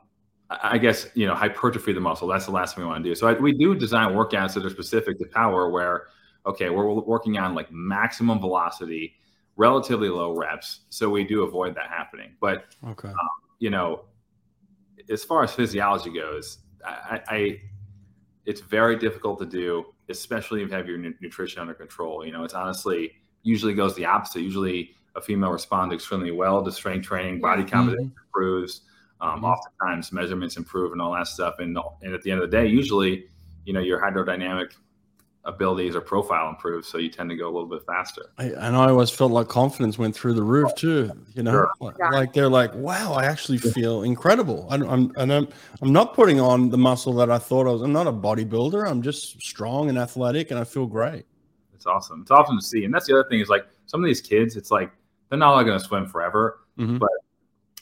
I 0.49 0.77
guess, 0.77 1.07
you 1.13 1.25
know, 1.25 1.35
hypertrophy 1.35 1.93
the 1.93 2.01
muscle. 2.01 2.27
That's 2.27 2.45
the 2.45 2.51
last 2.51 2.75
thing 2.75 2.83
we 2.83 2.89
want 2.89 3.03
to 3.03 3.09
do. 3.09 3.15
So 3.15 3.27
I, 3.27 3.33
we 3.33 3.53
do 3.53 3.75
design 3.75 4.13
workouts 4.13 4.55
that 4.55 4.65
are 4.65 4.69
specific 4.69 5.19
to 5.19 5.25
power 5.25 5.69
where, 5.69 6.07
okay, 6.45 6.69
we're 6.69 6.91
working 6.91 7.37
on 7.37 7.55
like 7.55 7.71
maximum 7.71 8.39
velocity, 8.39 9.15
relatively 9.55 10.09
low 10.09 10.35
reps. 10.35 10.81
So 10.89 11.09
we 11.09 11.23
do 11.23 11.43
avoid 11.43 11.75
that 11.75 11.87
happening. 11.87 12.31
But, 12.41 12.65
okay. 12.85 13.09
Um, 13.09 13.15
you 13.59 13.69
know, 13.69 14.05
as 15.09 15.23
far 15.23 15.43
as 15.43 15.53
physiology 15.53 16.11
goes, 16.11 16.59
I, 16.85 17.21
I, 17.27 17.61
it's 18.49 18.61
very 18.61 18.95
difficult 18.95 19.37
to 19.37 19.45
do, 19.45 19.85
especially 20.09 20.63
if 20.63 20.69
you 20.69 20.75
have 20.75 20.87
your 20.87 20.97
nutrition 20.97 21.61
under 21.61 21.75
control. 21.75 22.25
You 22.25 22.31
know, 22.31 22.43
it's 22.43 22.55
honestly, 22.55 23.11
usually 23.43 23.75
goes 23.75 23.95
the 23.95 24.05
opposite. 24.05 24.41
Usually, 24.41 24.95
a 25.15 25.21
female 25.21 25.51
responds 25.51 25.93
extremely 25.93 26.31
well 26.31 26.65
to 26.65 26.71
strength 26.71 27.05
training, 27.05 27.41
body 27.41 27.63
composition 27.63 28.05
mm-hmm. 28.05 28.25
improves. 28.25 28.81
Um, 29.21 29.35
mm-hmm. 29.35 29.45
Oftentimes, 29.45 30.11
measurements 30.11 30.57
improve 30.57 30.93
and 30.93 30.99
all 30.99 31.13
that 31.13 31.27
stuff. 31.27 31.59
And, 31.59 31.77
and 32.01 32.15
at 32.15 32.23
the 32.23 32.31
end 32.31 32.41
of 32.41 32.49
the 32.49 32.57
day, 32.57 32.65
usually, 32.65 33.25
you 33.65 33.73
know, 33.73 33.81
your 33.81 34.01
hydrodynamic 34.01 34.71
abilities 35.49 35.95
or 35.95 36.01
profile 36.01 36.49
improves, 36.49 36.87
so 36.87 36.97
you 36.97 37.09
tend 37.09 37.29
to 37.29 37.35
go 37.35 37.45
a 37.45 37.51
little 37.51 37.67
bit 37.67 37.85
faster. 37.85 38.31
I, 38.37 38.45
and 38.45 38.75
I 38.75 38.89
always 38.89 39.09
felt 39.09 39.31
like 39.31 39.47
confidence 39.47 39.97
went 39.97 40.15
through 40.15 40.33
the 40.33 40.43
roof 40.43 40.73
too. 40.75 41.11
You 41.33 41.43
know, 41.43 41.51
sure. 41.51 41.71
like, 41.79 41.95
yeah. 41.99 42.09
like, 42.09 42.33
they're 42.33 42.49
like, 42.49 42.73
"Wow, 42.75 43.13
I 43.13 43.25
actually 43.25 43.57
feel 43.57 44.03
incredible." 44.03 44.67
I, 44.69 44.75
I'm 44.75 45.11
and 45.17 45.33
I'm 45.33 45.47
I'm 45.81 45.91
not 45.91 46.13
putting 46.13 46.39
on 46.39 46.69
the 46.69 46.77
muscle 46.77 47.13
that 47.13 47.29
I 47.29 47.37
thought 47.37 47.67
I 47.67 47.71
was. 47.71 47.81
I'm 47.81 47.93
not 47.93 48.07
a 48.07 48.13
bodybuilder. 48.13 48.89
I'm 48.89 49.01
just 49.01 49.41
strong 49.41 49.89
and 49.89 49.97
athletic, 49.97 50.51
and 50.51 50.59
I 50.59 50.63
feel 50.63 50.85
great. 50.85 51.25
It's 51.73 51.85
awesome. 51.85 52.21
It's 52.21 52.31
awesome 52.31 52.59
to 52.59 52.65
see. 52.65 52.83
And 52.83 52.93
that's 52.93 53.07
the 53.07 53.17
other 53.17 53.29
thing 53.29 53.39
is 53.39 53.47
like 53.47 53.65
some 53.85 54.03
of 54.03 54.05
these 54.05 54.19
kids, 54.19 54.57
it's 54.57 54.69
like 54.69 54.91
they're 55.29 55.39
not 55.39 55.53
all 55.53 55.63
going 55.63 55.79
to 55.79 55.83
swim 55.83 56.07
forever, 56.07 56.59
mm-hmm. 56.77 56.97
but 56.97 57.09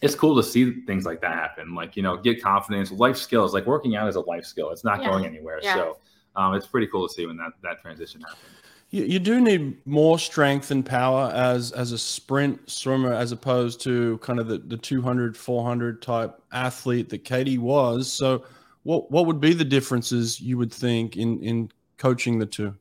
it's 0.03 0.13
cool 0.13 0.36
to 0.36 0.43
see 0.43 0.82
things 0.82 1.03
like 1.03 1.19
that 1.21 1.34
happen. 1.34 1.73
Like, 1.73 1.97
you 1.97 2.03
know, 2.03 2.15
get 2.15 2.41
confidence, 2.41 2.91
life 2.91 3.17
skills, 3.17 3.56
like 3.56 3.65
working 3.65 3.95
out 3.95 4.08
is 4.08 4.15
a 4.15 4.21
life 4.21 4.45
skill. 4.45 4.69
It's 4.69 4.84
not 4.84 5.01
yeah. 5.01 5.10
going 5.10 5.25
anywhere. 5.25 5.60
Yeah. 5.63 5.73
So 5.73 5.97
um, 6.38 6.54
it's 6.54 6.67
pretty 6.67 6.88
cool 6.88 7.08
to 7.08 7.13
see 7.13 7.26
when 7.26 7.36
that, 7.38 7.52
that 7.63 7.82
transition 7.82 8.21
happens. 8.21 8.41
You, 8.89 9.04
you 9.04 9.19
do 9.19 9.41
need 9.41 9.86
more 9.86 10.17
strength 10.17 10.71
and 10.71 10.86
power 10.86 11.30
as 11.34 11.73
as 11.73 11.91
a 11.91 11.97
sprint 11.97 12.69
swimmer 12.69 13.13
as 13.13 13.34
opposed 13.34 13.82
to 13.82 14.17
kind 14.19 14.39
of 14.39 14.47
the, 14.47 14.60
the 14.60 14.78
200 14.78 15.36
400 15.36 16.02
type 16.02 16.41
athlete 16.54 17.10
that 17.10 17.26
katie 17.26 17.58
was 17.58 18.10
so 18.10 18.45
what 18.84 19.12
what 19.12 19.26
would 19.26 19.41
be 19.41 19.54
the 19.54 19.65
differences 19.65 20.39
you 20.39 20.58
would 20.58 20.71
think 20.71 21.17
in 21.17 21.43
in 21.43 21.69
coaching 21.97 22.39
the 22.39 22.45
two 22.45 22.73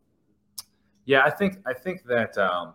yeah, 1.07 1.23
I 1.25 1.31
think 1.31 1.59
I 1.65 1.73
think 1.73 2.05
that 2.05 2.37
um, 2.37 2.75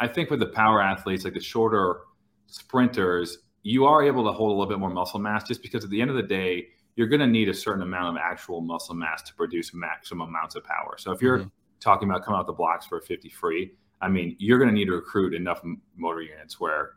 I 0.00 0.08
think 0.08 0.30
with 0.30 0.40
the 0.40 0.46
power 0.46 0.82
athletes, 0.82 1.24
like 1.24 1.34
the 1.34 1.40
shorter 1.40 2.00
sprinters, 2.48 3.38
you 3.62 3.86
are 3.86 4.02
able 4.02 4.24
to 4.24 4.32
hold 4.32 4.50
a 4.50 4.54
little 4.54 4.68
bit 4.68 4.80
more 4.80 4.90
muscle 4.90 5.20
mass 5.20 5.44
just 5.44 5.62
because 5.62 5.84
at 5.84 5.90
the 5.90 6.00
end 6.00 6.10
of 6.10 6.16
the 6.16 6.22
day, 6.22 6.68
you're 6.98 7.06
going 7.06 7.20
to 7.20 7.28
need 7.28 7.48
a 7.48 7.54
certain 7.54 7.82
amount 7.82 8.16
of 8.16 8.20
actual 8.20 8.60
muscle 8.60 8.92
mass 8.92 9.22
to 9.22 9.32
produce 9.34 9.72
maximum 9.72 10.28
amounts 10.28 10.56
of 10.56 10.64
power. 10.64 10.96
So 10.98 11.12
if 11.12 11.22
you're 11.22 11.38
mm-hmm. 11.38 11.48
talking 11.78 12.10
about 12.10 12.24
coming 12.24 12.40
out 12.40 12.48
the 12.48 12.52
blocks 12.52 12.86
for 12.86 12.98
a 12.98 13.00
50 13.00 13.28
free, 13.28 13.72
I 14.00 14.08
mean, 14.08 14.34
you're 14.40 14.58
going 14.58 14.68
to 14.68 14.74
need 14.74 14.86
to 14.86 14.94
recruit 14.94 15.32
enough 15.32 15.62
motor 15.96 16.22
units 16.22 16.58
where 16.58 16.94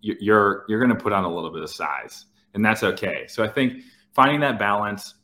you're 0.00 0.64
you're 0.66 0.80
going 0.80 0.96
to 0.96 1.00
put 1.00 1.12
on 1.12 1.24
a 1.24 1.32
little 1.32 1.52
bit 1.52 1.62
of 1.62 1.70
size, 1.70 2.24
and 2.54 2.64
that's 2.64 2.82
okay. 2.82 3.26
So 3.28 3.44
I 3.44 3.48
think 3.48 3.82
finding 4.14 4.40
that 4.40 4.58
balance, 4.58 5.14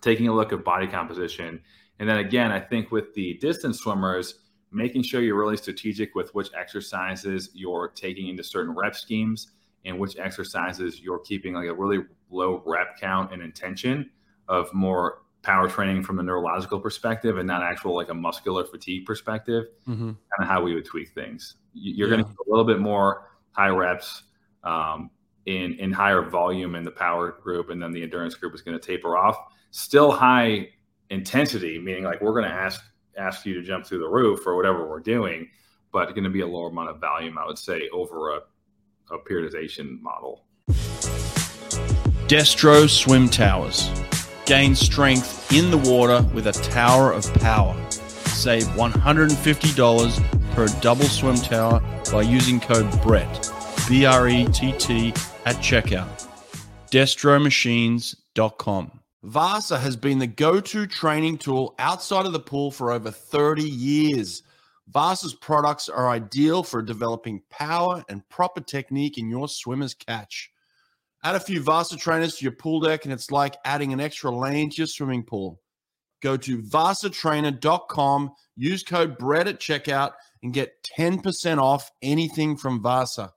taking 0.00 0.28
a 0.28 0.34
look 0.34 0.54
at 0.54 0.64
body 0.64 0.86
composition, 0.86 1.60
and 1.98 2.08
then 2.08 2.16
again, 2.16 2.50
I 2.50 2.58
think 2.58 2.90
with 2.90 3.12
the 3.14 3.34
distance 3.34 3.80
swimmers, 3.80 4.40
making 4.72 5.02
sure 5.02 5.20
you're 5.20 5.38
really 5.38 5.58
strategic 5.58 6.14
with 6.14 6.34
which 6.34 6.48
exercises 6.58 7.50
you're 7.52 7.92
taking 7.94 8.28
into 8.28 8.42
certain 8.42 8.74
rep 8.74 8.96
schemes 8.96 9.52
and 9.84 9.98
which 9.98 10.16
exercises 10.16 11.00
you're 11.00 11.20
keeping 11.20 11.54
like 11.54 11.68
a 11.68 11.74
really 11.74 12.00
low 12.30 12.62
rep 12.66 12.98
count 13.00 13.32
and 13.32 13.42
intention 13.42 14.10
of 14.48 14.72
more 14.72 15.22
power 15.42 15.68
training 15.68 16.02
from 16.02 16.18
a 16.18 16.22
neurological 16.22 16.80
perspective 16.80 17.38
and 17.38 17.46
not 17.46 17.62
actual 17.62 17.94
like 17.94 18.08
a 18.08 18.14
muscular 18.14 18.64
fatigue 18.64 19.04
perspective 19.06 19.64
mm-hmm. 19.86 20.06
kind 20.06 20.18
of 20.40 20.46
how 20.46 20.62
we 20.62 20.74
would 20.74 20.84
tweak 20.84 21.10
things 21.10 21.54
you're 21.72 22.08
yeah. 22.08 22.16
going 22.16 22.24
to 22.24 22.28
get 22.28 22.36
a 22.46 22.50
little 22.50 22.64
bit 22.64 22.80
more 22.80 23.30
high 23.52 23.68
reps 23.68 24.24
um, 24.64 25.10
in 25.46 25.74
in 25.74 25.92
higher 25.92 26.22
volume 26.22 26.74
in 26.74 26.82
the 26.82 26.90
power 26.90 27.32
group 27.42 27.70
and 27.70 27.80
then 27.80 27.92
the 27.92 28.02
endurance 28.02 28.34
group 28.34 28.54
is 28.54 28.62
going 28.62 28.76
to 28.78 28.84
taper 28.84 29.16
off 29.16 29.36
still 29.76 30.10
high 30.10 30.68
intensity, 31.10 31.78
meaning 31.78 32.04
like 32.04 32.20
we're 32.20 32.32
going 32.32 32.44
to 32.44 32.50
ask 32.50 32.82
ask 33.18 33.46
you 33.46 33.54
to 33.54 33.62
jump 33.62 33.86
through 33.86 33.98
the 33.98 34.08
roof 34.08 34.46
or 34.46 34.56
whatever 34.56 34.88
we're 34.88 35.00
doing, 35.00 35.48
but 35.92 36.10
going 36.14 36.24
to 36.24 36.30
be 36.30 36.40
a 36.40 36.46
lower 36.46 36.68
amount 36.68 36.90
of 36.90 37.00
volume, 37.00 37.38
I 37.38 37.46
would 37.46 37.58
say, 37.58 37.88
over 37.90 38.36
a, 38.36 38.40
a 39.10 39.18
periodization 39.18 40.00
model. 40.02 40.45
Destro 42.28 42.88
Swim 42.90 43.28
Towers. 43.28 43.88
Gain 44.46 44.74
strength 44.74 45.52
in 45.52 45.70
the 45.70 45.78
water 45.78 46.22
with 46.34 46.48
a 46.48 46.52
tower 46.52 47.12
of 47.12 47.32
power. 47.34 47.76
Save 47.90 48.64
$150 48.64 50.50
per 50.50 50.66
double 50.80 51.04
swim 51.04 51.36
tower 51.36 51.80
by 52.10 52.22
using 52.22 52.58
code 52.58 52.90
BRETT, 53.00 53.52
B 53.88 54.06
R 54.06 54.28
E 54.28 54.44
T 54.46 54.72
T, 54.72 55.10
at 55.44 55.54
checkout. 55.58 56.26
DestroMachines.com. 56.90 59.00
Vasa 59.22 59.78
has 59.78 59.94
been 59.94 60.18
the 60.18 60.26
go 60.26 60.60
to 60.60 60.88
training 60.88 61.38
tool 61.38 61.76
outside 61.78 62.26
of 62.26 62.32
the 62.32 62.40
pool 62.40 62.72
for 62.72 62.90
over 62.90 63.12
30 63.12 63.62
years. 63.62 64.42
Vasa's 64.88 65.34
products 65.34 65.88
are 65.88 66.08
ideal 66.08 66.64
for 66.64 66.82
developing 66.82 67.40
power 67.50 68.04
and 68.08 68.28
proper 68.28 68.60
technique 68.60 69.16
in 69.16 69.30
your 69.30 69.46
swimmer's 69.46 69.94
catch. 69.94 70.50
Add 71.24 71.34
a 71.34 71.40
few 71.40 71.60
Vasa 71.62 71.96
trainers 71.96 72.36
to 72.36 72.44
your 72.44 72.52
pool 72.52 72.80
deck, 72.80 73.04
and 73.04 73.12
it's 73.12 73.30
like 73.30 73.56
adding 73.64 73.92
an 73.92 74.00
extra 74.00 74.30
lane 74.30 74.70
to 74.70 74.76
your 74.76 74.86
swimming 74.86 75.24
pool. 75.24 75.60
Go 76.22 76.36
to 76.36 76.62
vasatrainer.com, 76.62 78.32
use 78.56 78.82
code 78.82 79.18
BRETT 79.18 79.48
at 79.48 79.60
checkout, 79.60 80.12
and 80.42 80.52
get 80.52 80.72
10% 80.98 81.58
off 81.58 81.90
anything 82.02 82.56
from 82.56 82.82
Vasa. 82.82 83.32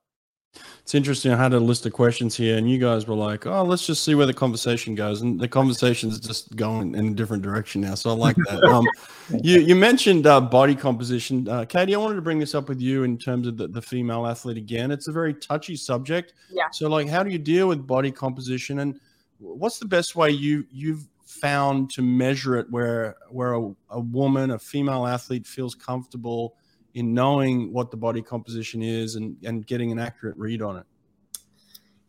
It's 0.82 0.96
interesting. 0.96 1.32
I 1.32 1.38
had 1.38 1.54
a 1.54 1.60
list 1.60 1.86
of 1.86 1.94
questions 1.94 2.36
here, 2.36 2.58
and 2.58 2.70
you 2.70 2.80
guys 2.80 3.06
were 3.06 3.16
like, 3.16 3.46
"Oh, 3.46 3.64
let's 3.64 3.86
just 3.86 4.04
see 4.04 4.16
where 4.16 4.26
the 4.26 4.34
conversation 4.34 4.96
goes." 4.96 5.22
And 5.22 5.40
the 5.40 5.48
conversation's 5.48 6.20
just 6.20 6.56
going 6.56 6.96
in 6.96 7.10
a 7.10 7.12
different 7.12 7.44
direction 7.44 7.82
now. 7.82 7.96
So 7.96 8.10
I 8.10 8.14
like 8.14 8.36
that. 8.48 8.64
um, 8.64 8.86
you 9.44 9.60
you 9.60 9.76
mentioned 9.76 10.26
uh, 10.26 10.42
body 10.42 10.76
composition, 10.76 11.48
uh, 11.48 11.66
Katie. 11.66 11.94
I 11.94 11.98
wanted 12.00 12.16
to 12.16 12.22
bring 12.22 12.40
this 12.40 12.56
up 12.56 12.70
with 12.70 12.82
you 12.82 13.04
in 13.04 13.18
terms 13.18 13.46
of 13.46 13.58
the, 13.58 13.68
the 13.68 13.82
female 13.82 14.26
athlete 14.26 14.58
again. 14.58 14.90
It's 14.90 15.08
a 15.08 15.12
very 15.12 15.34
touchy 15.34 15.76
subject. 15.76 16.34
Yeah. 16.52 16.70
So, 16.72 16.90
like, 16.90 17.08
how 17.08 17.22
do 17.22 17.30
you 17.30 17.40
deal 17.40 17.68
with 17.68 17.86
body 17.86 18.12
composition, 18.12 18.80
and 18.80 19.00
what's 19.38 19.78
the 19.78 19.88
best 19.88 20.16
way 20.16 20.32
you 20.32 20.66
you've 20.72 21.08
found 21.24 21.92
to 21.92 22.02
measure 22.02 22.58
it, 22.58 22.70
where 22.72 23.16
where 23.30 23.54
a, 23.54 23.76
a 23.92 24.00
woman, 24.00 24.52
a 24.52 24.60
female 24.60 25.06
athlete, 25.06 25.46
feels 25.46 25.76
comfortable 25.76 26.56
in 27.00 27.14
knowing 27.14 27.72
what 27.72 27.92
the 27.92 27.98
body 27.98 28.22
composition 28.22 28.84
is 28.84 29.16
and, 29.16 29.38
and 29.44 29.66
getting 29.66 29.92
an 29.92 30.00
accurate 30.00 30.36
read 30.38 30.62
on 30.62 30.78
it. 30.78 30.86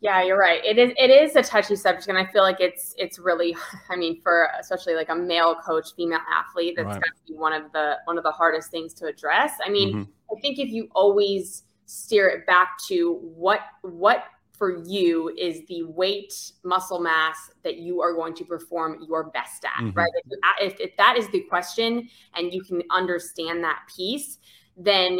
Yeah, 0.01 0.23
you're 0.23 0.37
right. 0.37 0.63
It 0.65 0.79
is 0.79 0.91
it 0.97 1.11
is 1.11 1.35
a 1.35 1.43
touchy 1.43 1.75
subject, 1.75 2.07
and 2.07 2.17
I 2.17 2.25
feel 2.25 2.41
like 2.41 2.59
it's 2.59 2.95
it's 2.97 3.19
really. 3.19 3.55
I 3.89 3.95
mean, 3.95 4.19
for 4.21 4.49
especially 4.59 4.95
like 4.95 5.09
a 5.09 5.15
male 5.15 5.55
coach, 5.55 5.89
female 5.95 6.19
athlete, 6.33 6.73
that's 6.75 6.87
Right. 6.87 7.01
be 7.27 7.35
one 7.35 7.53
of 7.53 7.71
the 7.71 7.97
one 8.05 8.17
of 8.17 8.23
the 8.23 8.31
hardest 8.31 8.71
things 8.71 8.93
to 8.95 9.05
address. 9.05 9.53
I 9.63 9.69
mean, 9.69 9.93
Mhm. 9.93 10.07
I 10.35 10.41
think 10.41 10.57
if 10.59 10.69
you 10.69 10.89
always 10.95 11.63
steer 11.85 12.27
it 12.29 12.45
back 12.47 12.79
to 12.87 13.15
what 13.21 13.61
what 13.83 14.23
for 14.53 14.83
you 14.85 15.29
is 15.37 15.65
the 15.67 15.83
weight 15.83 16.33
muscle 16.63 16.99
mass 16.99 17.51
that 17.63 17.77
you 17.77 18.01
are 18.01 18.13
going 18.13 18.33
to 18.35 18.45
perform 18.45 19.03
your 19.07 19.25
best 19.31 19.65
at, 19.65 19.83
Mhm. 19.83 19.95
right? 19.95 20.11
If, 20.59 20.73
if, 20.73 20.79
if 20.79 20.97
that 20.97 21.17
is 21.17 21.27
the 21.29 21.41
question 21.41 22.07
and 22.35 22.53
you 22.53 22.61
can 22.63 22.83
understand 22.91 23.63
that 23.63 23.81
piece, 23.95 24.37
then 24.77 25.19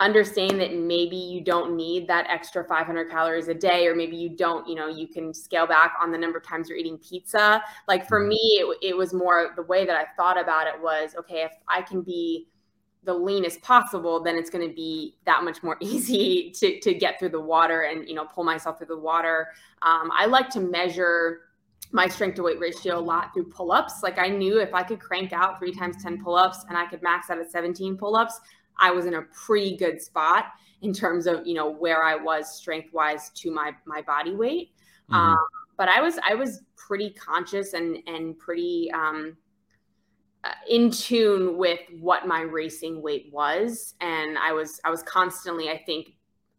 understanding 0.00 0.56
that 0.56 0.74
maybe 0.74 1.16
you 1.16 1.42
don't 1.42 1.76
need 1.76 2.08
that 2.08 2.26
extra 2.28 2.64
500 2.64 3.10
calories 3.10 3.48
a 3.48 3.54
day 3.54 3.86
or 3.86 3.94
maybe 3.94 4.16
you 4.16 4.30
don't 4.30 4.66
you 4.66 4.74
know 4.74 4.88
you 4.88 5.06
can 5.06 5.32
scale 5.32 5.66
back 5.66 5.92
on 6.00 6.10
the 6.10 6.16
number 6.16 6.38
of 6.38 6.44
times 6.44 6.68
you're 6.68 6.78
eating 6.78 6.98
pizza. 6.98 7.62
Like 7.86 8.08
for 8.08 8.20
me 8.20 8.36
it, 8.36 8.78
it 8.82 8.96
was 8.96 9.12
more 9.12 9.50
the 9.56 9.62
way 9.62 9.84
that 9.84 9.96
i 9.96 10.06
thought 10.16 10.40
about 10.40 10.66
it 10.66 10.80
was 10.82 11.14
okay 11.18 11.42
if 11.42 11.52
i 11.68 11.82
can 11.82 12.00
be 12.00 12.48
the 13.04 13.12
leanest 13.12 13.60
possible 13.62 14.22
then 14.22 14.36
it's 14.36 14.50
going 14.50 14.66
to 14.66 14.74
be 14.74 15.16
that 15.26 15.44
much 15.44 15.62
more 15.62 15.76
easy 15.80 16.50
to, 16.50 16.80
to 16.80 16.94
get 16.94 17.18
through 17.18 17.28
the 17.28 17.40
water 17.40 17.82
and 17.82 18.08
you 18.08 18.14
know 18.14 18.24
pull 18.24 18.44
myself 18.44 18.78
through 18.78 18.86
the 18.86 18.98
water. 18.98 19.48
Um, 19.82 20.10
i 20.16 20.24
like 20.24 20.48
to 20.50 20.60
measure 20.60 21.40
my 21.92 22.06
strength 22.06 22.36
to 22.36 22.44
weight 22.44 22.60
ratio 22.60 22.98
a 22.98 23.00
lot 23.00 23.34
through 23.34 23.50
pull-ups. 23.50 24.02
Like 24.02 24.18
i 24.18 24.28
knew 24.28 24.60
if 24.60 24.72
i 24.72 24.82
could 24.82 25.00
crank 25.00 25.34
out 25.34 25.58
three 25.58 25.74
times 25.74 26.02
10 26.02 26.22
pull-ups 26.24 26.64
and 26.70 26.78
i 26.78 26.86
could 26.86 27.02
max 27.02 27.28
out 27.28 27.38
at 27.38 27.50
17 27.50 27.98
pull-ups 27.98 28.40
I 28.80 28.90
was 28.90 29.06
in 29.06 29.14
a 29.14 29.22
pretty 29.22 29.76
good 29.76 30.00
spot 30.00 30.46
in 30.82 30.92
terms 30.92 31.26
of 31.26 31.46
you 31.46 31.54
know 31.54 31.70
where 31.70 32.02
I 32.02 32.16
was 32.16 32.56
strength 32.56 32.92
wise 32.92 33.30
to 33.36 33.50
my 33.50 33.72
my 33.86 34.02
body 34.02 34.34
weight. 34.34 34.70
Mhm. 35.10 35.14
Um, 35.16 35.38
but 35.76 35.88
I 35.88 36.00
was 36.00 36.18
I 36.28 36.34
was 36.34 36.62
pretty 36.76 37.10
conscious 37.10 37.74
and 37.74 37.98
and 38.06 38.38
pretty 38.38 38.90
um, 38.92 39.36
uh, 40.44 40.52
in 40.68 40.90
tune 40.90 41.58
with 41.58 41.80
what 42.00 42.26
my 42.26 42.40
racing 42.40 43.02
weight 43.02 43.30
was, 43.32 43.94
and 44.00 44.38
I 44.38 44.52
was 44.52 44.80
I 44.84 44.90
was 44.90 45.02
constantly 45.02 45.68
I 45.70 45.82
think 45.84 46.16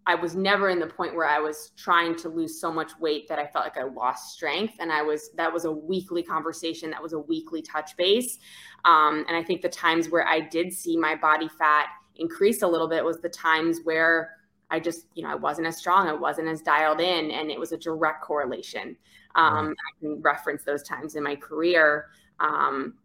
I 0.08 0.16
was 0.16 0.36
never 0.36 0.70
in 0.70 0.80
the 0.80 0.88
point 0.88 1.16
where 1.16 1.28
I 1.28 1.40
was 1.40 1.72
trying 1.78 2.16
to 2.18 2.30
lose 2.30 2.60
so 2.60 2.72
much 2.72 2.92
weight 3.00 3.28
that 3.28 3.38
I 3.38 3.46
felt 3.46 3.66
like 3.66 3.78
I 3.78 3.84
lost 3.84 4.34
strength, 4.34 4.74
and 4.80 4.92
I 4.92 5.02
was 5.02 5.30
that 5.36 5.52
was 5.52 5.66
a 5.66 5.72
weekly 5.72 6.24
conversation, 6.24 6.90
that 6.92 7.02
was 7.02 7.14
a 7.14 7.20
weekly 7.20 7.62
touch 7.62 7.96
base, 7.98 8.40
um, 8.86 9.26
and 9.28 9.38
I 9.38 9.44
think 9.44 9.62
the 9.62 9.70
times 9.70 10.10
where 10.10 10.28
I 10.28 10.40
did 10.40 10.74
see 10.74 10.98
my 10.98 11.16
body 11.16 11.48
fat 11.48 11.88
increase 12.16 12.62
a 12.62 12.68
little 12.68 12.88
bit 12.88 13.04
was 13.04 13.20
the 13.20 13.30
times 13.30 13.80
where 13.84 14.38
I 14.70 14.80
just, 14.80 15.08
you 15.16 15.24
know, 15.24 15.30
I 15.30 15.36
wasn't 15.36 15.68
as 15.68 15.78
strong, 15.78 16.08
I 16.08 16.14
wasn't 16.14 16.48
as 16.48 16.62
dialed 16.62 17.02
in, 17.02 17.32
and 17.32 17.52
it 17.52 17.60
was 17.60 17.72
a 17.74 17.78
direct 17.78 18.22
correlation. 18.24 18.96
Um, 19.36 19.68
Right. 19.68 19.76
I 19.76 20.00
can 20.00 20.22
reference 20.22 20.64
those 20.64 20.84
times 20.84 21.16
in 21.16 21.24
my 21.24 21.36
career, 21.36 22.08
um, 22.40 22.96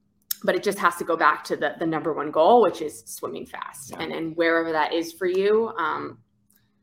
but 0.44 0.54
it 0.54 0.62
just 0.62 0.78
has 0.78 0.96
to 0.96 1.04
go 1.04 1.16
back 1.16 1.42
to 1.44 1.56
the 1.56 1.74
the 1.78 1.86
number 1.86 2.12
one 2.12 2.30
goal, 2.30 2.62
which 2.62 2.82
is 2.82 3.02
swimming 3.06 3.46
fast, 3.46 3.90
Yeah. 3.92 4.00
and 4.02 4.12
and 4.12 4.36
wherever 4.36 4.70
that 4.72 4.92
is 4.92 5.12
for 5.12 5.26
you 5.26 5.68
um, 5.76 6.18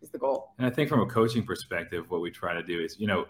is 0.02 0.10
the 0.10 0.18
goal. 0.18 0.54
And 0.58 0.68
I 0.68 0.70
think 0.70 0.90
from 0.90 1.02
a 1.02 1.06
coaching 1.06 1.44
perspective, 1.46 2.10
what 2.10 2.22
we 2.22 2.32
try 2.32 2.54
to 2.54 2.64
do 2.64 2.80
is, 2.82 3.00
you 3.00 3.08
know, 3.08 3.26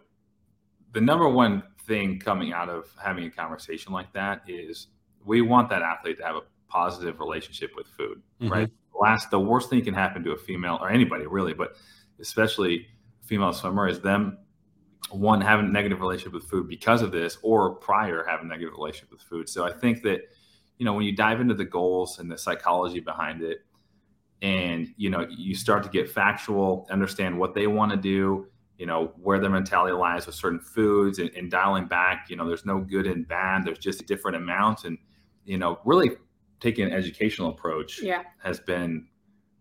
the 0.93 1.01
number 1.01 1.27
one 1.27 1.63
thing 1.85 2.19
coming 2.19 2.53
out 2.53 2.69
of 2.69 2.91
having 3.03 3.25
a 3.25 3.29
conversation 3.29 3.91
like 3.91 4.11
that 4.13 4.41
is 4.47 4.87
we 5.25 5.41
want 5.41 5.69
that 5.69 5.81
athlete 5.81 6.17
to 6.17 6.23
have 6.23 6.35
a 6.35 6.43
positive 6.67 7.19
relationship 7.19 7.71
with 7.75 7.87
food, 7.87 8.21
Mhm. 8.41 8.49
right? 8.49 8.71
Last, 9.03 9.31
the 9.31 9.39
worst 9.39 9.69
thing 9.69 9.83
can 9.83 9.93
happen 9.93 10.23
to 10.23 10.31
a 10.31 10.37
female 10.37 10.77
or 10.81 10.89
anybody 10.89 11.27
really, 11.27 11.53
but 11.53 11.75
especially 12.19 12.87
female 13.21 13.51
swimmer 13.51 13.87
is 13.87 13.99
them 13.99 14.37
one 15.11 15.41
having 15.41 15.65
a 15.65 15.69
negative 15.69 15.99
relationship 15.99 16.33
with 16.33 16.45
food 16.45 16.67
because 16.67 17.01
of 17.01 17.11
this 17.11 17.37
or 17.41 17.75
prior 17.75 18.23
having 18.27 18.45
a 18.45 18.49
negative 18.49 18.73
relationship 18.73 19.11
with 19.11 19.21
food. 19.21 19.49
So 19.49 19.65
I 19.65 19.73
think 19.73 20.03
that, 20.03 20.21
you 20.77 20.85
know, 20.85 20.93
when 20.93 21.05
you 21.05 21.15
dive 21.15 21.41
into 21.41 21.53
the 21.53 21.65
goals 21.65 22.19
and 22.19 22.31
the 22.31 22.37
psychology 22.37 22.99
behind 22.99 23.41
it, 23.41 23.65
and 24.43 24.93
you 24.97 25.09
know 25.09 25.25
you 25.29 25.55
start 25.55 25.81
to 25.83 25.89
get 25.89 26.09
factual 26.09 26.85
understand 26.91 27.37
what 27.39 27.55
they 27.55 27.65
want 27.65 27.89
to 27.89 27.97
do 27.97 28.45
you 28.77 28.85
know 28.85 29.13
where 29.21 29.39
their 29.39 29.49
mentality 29.49 29.93
lies 29.93 30.25
with 30.25 30.35
certain 30.35 30.59
foods 30.59 31.19
and, 31.19 31.31
and 31.35 31.49
dialing 31.49 31.87
back 31.87 32.27
you 32.29 32.35
know 32.35 32.45
there's 32.45 32.65
no 32.65 32.79
good 32.79 33.07
and 33.07 33.25
bad 33.27 33.63
there's 33.63 33.79
just 33.79 34.05
different 34.05 34.35
amounts 34.35 34.83
and 34.83 34.97
you 35.45 35.57
know 35.57 35.79
really 35.85 36.11
taking 36.63 36.85
an 36.85 36.93
educational 36.93 37.49
approach 37.49 38.01
Yeah, 38.01 38.23
has 38.41 38.59
been 38.59 39.07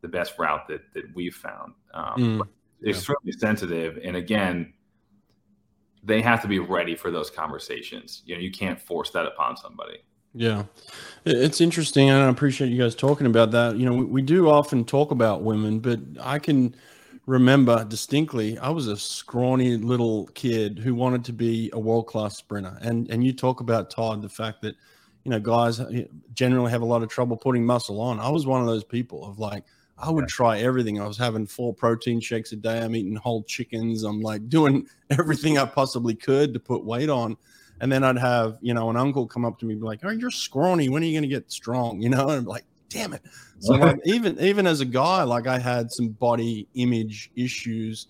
the 0.00 0.08
best 0.08 0.38
route 0.38 0.66
that 0.68 0.82
that 0.94 1.04
we've 1.14 1.34
found. 1.34 1.74
Um, 1.92 2.14
Mm, 2.16 2.38
but 2.38 2.48
extremely 2.88 3.32
sensitive 3.32 3.98
and 4.02 4.16
again 4.16 4.72
they 6.04 6.20
have 6.20 6.42
to 6.42 6.48
be 6.48 6.58
ready 6.58 6.96
for 6.96 7.10
those 7.12 7.30
conversations. 7.30 8.22
You 8.24 8.34
know 8.34 8.40
you 8.40 8.50
can't 8.50 8.80
force 8.80 9.10
that 9.10 9.26
upon 9.26 9.56
somebody. 9.56 9.98
Yeah, 10.34 10.64
it's 11.26 11.60
interesting, 11.60 12.08
and 12.08 12.22
I 12.22 12.28
appreciate 12.28 12.68
you 12.68 12.80
guys 12.82 12.94
talking 12.94 13.26
about 13.26 13.50
that. 13.50 13.76
You 13.76 13.84
know, 13.84 13.92
we, 13.92 14.04
we 14.04 14.22
do 14.22 14.48
often 14.48 14.82
talk 14.82 15.10
about 15.10 15.42
women, 15.42 15.78
but 15.78 16.00
I 16.20 16.38
can 16.38 16.74
remember 17.26 17.84
distinctly 17.84 18.58
I 18.58 18.70
was 18.70 18.88
a 18.88 18.96
scrawny 18.96 19.76
little 19.76 20.26
kid 20.28 20.78
who 20.78 20.94
wanted 20.94 21.24
to 21.26 21.32
be 21.32 21.70
a 21.74 21.78
world 21.78 22.06
class 22.06 22.38
sprinter, 22.38 22.78
and 22.80 23.10
and 23.10 23.22
you 23.24 23.32
talk 23.32 23.60
about 23.60 23.90
Todd 23.90 24.22
the 24.22 24.28
fact 24.28 24.62
that 24.62 24.74
you 25.24 25.30
know 25.30 25.40
guys 25.40 25.80
uh, 25.80 26.04
generally 26.34 26.70
have 26.70 26.82
a 26.82 26.86
lot 26.86 27.02
of 27.02 27.08
trouble 27.08 27.36
putting 27.36 27.64
muscle 27.64 28.00
on. 28.00 28.20
I 28.20 28.28
was 28.28 28.46
one 28.46 28.60
of 28.60 28.66
those 28.66 28.84
people 28.84 29.24
of 29.24 29.38
like. 29.38 29.64
I 29.98 30.10
would 30.10 30.26
try 30.26 30.58
everything. 30.58 31.00
I 31.00 31.06
was 31.06 31.16
having 31.16 31.46
four 31.46 31.72
protein 31.72 32.18
shakes 32.18 32.50
a 32.50 32.56
day. 32.56 32.80
I'm 32.80 32.96
eating 32.96 33.14
whole 33.14 33.44
chickens. 33.44 34.02
I'm 34.02 34.20
like 34.20 34.48
doing 34.48 34.88
everything 35.10 35.58
I 35.58 35.64
possibly 35.64 36.16
could 36.16 36.52
to 36.54 36.58
put 36.58 36.84
weight 36.84 37.08
on. 37.08 37.36
And 37.80 37.92
then 37.92 38.02
I'd 38.02 38.18
have, 38.18 38.58
you 38.60 38.74
know, 38.74 38.90
an 38.90 38.96
uncle 38.96 39.28
come 39.28 39.44
up 39.44 39.58
to 39.58 39.66
me 39.66 39.74
and 39.74 39.80
be 39.80 39.86
like, 39.86 40.00
Oh, 40.02 40.10
you're 40.10 40.30
scrawny. 40.30 40.88
When 40.88 41.02
are 41.02 41.06
you 41.06 41.12
going 41.12 41.28
to 41.28 41.28
get 41.28 41.52
strong? 41.52 42.00
You 42.02 42.08
know, 42.08 42.30
and 42.30 42.38
I'm 42.38 42.44
like, 42.44 42.64
damn 42.88 43.12
it. 43.12 43.22
So 43.60 43.74
like, 43.74 44.00
even, 44.04 44.38
even 44.40 44.66
as 44.66 44.80
a 44.80 44.84
guy, 44.84 45.22
like 45.22 45.46
I 45.46 45.58
had 45.58 45.90
some 45.92 46.08
body 46.08 46.66
image 46.74 47.30
issues. 47.36 48.08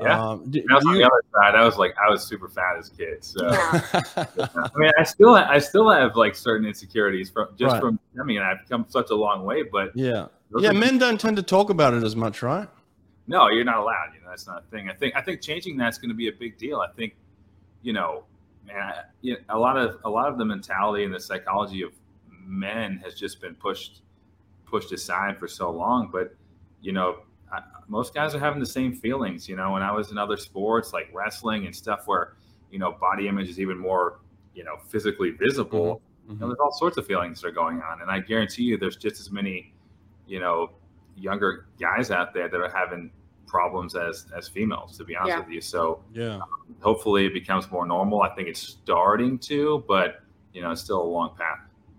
Yeah. 0.00 0.20
Um, 0.20 0.50
do, 0.50 0.60
I 0.70 0.74
was 0.74 0.82
do 0.84 0.88
on 0.90 0.96
you- 0.96 1.02
the 1.02 1.06
other 1.06 1.22
side. 1.34 1.54
I 1.54 1.64
was 1.64 1.76
like, 1.76 1.94
I 2.04 2.10
was 2.10 2.24
super 2.24 2.48
fat 2.48 2.76
as 2.78 2.88
a 2.90 2.94
kid. 2.94 3.22
So 3.24 3.46
yeah. 3.48 3.80
I 4.56 4.68
mean, 4.76 4.90
I 4.98 5.04
still, 5.04 5.34
I 5.36 5.58
still 5.58 5.88
have 5.90 6.16
like 6.16 6.34
certain 6.34 6.66
insecurities 6.66 7.30
from 7.30 7.48
just 7.56 7.72
Right. 7.74 7.80
from. 7.80 7.98
I 8.20 8.24
mean, 8.24 8.40
I've 8.40 8.68
come 8.68 8.86
such 8.88 9.10
a 9.10 9.14
long 9.14 9.44
way, 9.44 9.62
but 9.62 9.96
yeah. 9.96 10.26
Yeah. 10.58 10.70
are- 10.70 10.74
Men 10.74 10.98
don't 10.98 11.20
tend 11.20 11.36
to 11.36 11.42
talk 11.42 11.70
about 11.70 11.94
it 11.94 12.02
as 12.02 12.16
much, 12.16 12.42
right? 12.42 12.68
no, 13.26 13.48
you're 13.48 13.64
not 13.64 13.78
allowed. 13.78 14.10
You 14.14 14.20
know, 14.20 14.28
that's 14.28 14.46
not 14.46 14.64
a 14.66 14.70
thing. 14.70 14.90
I 14.90 14.92
think, 14.92 15.16
I 15.16 15.22
think 15.22 15.40
changing 15.40 15.78
that's 15.78 15.96
going 15.96 16.10
to 16.10 16.14
be 16.14 16.28
a 16.28 16.32
big 16.32 16.58
deal. 16.58 16.80
I 16.80 16.88
think, 16.94 17.14
you 17.82 17.92
know, 17.94 18.24
man, 18.66 18.76
I- 18.76 19.02
you 19.22 19.32
know, 19.34 19.38
a 19.48 19.58
lot 19.58 19.76
of 19.78 19.98
a 20.04 20.10
lot 20.10 20.28
of 20.28 20.38
the 20.38 20.44
mentality 20.44 21.04
and 21.04 21.14
the 21.14 21.20
psychology 21.20 21.82
of 21.82 21.92
men 22.46 23.00
has 23.04 23.14
just 23.14 23.40
been 23.40 23.54
pushed 23.54 24.02
pushed 24.66 24.92
aside 24.92 25.38
for 25.38 25.46
so 25.48 25.70
long. 25.70 26.08
But 26.12 26.34
you 26.82 26.92
know, 26.92 27.20
I, 27.54 27.62
most 27.88 28.14
guys 28.14 28.34
are 28.34 28.38
having 28.38 28.60
the 28.60 28.66
same 28.66 28.94
feelings. 28.94 29.48
You 29.48 29.56
know, 29.56 29.72
when 29.72 29.82
I 29.82 29.92
was 29.92 30.10
in 30.10 30.18
other 30.18 30.36
sports 30.36 30.92
like 30.92 31.08
wrestling 31.12 31.66
and 31.66 31.74
stuff, 31.74 32.02
where 32.06 32.34
you 32.70 32.78
know 32.78 32.92
body 32.92 33.28
image 33.28 33.48
is 33.48 33.60
even 33.60 33.78
more 33.78 34.20
you 34.54 34.64
know 34.64 34.76
physically 34.88 35.30
visible. 35.30 36.02
Mm-hmm, 36.26 36.32
you 36.32 36.38
know, 36.38 36.46
mm-hmm. 36.46 36.48
there's 36.48 36.58
all 36.60 36.72
sorts 36.72 36.96
of 36.96 37.06
feelings 37.06 37.40
that 37.40 37.48
are 37.48 37.52
going 37.52 37.80
on, 37.82 38.02
and 38.02 38.10
I 38.10 38.20
guarantee 38.20 38.64
you, 38.64 38.78
there's 38.78 38.96
just 38.96 39.20
as 39.20 39.30
many, 39.30 39.72
you 40.26 40.40
know, 40.40 40.70
younger 41.16 41.66
guys 41.80 42.10
out 42.10 42.34
there 42.34 42.48
that 42.48 42.60
are 42.60 42.70
having 42.70 43.10
problems 43.46 43.94
as 43.94 44.26
as 44.36 44.48
females. 44.48 44.96
To 44.98 45.04
be 45.04 45.16
honest 45.16 45.28
Yeah. 45.28 45.40
with 45.40 45.50
you, 45.50 45.60
so 45.60 46.02
Yeah. 46.12 46.36
Um, 46.36 46.76
hopefully 46.80 47.26
it 47.26 47.34
becomes 47.34 47.70
more 47.70 47.86
normal. 47.86 48.22
I 48.22 48.34
think 48.34 48.48
it's 48.48 48.60
starting 48.60 49.38
to, 49.40 49.84
but 49.86 50.22
you 50.52 50.62
know, 50.62 50.70
it's 50.70 50.80
still 50.80 51.02
a 51.02 51.04
long 51.04 51.36
path. 51.36 51.58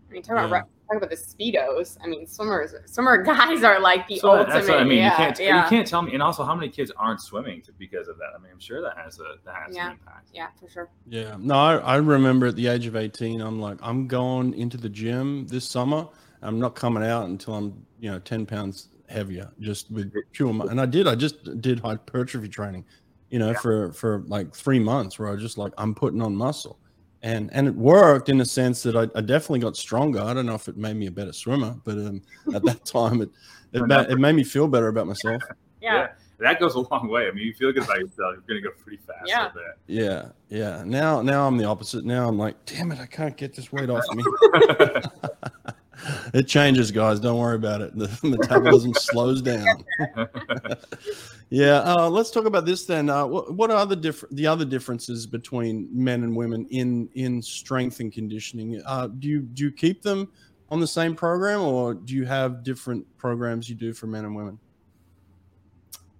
I 0.09 0.13
mean, 0.13 0.21
talk 0.21 0.37
about 0.37 0.49
Yeah. 0.49 0.61
Talk 0.87 0.97
about 0.97 1.09
the 1.09 1.15
speedos. 1.15 1.97
I 2.03 2.07
mean, 2.07 2.25
swimmers, 2.27 2.73
swimmer 2.85 3.21
guys 3.23 3.63
are 3.63 3.79
like 3.79 4.07
the 4.07 4.17
So 4.17 4.29
ultimate. 4.31 4.53
that's 4.53 4.67
what 4.69 4.79
I 4.79 4.83
mean. 4.83 4.97
yeah, 4.99 5.11
you 5.11 5.17
can't 5.17 5.39
yeah, 5.39 5.63
you 5.63 5.69
can't 5.69 5.87
tell 5.87 6.01
me. 6.01 6.13
And 6.13 6.21
also, 6.23 6.43
how 6.43 6.55
many 6.55 6.69
kids 6.69 6.91
aren't 6.97 7.21
swimming 7.21 7.63
because 7.77 8.07
of 8.07 8.17
that? 8.17 8.29
I 8.35 8.39
mean, 8.41 8.51
I'm 8.51 8.59
sure 8.59 8.81
that 8.81 8.97
has 8.97 9.19
a 9.19 9.35
that 9.45 9.55
has 9.67 9.75
Yeah. 9.75 9.87
an 9.87 9.91
impact. 9.93 10.29
yeah, 10.33 10.47
for 10.59 10.69
sure. 10.69 10.89
Yeah. 11.07 11.35
No, 11.39 11.55
I, 11.55 11.75
I 11.77 11.95
remember 11.97 12.47
at 12.47 12.55
the 12.55 12.67
age 12.67 12.85
of 12.85 12.95
18, 12.95 13.41
I'm 13.41 13.59
like, 13.59 13.77
I'm 13.81 14.07
going 14.07 14.53
into 14.53 14.77
the 14.77 14.89
gym 14.89 15.47
this 15.47 15.67
summer. 15.67 16.07
I'm 16.41 16.59
not 16.59 16.75
coming 16.75 17.03
out 17.03 17.27
until 17.27 17.55
I'm, 17.55 17.85
you 17.99 18.11
know, 18.11 18.19
10 18.19 18.45
pounds 18.45 18.89
heavier, 19.09 19.49
just 19.59 19.89
with 19.91 20.13
pure. 20.31 20.53
mu- 20.53 20.65
And 20.67 20.79
I 20.79 20.85
did. 20.85 21.07
I 21.07 21.15
just 21.15 21.59
did 21.61 21.79
hypertrophy 21.79 22.47
training, 22.49 22.85
you 23.29 23.39
know, 23.39 23.53
for 23.55 23.91
for 23.93 24.23
like 24.27 24.53
three 24.53 24.79
months, 24.79 25.17
where 25.17 25.27
I 25.29 25.31
was 25.31 25.41
just 25.41 25.57
like, 25.57 25.73
I'm 25.77 25.95
putting 25.95 26.21
on 26.21 26.35
muscle, 26.35 26.77
and 27.25 27.49
and 27.53 27.67
it 27.67 27.75
worked 27.75 28.29
in 28.29 28.39
a 28.39 28.45
sense 28.45 28.83
that 28.83 28.95
I, 28.95 29.07
I 29.17 29.21
definitely 29.21 29.59
got 29.59 29.75
stronger. 29.75 30.21
I 30.21 30.33
don't 30.33 30.45
know 30.45 30.53
if 30.55 30.67
it 30.67 30.77
made 30.77 30.95
me 30.95 31.07
a 31.07 31.11
better 31.11 31.33
swimmer, 31.33 31.75
but 31.83 31.93
um, 31.93 32.21
at 32.53 32.63
that 32.63 32.85
time, 32.97 33.21
it 33.21 33.29
it, 33.73 33.81
ma- 33.87 34.01
it 34.07 34.19
made 34.19 34.35
me 34.35 34.43
feel 34.43 34.67
better 34.67 34.87
about 34.89 35.07
myself. 35.07 35.41
Yeah, 35.81 36.09
that 36.39 36.59
goes 36.59 36.75
a 36.75 36.79
long 36.81 37.07
way. 37.09 37.27
I 37.27 37.31
mean, 37.31 37.45
you 37.47 37.53
feel 37.53 37.71
good 37.71 37.83
about 37.83 37.99
yourself, 37.99 38.35
you're 38.35 38.43
going 38.47 38.61
to 38.61 38.69
go 38.69 38.71
pretty 38.81 38.97
fast 39.05 39.21
Yeah. 39.25 39.49
with. 39.53 39.63
Yeah, 39.87 40.29
yeah. 40.49 40.83
Now, 40.85 41.21
now 41.21 41.47
I'm 41.47 41.57
the 41.57 41.65
opposite. 41.65 42.05
Now 42.05 42.27
I'm 42.27 42.37
like, 42.37 42.63
damn 42.65 42.91
it, 42.91 42.99
I 42.99 43.05
can't 43.07 43.35
get 43.35 43.55
this 43.55 43.71
weight 43.73 43.89
off 43.89 44.03
me. 44.13 44.23
it 46.33 46.47
changes, 46.47 46.91
guys. 46.91 47.19
Don't 47.19 47.37
worry 47.37 47.55
about 47.55 47.81
it. 47.81 47.93
The 47.95 48.09
metabolism 48.23 48.93
slows 48.93 49.41
down. 49.41 49.83
yeah. 51.49 51.79
Uh, 51.79 52.09
let's 52.09 52.31
talk 52.31 52.45
about 52.45 52.65
this 52.65 52.85
then. 52.85 53.09
Uh, 53.09 53.25
what, 53.25 53.53
what 53.53 53.71
are 53.71 53.85
the 53.85 53.95
different 53.95 54.35
the 54.35 54.47
other 54.47 54.65
differences 54.65 55.25
between 55.25 55.87
men 55.91 56.23
and 56.23 56.35
women 56.35 56.65
in 56.69 57.09
in 57.13 57.41
strength 57.41 57.99
and 57.99 58.11
conditioning? 58.11 58.81
Uh, 58.85 59.07
do 59.07 59.27
you 59.27 59.41
do 59.41 59.63
you 59.65 59.71
keep 59.71 60.01
them 60.01 60.31
on 60.69 60.79
the 60.79 60.87
same 60.87 61.15
program, 61.15 61.61
or 61.61 61.93
do 61.93 62.13
you 62.13 62.25
have 62.25 62.63
different 62.63 63.05
programs 63.17 63.69
you 63.69 63.75
do 63.75 63.93
for 63.93 64.07
men 64.07 64.25
and 64.25 64.35
women? 64.35 64.59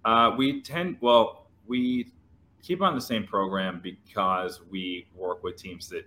Uh, 0.03 0.35
we 0.37 0.61
tend, 0.61 0.97
well, 1.01 1.47
we 1.65 2.11
keep 2.61 2.81
on 2.81 2.93
the 2.93 3.01
same 3.01 3.25
program 3.25 3.79
because 3.81 4.61
we 4.69 5.07
work 5.15 5.43
with 5.43 5.57
teams 5.57 5.89
that 5.89 6.05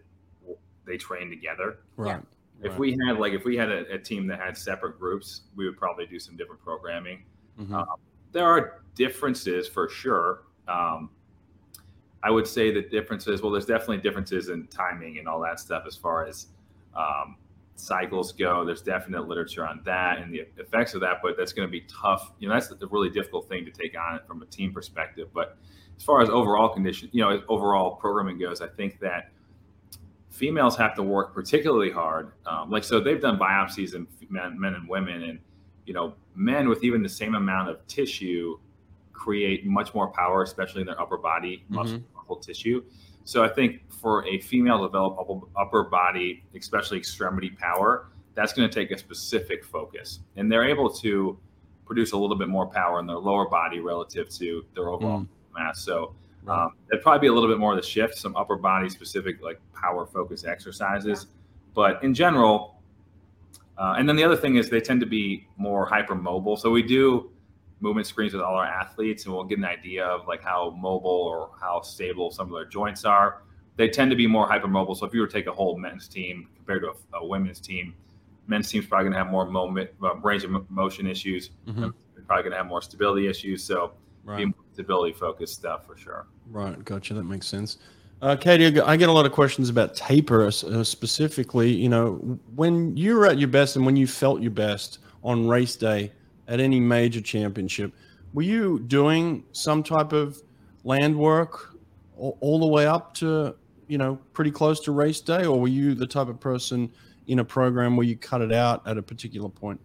they 0.87 0.97
train 0.97 1.29
together. 1.29 1.79
Right. 1.97 2.21
If 2.63 2.77
we 2.79 2.99
had 3.07 3.19
like 3.19 3.33
if 3.33 3.45
we 3.45 3.57
had 3.57 3.71
a, 3.71 3.95
a 3.95 3.99
team 3.99 4.27
that 4.27 4.41
had 4.41 4.57
separate 4.57 4.99
groups, 4.99 5.43
we 5.55 5.65
would 5.65 5.77
probably 5.77 6.07
do 6.07 6.19
some 6.19 6.37
different 6.37 6.63
programming. 6.63 7.23
Mhm. 7.61 7.87
There 8.33 8.47
are 8.47 8.83
differences 8.95 9.69
for 9.69 9.89
sure. 9.89 10.43
Um, 10.67 11.11
I 12.23 12.31
would 12.31 12.47
say 12.47 12.73
the 12.73 12.83
differences. 12.83 13.43
Well, 13.43 13.53
there's 13.53 13.67
definitely 13.67 13.99
differences 13.99 14.49
in 14.49 14.67
timing 14.67 15.19
and 15.19 15.29
all 15.29 15.41
that 15.41 15.61
stuff 15.61 15.85
as 15.87 15.97
far 15.97 16.27
as 16.27 16.49
um, 16.97 17.37
cycles 17.77 18.33
go. 18.33 18.65
There's 18.65 18.83
definite 18.83 19.29
literature 19.29 19.67
on 19.67 19.81
that 19.85 20.19
and 20.19 20.35
the 20.35 20.49
effects 20.57 20.95
of 20.95 21.01
that, 21.03 21.19
but 21.23 21.37
that's 21.37 21.53
going 21.53 21.67
to 21.67 21.71
be 21.71 21.83
tough. 21.83 22.33
You 22.41 22.49
know, 22.49 22.55
that's 22.55 22.71
a 22.71 22.87
really 22.89 23.09
difficult 23.09 23.49
thing 23.49 23.65
to 23.65 23.71
take 23.71 23.97
on 23.99 24.21
from 24.27 24.43
a 24.43 24.47
team 24.47 24.73
perspective. 24.73 25.29
But 25.33 25.57
as 25.97 26.03
far 26.03 26.21
as 26.21 26.29
overall 26.29 26.69
condition, 26.69 27.09
you 27.13 27.23
know, 27.23 27.41
overall 27.49 27.93
programming 27.97 28.39
goes, 28.39 28.61
I 28.61 28.69
think 28.69 28.99
that 29.01 29.31
females 30.31 30.77
have 30.77 30.95
to 30.95 31.03
work 31.03 31.35
particularly 31.35 31.91
hard. 31.91 32.33
Um, 32.47 32.71
like, 32.71 32.85
so 32.85 33.01
they've 33.01 33.21
done 33.21 33.39
biopsies 33.39 33.95
in 33.95 34.07
men, 34.29 34.59
men 34.59 34.75
and 34.75 34.89
women, 34.89 35.23
and 35.25 35.39
you 35.87 35.95
know, 35.95 36.15
men 36.35 36.69
with 36.69 36.85
even 36.85 37.03
the 37.03 37.09
same 37.09 37.35
amount 37.35 37.71
of 37.71 37.87
tissue 37.87 38.59
create 39.13 39.67
much 39.67 39.95
more 39.95 40.09
power, 40.09 40.43
especially 40.43 40.83
in 40.83 40.87
their 40.87 41.01
upper 41.01 41.17
body 41.17 41.65
muscle, 41.69 42.01
muscle 42.15 42.37
tissue. 42.37 42.85
So 43.25 43.43
I 43.45 43.49
think 43.49 43.91
for 43.91 44.25
a 44.27 44.39
female 44.41 44.79
to 44.79 44.87
develop 44.87 45.19
upper, 45.19 45.41
upper 45.57 45.85
body, 45.85 46.45
especially 46.55 46.99
extremity 46.99 47.51
power, 47.51 48.09
that's 48.35 48.53
going 48.53 48.69
to 48.69 48.75
take 48.75 48.91
a 48.91 48.99
specific 48.99 49.65
focus, 49.65 50.21
and 50.37 50.51
they're 50.51 50.69
able 50.69 50.89
to 50.91 51.39
produce 51.85 52.13
a 52.13 52.17
little 52.17 52.37
bit 52.37 52.49
more 52.49 52.67
power 52.67 53.01
in 53.01 53.07
their 53.07 53.17
lower 53.17 53.49
body 53.49 53.81
relative 53.81 54.29
to 54.29 54.65
their 54.75 54.91
overall 54.91 55.27
mass. 55.57 55.81
So 55.81 56.15
Um, 56.49 56.73
it'd 56.91 57.03
probably 57.03 57.21
be 57.21 57.27
a 57.29 57.33
little 57.33 57.49
bit 57.49 57.59
more 57.59 57.73
of 57.73 57.81
the 57.81 57.87
shift, 57.87 58.17
some 58.17 58.35
upper 58.37 58.57
body 58.57 58.89
specific, 58.89 59.43
like 59.43 59.61
power 59.75 60.07
focus 60.07 60.45
exercises. 60.45 61.27
But 61.75 62.03
in 62.03 62.15
general, 62.15 62.81
uh, 63.77 63.95
and 63.99 64.09
then 64.09 64.17
the 64.17 64.25
other 64.25 64.37
thing 64.37 64.57
is 64.57 64.69
they 64.69 64.81
tend 64.81 65.01
to 65.01 65.07
be 65.07 65.47
more 65.57 65.89
hypermobile. 65.89 66.59
So 66.59 66.71
we 66.71 66.83
do 66.83 67.31
movement 67.81 68.07
screens 68.07 68.33
with 68.33 68.43
all 68.43 68.57
our 68.57 68.65
athletes, 68.65 69.25
and 69.25 69.35
we'll 69.35 69.45
get 69.45 69.59
an 69.59 69.65
idea 69.65 70.05
of 70.05 70.27
like 70.27 70.43
how 70.43 70.71
mobile 70.71 71.09
or 71.11 71.51
how 71.61 71.81
stable 71.83 72.31
some 72.31 72.49
of 72.49 72.55
their 72.55 72.65
joints 72.65 73.05
are. 73.05 73.43
They 73.77 73.89
tend 73.89 74.11
to 74.11 74.17
be 74.17 74.27
more 74.27 74.49
hypermobile. 74.49 74.97
So 74.97 75.07
if 75.07 75.15
you 75.15 75.21
were 75.21 75.29
to 75.29 75.33
take 75.33 75.47
a 75.47 75.53
whole 75.53 75.79
men's 75.79 76.09
team 76.09 76.49
compared 76.57 76.83
to 76.83 76.89
a, 77.15 77.19
a 77.19 77.27
women's 77.27 77.61
team, 77.61 77.95
men's 78.49 78.69
team's 78.69 78.87
probably 78.87 79.05
going 79.05 79.13
to 79.13 79.19
have 79.19 79.29
more 79.31 79.47
moment, 79.47 79.91
uh, 80.03 80.17
range 80.17 80.43
of 80.43 80.69
motion 80.71 81.07
issues. 81.07 81.51
Mhm. 81.69 81.93
They're 82.15 82.25
probably 82.27 82.43
going 82.43 82.53
to 82.53 82.57
have 82.59 82.67
more 82.67 82.83
stability 82.83 83.29
issues. 83.29 83.63
So 83.63 83.93
Right. 84.25 84.39
be 84.39 84.45
more 84.47 84.55
stability 84.79 85.13
focused 85.13 85.55
stuff 85.55 85.85
for 85.85 85.97
sure. 85.97 86.27
Right, 86.51 86.83
gotcha. 86.85 87.13
That 87.15 87.25
makes 87.25 87.49
sense. 87.49 87.79
Uh, 88.23 88.37
Katie, 88.37 88.67
I 88.81 88.97
get- 88.97 89.09
a 89.09 89.13
lot 89.13 89.27
of 89.27 89.33
questions 89.33 89.69
about 89.69 89.95
taper 89.97 90.47
uh, 90.47 90.51
specifically. 90.85 91.73
You 91.73 91.89
know, 91.89 92.39
when 92.55 92.97
you 92.97 93.17
were 93.17 93.27
at 93.27 93.39
your 93.39 93.49
best 93.49 93.75
and 93.75 93.85
when 93.85 93.97
you 93.97 94.07
felt 94.07 94.41
your 94.41 94.53
best 94.53 95.01
on 95.25 95.49
race 95.49 95.75
day 95.75 96.13
at 96.47 96.61
any 96.61 96.79
major 96.79 97.21
championship, 97.21 97.93
were 98.33 98.43
you 98.43 98.79
doing 98.81 99.45
some 99.53 99.83
type 99.83 100.13
of 100.13 100.41
land 100.85 101.17
work 101.19 101.75
all, 102.17 102.39
all 102.41 102.61
the 102.61 102.67
way 102.67 102.87
up 102.87 103.15
to, 103.15 103.55
you 103.89 103.99
know, 103.99 104.17
pretty 104.33 104.53
close 104.53 104.79
to 104.81 104.93
race 104.93 105.21
day, 105.21 105.45
or 105.45 105.61
were 105.61 105.69
you 105.69 105.95
the 105.95 106.07
type 106.07 106.29
of 106.29 106.39
person 106.39 106.91
in 107.27 107.41
a 107.41 107.45
program 107.45 107.97
where 107.97 108.07
you 108.07 108.17
cut 108.17 108.43
it 108.43 108.53
out 108.53 108.87
at 108.87 108.97
a 108.97 109.03
particular 109.03 109.49
point? 109.49 109.81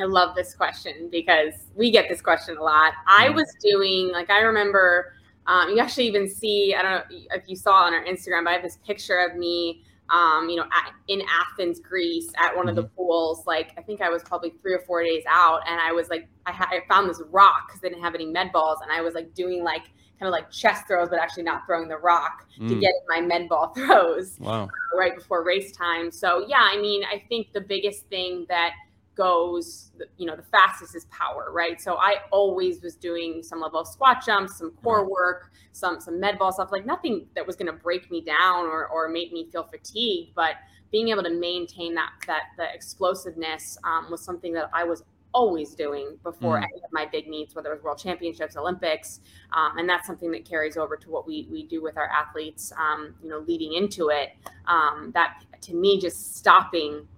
I 0.00 0.04
love 0.04 0.34
this 0.34 0.54
question 0.54 1.08
because 1.10 1.54
we 1.74 1.90
get 1.90 2.08
this 2.08 2.20
question 2.20 2.56
a 2.56 2.62
lot. 2.62 2.92
I 3.06 3.30
was 3.30 3.46
doing 3.60 4.10
like 4.12 4.30
I 4.30 4.40
remember. 4.40 5.14
Um, 5.46 5.68
you 5.70 5.78
actually 5.78 6.06
even 6.06 6.26
see 6.26 6.74
I 6.74 6.82
don't 6.82 6.92
know 7.10 7.18
if 7.34 7.44
you 7.48 7.54
saw 7.56 7.74
on 7.84 7.92
our 7.94 8.04
Instagram, 8.04 8.44
but 8.44 8.50
I 8.50 8.52
have 8.54 8.62
this 8.62 8.78
picture 8.86 9.18
of 9.18 9.36
me. 9.36 9.84
Um, 10.10 10.48
you 10.50 10.56
know, 10.56 10.64
at, 10.64 10.92
in 11.08 11.22
Athens, 11.22 11.80
Greece, 11.80 12.30
at 12.38 12.54
one 12.54 12.68
of 12.68 12.76
the 12.76 12.84
pools. 12.84 13.46
Like 13.46 13.72
I 13.78 13.82
think 13.82 14.02
I 14.02 14.10
was 14.10 14.22
probably 14.22 14.50
three 14.60 14.74
or 14.74 14.80
four 14.80 15.02
days 15.02 15.22
out, 15.28 15.60
and 15.68 15.80
I 15.80 15.92
was 15.92 16.08
like, 16.10 16.28
I, 16.46 16.52
ha- 16.52 16.68
I 16.70 16.80
found 16.88 17.08
this 17.08 17.22
rock 17.30 17.68
because 17.68 17.80
they 17.80 17.88
didn't 17.88 18.02
have 18.02 18.14
any 18.14 18.26
med 18.26 18.52
balls, 18.52 18.78
and 18.82 18.92
I 18.92 19.00
was 19.00 19.14
like 19.14 19.32
doing 19.34 19.62
like 19.64 19.84
kind 20.18 20.28
of 20.28 20.32
like 20.32 20.50
chest 20.50 20.86
throws, 20.86 21.08
but 21.08 21.18
actually 21.18 21.42
not 21.44 21.64
throwing 21.66 21.88
the 21.88 21.96
rock 21.98 22.46
to 22.56 22.62
Mm, 22.62 22.80
get 22.80 22.92
my 23.08 23.20
med 23.20 23.48
ball 23.48 23.68
throws 23.74 24.36
wow. 24.40 24.68
right 24.96 25.14
before 25.16 25.42
race 25.44 25.72
time. 25.72 26.10
So 26.10 26.44
yeah, 26.48 26.60
I 26.62 26.78
mean, 26.80 27.02
I 27.04 27.22
think 27.28 27.52
the 27.52 27.60
biggest 27.62 28.06
thing 28.06 28.44
that 28.48 28.72
goes, 29.14 29.92
you 30.16 30.26
know, 30.26 30.36
the 30.36 30.42
fastest 30.42 30.94
is 30.96 31.06
power, 31.06 31.50
right? 31.52 31.80
So 31.80 31.94
I 31.96 32.16
always 32.30 32.82
was 32.82 32.94
doing 32.96 33.42
some 33.42 33.60
level 33.60 33.80
of 33.80 33.88
squat 33.88 34.24
jumps, 34.24 34.58
some 34.58 34.72
core 34.82 35.08
work, 35.08 35.52
some 35.72 36.00
some 36.00 36.20
med 36.20 36.38
ball 36.38 36.52
stuff, 36.52 36.70
like 36.72 36.86
nothing 36.86 37.26
that 37.34 37.46
was 37.46 37.56
going 37.56 37.66
to 37.66 37.72
break 37.72 38.10
me 38.10 38.20
down 38.20 38.66
or 38.66 38.86
or 38.88 39.08
make 39.08 39.32
me 39.32 39.48
feel 39.50 39.64
fatigued, 39.64 40.34
but 40.34 40.56
being 40.90 41.08
able 41.08 41.22
to 41.22 41.30
maintain 41.30 41.94
that 41.94 42.10
that 42.26 42.42
the 42.56 42.64
explosiveness 42.72 43.78
um, 43.84 44.10
was 44.10 44.24
something 44.24 44.52
that 44.54 44.70
I 44.72 44.84
was 44.84 45.02
always 45.32 45.74
doing 45.74 46.16
before 46.22 46.58
Mm. 46.60 46.64
any 46.64 46.80
of 46.84 46.92
my 46.92 47.06
big 47.06 47.26
meets, 47.28 47.56
whether 47.56 47.72
it 47.72 47.74
was 47.74 47.82
World 47.82 47.98
Championships, 47.98 48.56
Olympics, 48.56 49.20
um, 49.52 49.78
and 49.78 49.88
that's 49.88 50.06
something 50.06 50.30
that 50.30 50.44
carries 50.44 50.76
over 50.76 50.96
to 50.96 51.10
what 51.10 51.26
we 51.26 51.48
we 51.50 51.64
do 51.64 51.82
with 51.82 51.96
our 51.96 52.08
athletes. 52.08 52.72
Um, 52.78 53.14
you 53.22 53.28
know, 53.28 53.38
leading 53.40 53.72
into 53.74 54.10
it, 54.10 54.30
um, 54.66 55.10
that 55.14 55.42
to 55.62 55.74
me, 55.74 56.00
just 56.00 56.36
stopping 56.36 57.08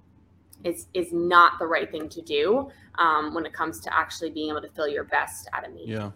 is 0.65 0.87
is 0.95 1.13
not 1.13 1.59
the 1.59 1.67
right 1.67 1.91
thing 1.91 2.09
to 2.09 2.23
do 2.23 2.71
um, 2.99 3.35
when 3.35 3.47
it 3.47 3.53
comes 3.53 3.81
to 3.81 3.95
actually 3.95 4.31
being 4.31 4.51
able 4.51 4.63
to 4.63 4.71
feel 4.71 4.89
your 4.89 5.05
best 5.05 5.49
at 5.53 5.67
a 5.67 5.71
meet. 5.71 5.89
Yeah. 5.89 6.11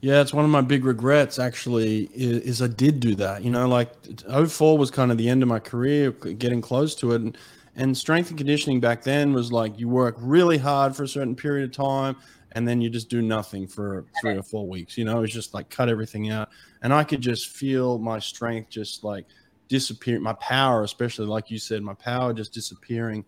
Yeah, 0.00 0.20
it's 0.20 0.32
one 0.32 0.44
of 0.44 0.50
my 0.50 0.60
big 0.60 0.84
regrets 0.84 1.38
actually 1.38 2.10
is, 2.14 2.42
is 2.42 2.62
I 2.62 2.68
did 2.68 3.00
do 3.00 3.14
that. 3.16 3.42
You 3.42 3.50
know, 3.50 3.66
like 3.66 3.90
04 4.20 4.78
was 4.78 4.90
kind 4.90 5.10
of 5.10 5.18
the 5.18 5.28
end 5.28 5.42
of 5.42 5.48
my 5.48 5.58
career, 5.58 6.10
getting 6.12 6.60
close 6.60 6.94
to 6.96 7.12
it. 7.12 7.22
And, 7.22 7.38
and 7.74 7.96
strength 7.96 8.28
and 8.28 8.38
conditioning 8.38 8.80
back 8.80 9.02
then 9.02 9.32
was 9.32 9.50
like 9.50 9.78
you 9.78 9.88
work 9.88 10.14
really 10.18 10.58
hard 10.58 10.94
for 10.94 11.02
a 11.02 11.08
certain 11.08 11.34
period 11.34 11.64
of 11.64 11.76
time 11.76 12.16
and 12.52 12.66
then 12.68 12.80
you 12.80 12.88
just 12.88 13.08
do 13.08 13.20
nothing 13.20 13.66
for 13.66 14.04
three 14.20 14.36
or 14.36 14.42
four 14.42 14.66
weeks. 14.66 14.96
You 14.96 15.04
know, 15.04 15.22
it's 15.22 15.32
just 15.32 15.54
like 15.54 15.70
cut 15.70 15.88
everything 15.88 16.30
out. 16.30 16.50
And 16.82 16.92
I 16.92 17.02
could 17.02 17.20
just 17.20 17.48
feel 17.48 17.98
my 17.98 18.18
strength 18.20 18.70
just 18.70 19.02
like 19.02 19.26
disappear, 19.68 20.20
my 20.20 20.34
power, 20.34 20.84
especially 20.84 21.26
like 21.26 21.50
you 21.50 21.58
said, 21.58 21.82
my 21.82 21.94
power 21.94 22.32
just 22.32 22.52
disappearing 22.52 23.24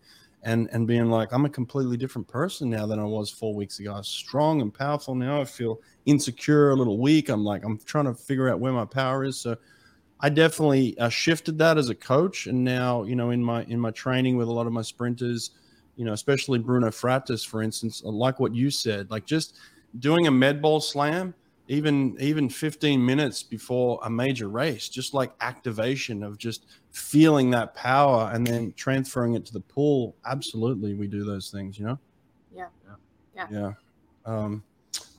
and 0.47 0.68
and 0.72 0.86
being 0.86 1.11
like 1.11 1.32
I'm 1.32 1.44
a 1.44 1.51
completely 1.51 1.97
different 1.97 2.26
person 2.28 2.70
now 2.70 2.86
than 2.86 2.99
I 2.99 3.05
was 3.05 3.28
four 3.28 3.53
weeks 3.53 3.80
ago. 3.80 3.92
I'm 3.92 4.05
strong 4.05 4.62
and 4.62 4.72
powerful 4.72 5.14
now. 5.14 5.40
I 5.40 5.44
feel 5.44 5.80
insecure, 6.07 6.70
a 6.70 6.76
little 6.76 6.99
weak. 6.99 7.28
I'm 7.28 7.44
like 7.44 7.64
I'm 7.64 7.78
trying 7.78 8.07
to 8.07 8.14
figure 8.14 8.49
out 8.49 8.61
where 8.61 8.72
my 8.72 8.84
power 8.84 9.24
is. 9.24 9.38
So 9.38 9.57
I 10.20 10.30
definitely 10.30 10.97
uh, 10.99 11.09
shifted 11.09 11.59
that 11.59 11.76
as 11.76 11.90
a 11.90 11.94
coach, 11.94 12.47
and 12.47 12.64
now 12.64 13.03
you 13.03 13.16
know 13.16 13.30
in 13.30 13.42
my 13.42 13.64
in 13.64 13.78
my 13.78 13.90
training 13.90 14.36
with 14.36 14.47
a 14.47 14.53
lot 14.53 14.68
of 14.68 14.72
my 14.72 14.82
sprinters, 14.82 15.51
you 15.97 16.05
know, 16.05 16.12
especially 16.12 16.61
Bruno 16.61 16.88
Fratus, 16.90 17.44
for 17.44 17.61
instance, 17.61 18.03
like 18.05 18.38
what 18.38 18.55
you 18.55 18.70
said, 18.70 19.11
like 19.11 19.26
just 19.26 19.59
doing 19.99 20.28
a 20.28 20.30
med 20.30 20.62
ball 20.62 20.80
slam, 20.80 21.34
even 21.69 22.17
even 22.21 22.49
15 22.49 23.05
minutes 23.05 23.43
before 23.43 23.99
a 24.05 24.11
major 24.11 24.49
race, 24.49 24.89
just 24.89 25.14
like 25.14 25.33
activation 25.41 26.23
of 26.23 26.39
just 26.39 26.67
feeling 26.91 27.51
that 27.51 27.75
power 27.75 28.31
and 28.33 28.47
then 28.47 28.73
transferring 28.77 29.35
it 29.35 29.45
to 29.47 29.53
the 29.53 29.61
pool. 29.61 30.17
Absolutely, 30.25 30.95
we 30.95 31.07
do 31.07 31.25
those 31.25 31.51
things, 31.51 31.79
you 31.79 31.87
know. 31.87 31.99
Yeah. 32.55 32.69
Yeah. 33.35 33.47
Yeah. 33.51 33.73
Um, 34.25 34.62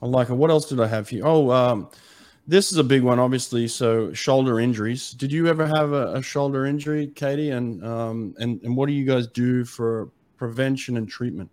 I 0.02 0.06
like 0.06 0.30
it. 0.30 0.34
What 0.34 0.50
else 0.50 0.68
did 0.68 0.80
I 0.80 0.86
have 0.86 1.08
here? 1.08 1.26
Oh, 1.26 1.50
um, 1.50 1.88
this 2.46 2.72
is 2.72 2.78
a 2.78 2.84
big 2.84 3.02
one, 3.02 3.18
obviously. 3.18 3.68
So 3.68 4.12
shoulder 4.14 4.58
injuries. 4.58 5.12
Did 5.12 5.30
you 5.30 5.46
ever 5.48 5.66
have 5.66 5.92
a, 5.92 6.14
a 6.14 6.22
shoulder 6.22 6.64
injury, 6.64 7.08
Katie? 7.14 7.50
And 7.50 7.84
um, 7.84 8.34
and 8.38 8.60
and 8.62 8.76
what 8.76 8.86
do 8.86 8.92
you 8.92 9.04
guys 9.04 9.26
do 9.26 9.64
for 9.64 10.10
prevention 10.36 10.96
and 10.96 11.08
treatment? 11.08 11.50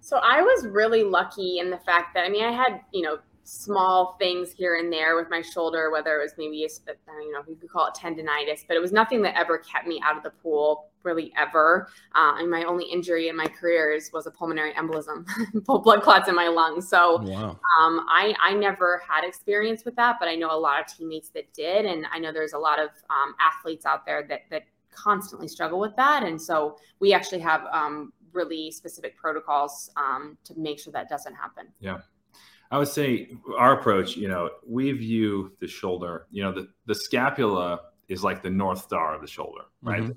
So 0.00 0.18
I 0.18 0.42
was 0.42 0.66
really 0.66 1.02
lucky 1.02 1.58
in 1.58 1.70
the 1.70 1.78
fact 1.78 2.14
that 2.14 2.24
I 2.24 2.28
mean 2.28 2.44
I 2.44 2.52
had 2.52 2.80
you 2.92 3.02
know 3.02 3.18
small 3.48 4.16
things 4.18 4.52
here 4.52 4.76
and 4.76 4.92
there 4.92 5.16
with 5.16 5.30
my 5.30 5.40
shoulder, 5.40 5.90
whether 5.90 6.20
it 6.20 6.22
was 6.22 6.34
maybe 6.36 6.64
a, 6.64 6.68
you 7.22 7.32
know 7.32 7.42
you 7.48 7.56
could 7.56 7.70
call 7.70 7.86
it 7.86 7.94
tendonitis, 7.94 8.66
but 8.68 8.76
it 8.76 8.80
was 8.80 8.92
nothing 8.92 9.22
that 9.22 9.34
ever 9.38 9.56
kept 9.58 9.86
me 9.86 10.00
out 10.04 10.18
of 10.18 10.22
the 10.22 10.30
pool 10.30 10.90
really 11.02 11.32
ever. 11.38 11.88
Uh, 12.14 12.34
and 12.38 12.50
my 12.50 12.64
only 12.64 12.84
injury 12.84 13.28
in 13.28 13.36
my 13.36 13.46
career 13.46 13.90
is, 13.90 14.10
was 14.12 14.26
a 14.26 14.30
pulmonary 14.30 14.74
embolism, 14.74 15.24
blood 15.64 16.02
clots 16.02 16.28
in 16.28 16.34
my 16.34 16.48
lungs. 16.48 16.88
So 16.88 17.22
wow. 17.22 17.58
um, 17.80 18.04
I 18.10 18.34
I 18.42 18.52
never 18.52 19.02
had 19.08 19.24
experience 19.24 19.82
with 19.86 19.96
that, 19.96 20.16
but 20.20 20.28
I 20.28 20.34
know 20.34 20.50
a 20.54 20.60
lot 20.60 20.80
of 20.80 20.86
teammates 20.86 21.30
that 21.30 21.52
did, 21.54 21.86
and 21.86 22.04
I 22.12 22.18
know 22.18 22.32
there's 22.32 22.52
a 22.52 22.58
lot 22.58 22.78
of 22.78 22.90
um, 23.08 23.34
athletes 23.40 23.86
out 23.86 24.04
there 24.04 24.26
that 24.28 24.42
that 24.50 24.64
constantly 24.90 25.48
struggle 25.48 25.80
with 25.80 25.96
that, 25.96 26.22
and 26.22 26.40
so 26.40 26.76
we 27.00 27.14
actually 27.14 27.40
have 27.40 27.64
um, 27.72 28.12
really 28.34 28.70
specific 28.70 29.16
protocols 29.16 29.90
um, 29.96 30.36
to 30.44 30.54
make 30.58 30.78
sure 30.78 30.92
that 30.92 31.08
doesn't 31.08 31.34
happen. 31.34 31.68
Yeah. 31.80 32.00
I 32.70 32.78
would 32.78 32.88
say 32.88 33.30
our 33.56 33.78
approach, 33.78 34.16
you 34.16 34.28
know, 34.28 34.50
we 34.66 34.92
view 34.92 35.52
the 35.60 35.66
shoulder, 35.66 36.26
you 36.30 36.42
know, 36.42 36.52
the, 36.52 36.68
the 36.86 36.94
scapula 36.94 37.80
is 38.08 38.22
like 38.22 38.42
the 38.42 38.50
North 38.50 38.82
Star 38.82 39.14
of 39.14 39.20
the 39.20 39.26
shoulder, 39.26 39.62
right? 39.82 40.02
Mm-hmm. 40.02 40.12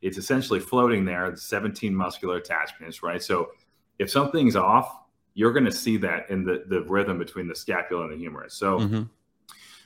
It's 0.00 0.18
essentially 0.18 0.58
floating 0.58 1.04
there, 1.04 1.34
17 1.34 1.94
muscular 1.94 2.36
attachments, 2.36 3.02
right? 3.02 3.22
So 3.22 3.50
if 3.98 4.10
something's 4.10 4.56
off, 4.56 4.98
you're 5.34 5.52
going 5.52 5.64
to 5.64 5.72
see 5.72 5.96
that 5.98 6.28
in 6.28 6.44
the, 6.44 6.64
the 6.68 6.82
rhythm 6.82 7.18
between 7.18 7.46
the 7.46 7.54
scapula 7.54 8.04
and 8.04 8.12
the 8.12 8.16
humerus. 8.16 8.54
So 8.54 8.80
mm-hmm. 8.80 9.02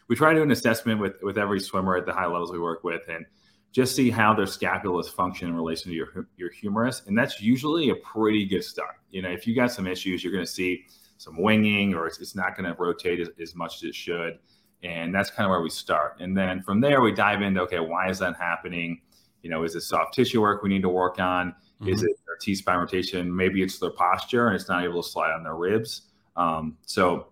we 0.09 0.17
try 0.17 0.33
to 0.33 0.39
do 0.39 0.43
an 0.43 0.51
assessment 0.51 1.01
with, 1.01 1.15
with 1.23 1.37
every 1.37 1.61
swimmer 1.61 1.97
at 1.97 2.07
the 2.07 2.13
high 2.13 2.27
levels 2.27 2.51
we 2.51 2.59
work 2.59 2.83
with 2.83 3.03
and 3.09 3.27
just 3.73 3.95
see 3.95 4.09
how 4.09 4.33
their 4.33 4.47
scapulas 4.47 5.07
function 5.07 5.49
in 5.49 5.55
relation 5.55 5.91
to 5.91 5.97
your, 5.97 6.29
your 6.39 6.51
humerus. 6.51 7.03
And 7.07 7.17
that's 7.17 7.43
usually 7.43 7.91
a 7.91 7.97
pretty 7.97 8.47
good 8.47 8.65
start. 8.65 8.97
You 9.11 9.21
know, 9.21 9.31
if 9.31 9.47
you 9.47 9.55
got 9.55 9.71
some 9.71 9.87
issues, 9.87 10.25
you're 10.25 10.33
going 10.33 10.47
to 10.47 10.51
see 10.51 10.87
some 11.19 11.41
winging 11.41 11.95
or 11.95 12.07
it's, 12.07 12.19
it's 12.19 12.35
not 12.35 12.57
going 12.57 12.69
to 12.69 12.81
rotate 12.81 13.21
as, 13.21 13.29
as, 13.41 13.55
much 13.55 13.77
as 13.77 13.83
it 13.85 13.95
should. 13.95 14.39
And 14.83 15.15
that's 15.15 15.31
kind 15.31 15.47
of 15.47 15.51
where 15.51 15.63
we 15.63 15.71
start. 15.71 16.21
And 16.21 16.37
then 16.37 16.63
from 16.63 16.81
there, 16.81 17.01
we 17.01 17.13
dive 17.13 17.43
into 17.43 17.61
okay, 17.63 17.81
why 17.81 18.09
is 18.11 18.19
that 18.19 18.37
happening? 18.37 19.01
You 19.43 19.51
know, 19.51 19.65
is 19.65 19.75
it 19.75 19.83
soft 19.83 20.15
tissue 20.15 20.41
work 20.41 20.63
we 20.63 20.69
need 20.69 20.83
to 20.83 20.89
work 20.89 21.19
on? 21.19 21.55
Mm-hmm. 21.81 21.89
Is 21.89 22.03
it 22.03 22.11
their 22.27 22.37
T 22.41 22.55
spine 22.55 22.79
rotation? 22.79 23.35
Maybe 23.35 23.63
it's 23.63 23.79
their 23.79 23.91
posture 23.91 24.49
and 24.49 24.57
it's 24.57 24.69
not 24.69 24.85
able 24.85 25.03
to 25.03 25.09
slide 25.09 25.33
on 25.33 25.43
their 25.43 25.55
ribs. 25.55 26.03
Um, 26.37 26.77
so 26.83 27.29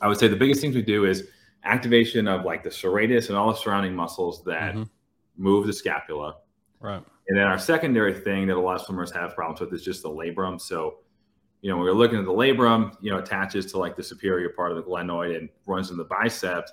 I 0.00 0.08
would 0.08 0.18
say 0.18 0.28
the 0.28 0.36
biggest 0.36 0.60
things 0.60 0.74
we 0.74 0.82
do 0.82 1.06
is 1.06 1.28
activation 1.64 2.28
of 2.28 2.44
like 2.44 2.62
the 2.62 2.70
serratus 2.70 3.28
and 3.28 3.36
all 3.36 3.50
the 3.50 3.58
surrounding 3.58 3.94
muscles 3.94 4.44
that 4.44 4.74
mm-hmm. 4.74 4.82
move 5.36 5.66
the 5.66 5.72
scapula. 5.72 6.36
Right. 6.80 7.02
And 7.28 7.38
then 7.38 7.46
our 7.46 7.58
secondary 7.58 8.14
thing 8.14 8.46
that 8.46 8.56
a 8.56 8.60
lot 8.60 8.76
of 8.76 8.82
swimmers 8.82 9.10
have 9.12 9.34
problems 9.34 9.60
with 9.60 9.72
is 9.72 9.82
just 9.82 10.02
the 10.02 10.10
labrum. 10.10 10.60
So 10.60 10.98
you 11.66 11.72
know, 11.72 11.78
when 11.78 11.86
we're 11.86 11.94
looking 11.94 12.16
at 12.16 12.24
the 12.24 12.30
labrum, 12.30 12.96
you 13.00 13.10
know, 13.10 13.18
attaches 13.18 13.66
to 13.66 13.76
like 13.76 13.96
the 13.96 14.02
superior 14.04 14.50
part 14.50 14.70
of 14.70 14.76
the 14.76 14.84
glenoid 14.84 15.36
and 15.36 15.48
runs 15.66 15.90
in 15.90 15.96
the 15.96 16.04
biceps. 16.04 16.70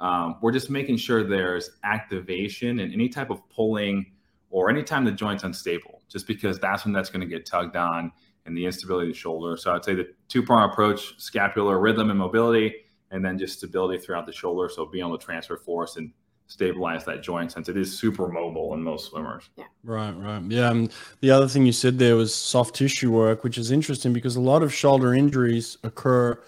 Um, 0.00 0.38
we're 0.42 0.50
just 0.50 0.68
making 0.68 0.96
sure 0.96 1.22
there's 1.22 1.70
activation 1.84 2.80
and 2.80 2.92
any 2.92 3.08
type 3.08 3.30
of 3.30 3.48
pulling 3.50 4.04
or 4.50 4.68
anytime 4.68 5.04
the 5.04 5.12
joint's 5.12 5.44
unstable, 5.44 6.02
just 6.08 6.26
because 6.26 6.58
that's 6.58 6.84
when 6.84 6.92
that's 6.92 7.08
going 7.08 7.20
to 7.20 7.26
get 7.28 7.46
tugged 7.46 7.76
on 7.76 8.10
and 8.44 8.56
the 8.56 8.66
instability 8.66 9.10
of 9.10 9.14
the 9.14 9.18
shoulder. 9.20 9.56
So 9.56 9.76
I'd 9.76 9.84
say 9.84 9.94
the 9.94 10.12
two 10.26 10.42
prong 10.42 10.68
approach, 10.68 11.20
scapular 11.22 11.78
rhythm 11.78 12.10
and 12.10 12.18
mobility, 12.18 12.74
and 13.12 13.24
then 13.24 13.38
just 13.38 13.58
stability 13.58 14.04
throughout 14.04 14.26
the 14.26 14.32
shoulder. 14.32 14.68
So 14.68 14.86
being 14.86 15.06
able 15.06 15.16
to 15.18 15.24
transfer 15.24 15.56
force 15.56 15.94
and 15.94 16.10
stabilize 16.52 17.04
that 17.04 17.22
joint 17.22 17.52
since 17.52 17.68
it 17.68 17.76
is 17.76 17.98
super 17.98 18.28
mobile 18.28 18.74
in 18.74 18.82
most 18.82 19.10
swimmers. 19.10 19.48
Yeah. 19.56 19.64
Right, 19.82 20.12
right. 20.12 20.42
Yeah. 20.48 20.70
And 20.70 20.92
the 21.20 21.30
other 21.30 21.48
thing 21.48 21.64
you 21.64 21.72
said 21.72 21.98
there 21.98 22.16
was 22.16 22.34
soft 22.34 22.74
tissue 22.74 23.10
work, 23.10 23.42
which 23.42 23.58
is 23.58 23.70
interesting 23.70 24.12
because 24.12 24.36
a 24.36 24.40
lot 24.40 24.62
of 24.62 24.72
shoulder 24.72 25.14
injuries 25.14 25.78
occur 25.82 26.42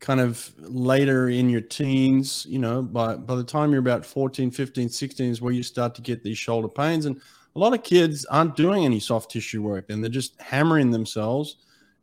kind 0.00 0.20
of 0.20 0.52
later 0.58 1.28
in 1.28 1.50
your 1.50 1.60
teens, 1.60 2.46
you 2.48 2.58
know, 2.58 2.82
by 2.82 3.16
by 3.16 3.34
the 3.34 3.44
time 3.44 3.72
you're 3.72 3.80
about 3.80 4.06
14, 4.06 4.50
15, 4.50 4.88
16 4.88 5.30
is 5.30 5.42
where 5.42 5.52
you 5.52 5.64
start 5.64 5.94
to 5.96 6.02
get 6.02 6.22
these 6.22 6.38
shoulder 6.38 6.68
pains 6.68 7.06
and 7.06 7.20
a 7.56 7.58
lot 7.58 7.74
of 7.74 7.82
kids 7.82 8.24
aren't 8.26 8.54
doing 8.54 8.84
any 8.84 9.00
soft 9.00 9.32
tissue 9.32 9.62
work 9.62 9.86
and 9.88 10.02
they're 10.02 10.10
just 10.10 10.40
hammering 10.40 10.92
themselves 10.92 11.56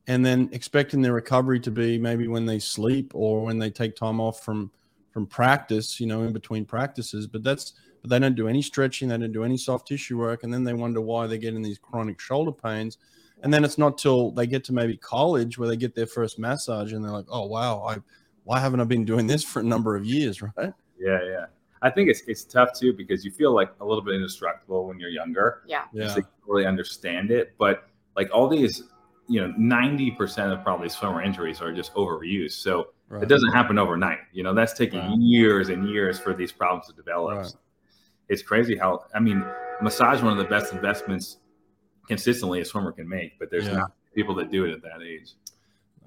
and 0.08 0.26
then 0.26 0.50
expecting 0.52 1.02
their 1.02 1.14
recovery 1.14 1.60
to 1.62 1.72
be 1.72 1.98
maybe 1.98 2.28
when 2.28 2.46
they 2.46 2.60
sleep 2.60 3.12
or 3.16 3.46
when 3.46 3.58
they 3.58 3.70
take 3.70 3.96
time 3.96 4.20
off 4.20 4.44
from 4.44 4.70
from 5.16 5.26
practice, 5.26 5.98
you 6.02 6.08
know, 6.08 6.24
in 6.24 6.34
between 6.34 6.66
practices. 6.66 7.26
But 7.26 7.42
that's 7.42 7.72
but 8.02 8.10
they 8.10 8.20
don't 8.20 8.36
do 8.36 8.50
any 8.50 8.62
stretching, 8.62 9.08
they 9.08 9.18
don't 9.18 9.32
do 9.32 9.46
any 9.46 9.56
soft 9.56 9.88
tissue 9.88 10.18
work, 10.18 10.44
and 10.44 10.54
then 10.54 10.66
they 10.66 10.74
wonder 10.74 11.00
why 11.00 11.26
they're 11.26 11.38
getting 11.38 11.62
these 11.62 11.78
chronic 11.78 12.20
shoulder 12.20 12.52
pains. 12.52 12.98
And 13.42 13.54
then 13.54 13.64
it's 13.64 13.78
not 13.78 13.98
till 13.98 14.32
they 14.32 14.46
get 14.46 14.66
to 14.66 14.74
maybe 14.74 14.98
college 14.98 15.58
where 15.58 15.70
they 15.70 15.78
get 15.78 15.96
their 15.96 16.06
first 16.06 16.38
massage 16.38 16.92
and 16.92 17.04
they're 17.04 17.14
like, 17.14 17.28
oh 17.30 17.46
wow, 17.46 17.82
I 17.88 18.00
why 18.44 18.60
haven't 18.60 18.82
I 18.82 18.84
been 18.84 19.06
doing 19.06 19.26
this 19.26 19.42
for 19.42 19.62
a 19.62 19.64
number 19.64 19.96
of 19.96 20.04
years, 20.04 20.42
right? 20.42 20.74
Yeah, 21.00 21.24
yeah. 21.24 21.46
I 21.82 21.90
think 21.90 22.10
it's 22.10 22.24
it's 22.28 22.44
tough 22.44 22.78
too 22.78 22.92
because 22.92 23.24
you 23.24 23.32
feel 23.32 23.54
like 23.54 23.72
a 23.80 23.86
little 23.86 24.04
bit 24.04 24.16
indestructible 24.16 24.86
when 24.86 25.00
you're 25.00 25.10
younger. 25.10 25.62
Yeah. 25.66 25.86
Yeah. 25.94 26.10
So 26.10 26.18
you 26.18 26.26
really 26.46 26.66
understand 26.66 27.32
it. 27.32 27.54
But 27.58 27.88
like 28.18 28.30
all 28.34 28.50
these, 28.50 28.84
you 29.28 29.42
know, 29.42 29.54
90% 29.60 30.54
of 30.54 30.64
probably 30.64 30.90
swimmer 30.90 31.22
injuries 31.22 31.62
are 31.62 31.74
just 31.74 31.94
overuse. 31.96 32.52
So 32.52 32.88
Right. 33.08 33.22
It 33.22 33.30
doesn't 33.30 33.52
happen 33.52 33.78
overnight. 33.78 34.20
You 34.34 34.44
know, 34.44 34.54
that's 34.54 34.74
taking 34.74 35.00
right. 35.00 35.18
years 35.18 35.70
and 35.70 35.88
years 35.88 36.20
for 36.20 36.34
these 36.34 36.52
problems 36.52 36.88
to 36.88 36.94
develop. 36.94 37.38
Right. 37.38 37.54
It's 38.30 38.42
crazy 38.42 38.76
how 38.76 39.06
I 39.14 39.20
mean, 39.20 39.46
massage 39.82 40.22
one 40.22 40.32
of 40.32 40.40
the 40.40 40.50
best 40.50 40.74
investments 40.74 41.38
consistently 42.08 42.62
a 42.62 42.66
swimmer 42.66 42.92
can 42.92 43.08
make, 43.08 43.38
but 43.38 43.52
there's 43.52 43.66
yeah. 43.66 43.74
not 43.74 43.92
people 44.16 44.34
that 44.36 44.50
do 44.50 44.66
it 44.66 44.72
at 44.72 44.82
that 44.82 45.04
age. 45.06 45.34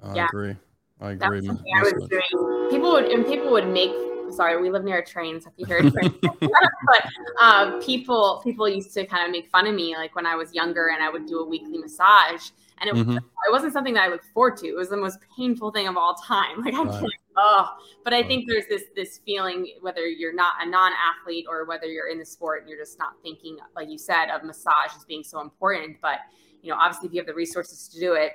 I 0.03 0.15
yeah. 0.15 0.25
agree. 0.25 0.55
I 0.99 1.11
agree. 1.11 1.47
I 1.47 1.81
was 1.81 1.93
doing. 2.09 2.69
People 2.69 2.91
would 2.91 3.05
and 3.05 3.25
people 3.25 3.51
would 3.51 3.67
make. 3.67 3.91
Sorry, 4.31 4.61
we 4.61 4.69
live 4.69 4.83
near 4.83 4.99
a 4.99 5.05
train, 5.05 5.41
so 5.41 5.49
if 5.49 5.53
you 5.57 5.65
hear 5.65 5.77
a 5.77 5.89
train, 5.89 6.13
but 6.21 7.05
um, 7.41 7.81
people 7.81 8.41
people 8.43 8.69
used 8.69 8.93
to 8.93 9.05
kind 9.07 9.25
of 9.25 9.31
make 9.31 9.49
fun 9.49 9.65
of 9.65 9.73
me, 9.73 9.95
like 9.95 10.15
when 10.15 10.27
I 10.27 10.35
was 10.35 10.53
younger, 10.53 10.89
and 10.89 11.01
I 11.01 11.09
would 11.09 11.25
do 11.25 11.39
a 11.39 11.45
weekly 11.45 11.79
massage, 11.79 12.51
and 12.81 12.89
it, 12.89 12.95
mm-hmm. 12.95 13.17
it 13.17 13.51
wasn't 13.51 13.73
something 13.73 13.93
that 13.93 14.03
I 14.03 14.07
looked 14.07 14.25
forward 14.33 14.57
to. 14.57 14.67
It 14.67 14.75
was 14.75 14.89
the 14.89 14.97
most 14.97 15.19
painful 15.35 15.71
thing 15.71 15.87
of 15.87 15.97
all 15.97 16.15
time. 16.15 16.63
Like 16.69 16.73
I 16.73 16.83
right. 16.83 16.99
can't, 16.99 17.13
oh, 17.37 17.77
but 18.03 18.13
I 18.13 18.21
think 18.21 18.47
there's 18.47 18.67
this 18.67 18.83
this 18.95 19.19
feeling 19.25 19.67
whether 19.81 20.05
you're 20.05 20.33
not 20.33 20.53
a 20.61 20.69
non-athlete 20.69 21.45
or 21.49 21.65
whether 21.65 21.85
you're 21.85 22.09
in 22.09 22.19
the 22.19 22.25
sport 22.25 22.61
and 22.61 22.69
you're 22.69 22.77
just 22.77 22.99
not 22.99 23.13
thinking, 23.23 23.57
like 23.75 23.89
you 23.89 23.97
said, 23.97 24.29
of 24.29 24.43
massage 24.43 24.95
as 24.95 25.05
being 25.05 25.23
so 25.23 25.39
important. 25.39 25.97
But 26.01 26.19
you 26.61 26.69
know, 26.69 26.77
obviously, 26.79 27.07
if 27.07 27.13
you 27.13 27.19
have 27.19 27.27
the 27.27 27.33
resources 27.33 27.87
to 27.87 27.99
do 27.99 28.13
it, 28.13 28.33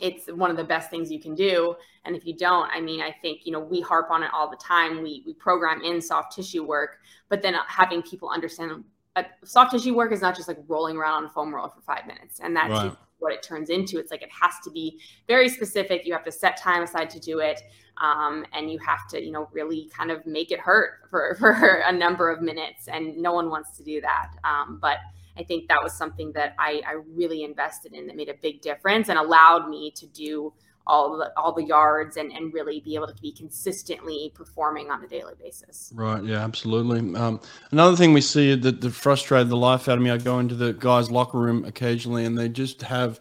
it's 0.00 0.26
one 0.26 0.50
of 0.50 0.56
the 0.56 0.64
best 0.64 0.90
things 0.90 1.10
you 1.10 1.18
can 1.18 1.34
do. 1.34 1.74
And 2.04 2.14
if 2.14 2.26
you 2.26 2.36
don't, 2.36 2.70
I 2.70 2.80
mean, 2.80 3.00
I 3.00 3.10
think, 3.10 3.46
you 3.46 3.52
know, 3.52 3.60
we 3.60 3.80
harp 3.80 4.10
on 4.10 4.22
it 4.22 4.30
all 4.32 4.50
the 4.50 4.56
time. 4.56 5.02
We, 5.02 5.22
we 5.26 5.32
program 5.32 5.82
in 5.82 6.02
soft 6.02 6.36
tissue 6.36 6.64
work, 6.64 6.98
but 7.30 7.40
then 7.40 7.54
having 7.66 8.02
people 8.02 8.28
understand 8.28 8.84
uh, 9.16 9.22
soft 9.44 9.72
tissue 9.72 9.94
work 9.94 10.12
is 10.12 10.20
not 10.20 10.36
just 10.36 10.48
like 10.48 10.58
rolling 10.68 10.98
around 10.98 11.14
on 11.14 11.24
a 11.24 11.30
foam 11.30 11.54
roller 11.54 11.70
for 11.70 11.80
five 11.80 12.06
minutes. 12.06 12.40
And 12.40 12.54
that's 12.54 12.70
right 12.70 12.96
what 13.18 13.32
it 13.32 13.42
turns 13.42 13.70
into. 13.70 13.98
It's 13.98 14.10
like 14.10 14.22
it 14.22 14.30
has 14.30 14.54
to 14.64 14.70
be 14.70 15.00
very 15.26 15.48
specific. 15.48 16.06
You 16.06 16.12
have 16.12 16.24
to 16.24 16.32
set 16.32 16.56
time 16.56 16.82
aside 16.82 17.10
to 17.10 17.20
do 17.20 17.40
it. 17.40 17.60
Um, 17.98 18.44
and 18.52 18.70
you 18.70 18.78
have 18.80 19.08
to, 19.08 19.24
you 19.24 19.32
know, 19.32 19.48
really 19.52 19.90
kind 19.96 20.10
of 20.10 20.26
make 20.26 20.50
it 20.50 20.60
hurt 20.60 21.08
for, 21.10 21.34
for 21.38 21.82
a 21.86 21.92
number 21.92 22.30
of 22.30 22.42
minutes. 22.42 22.88
And 22.88 23.16
no 23.16 23.32
one 23.32 23.48
wants 23.50 23.76
to 23.78 23.82
do 23.82 24.00
that. 24.02 24.32
Um, 24.44 24.78
but 24.80 24.98
I 25.38 25.42
think 25.42 25.68
that 25.68 25.82
was 25.82 25.92
something 25.92 26.32
that 26.32 26.54
I, 26.58 26.82
I 26.86 26.92
really 27.14 27.44
invested 27.44 27.92
in 27.92 28.06
that 28.06 28.16
made 28.16 28.28
a 28.28 28.34
big 28.34 28.62
difference 28.62 29.08
and 29.08 29.18
allowed 29.18 29.68
me 29.68 29.90
to 29.92 30.06
do 30.06 30.52
all 30.86 31.16
the 31.16 31.32
all 31.36 31.52
the 31.52 31.64
yards 31.64 32.16
and 32.16 32.30
and 32.32 32.52
really 32.52 32.80
be 32.80 32.94
able 32.94 33.08
to 33.08 33.20
be 33.20 33.32
consistently 33.32 34.32
performing 34.34 34.90
on 34.90 35.02
a 35.02 35.08
daily 35.08 35.34
basis. 35.38 35.92
Right. 35.94 36.22
Yeah. 36.22 36.44
Absolutely. 36.44 37.14
Um, 37.16 37.40
another 37.72 37.96
thing 37.96 38.12
we 38.12 38.20
see 38.20 38.54
that, 38.54 38.80
that 38.80 38.90
frustrated 38.92 39.48
the 39.48 39.56
life 39.56 39.88
out 39.88 39.98
of 39.98 40.04
me. 40.04 40.10
I 40.10 40.18
go 40.18 40.38
into 40.38 40.54
the 40.54 40.72
guys' 40.74 41.10
locker 41.10 41.38
room 41.38 41.64
occasionally, 41.64 42.24
and 42.24 42.38
they 42.38 42.48
just 42.48 42.82
have 42.82 43.18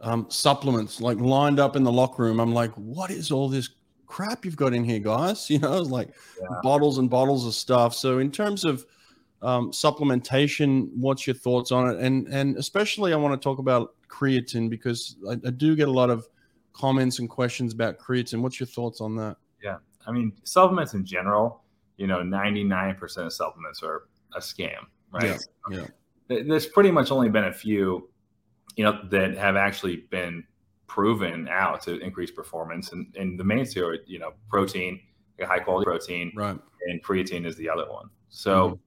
um, 0.00 0.26
supplements 0.28 1.00
like 1.00 1.18
lined 1.18 1.58
up 1.58 1.76
in 1.76 1.82
the 1.82 1.92
locker 1.92 2.22
room. 2.22 2.38
I'm 2.38 2.52
like, 2.52 2.72
what 2.72 3.10
is 3.10 3.30
all 3.30 3.48
this 3.48 3.70
crap 4.06 4.44
you've 4.44 4.56
got 4.56 4.74
in 4.74 4.84
here, 4.84 5.00
guys? 5.00 5.48
You 5.56 5.58
know, 5.58 5.80
like 5.80 6.08
yeah. 6.40 6.58
bottles 6.62 6.98
and 6.98 7.08
bottles 7.08 7.46
of 7.46 7.54
stuff. 7.54 7.94
So 7.94 8.18
in 8.18 8.30
terms 8.30 8.64
of 8.64 8.84
um, 9.42 9.70
supplementation, 9.70 10.90
what's 10.94 11.26
your 11.26 11.36
thoughts 11.36 11.72
on 11.72 11.88
it? 11.88 11.98
And 11.98 12.28
and 12.28 12.56
especially, 12.56 13.12
I 13.12 13.16
want 13.16 13.40
to 13.40 13.42
talk 13.42 13.58
about 13.58 13.94
creatine 14.08 14.68
because 14.68 15.16
I, 15.28 15.32
I 15.32 15.50
do 15.50 15.74
get 15.76 15.88
a 15.88 15.92
lot 15.92 16.10
of 16.10 16.28
comments 16.76 17.18
and 17.18 17.28
questions 17.28 17.72
about 17.72 17.98
creatine. 17.98 18.40
What's 18.40 18.60
your 18.60 18.66
thoughts 18.66 19.00
on 19.00 19.16
that? 19.16 19.36
Yeah, 19.62 19.78
I 20.06 20.12
mean 20.12 20.32
supplements 20.44 20.94
in 20.94 21.04
general. 21.04 21.62
You 21.96 22.06
know, 22.06 22.22
ninety 22.22 22.64
nine 22.64 22.94
percent 22.94 23.26
of 23.26 23.32
supplements 23.32 23.82
are 23.82 24.02
a 24.34 24.40
scam, 24.40 24.86
right? 25.12 25.38
Yeah, 25.70 25.86
yeah. 26.28 26.42
There's 26.42 26.66
pretty 26.66 26.90
much 26.90 27.10
only 27.10 27.28
been 27.28 27.44
a 27.44 27.52
few, 27.52 28.10
you 28.76 28.84
know, 28.84 29.00
that 29.10 29.36
have 29.36 29.56
actually 29.56 30.04
been 30.10 30.44
proven 30.88 31.48
out 31.48 31.82
to 31.82 31.98
increase 32.00 32.30
performance, 32.30 32.92
and 32.92 33.14
and 33.16 33.38
the 33.38 33.44
main 33.44 33.64
two 33.64 33.84
are 33.84 33.98
you 34.06 34.18
know 34.18 34.32
protein, 34.48 35.00
high 35.40 35.60
quality 35.60 35.86
protein, 35.86 36.32
right, 36.36 36.58
and 36.88 37.02
creatine 37.02 37.46
is 37.46 37.56
the 37.56 37.68
other 37.68 37.90
one. 37.90 38.10
So. 38.28 38.68
Mm-hmm 38.68 38.80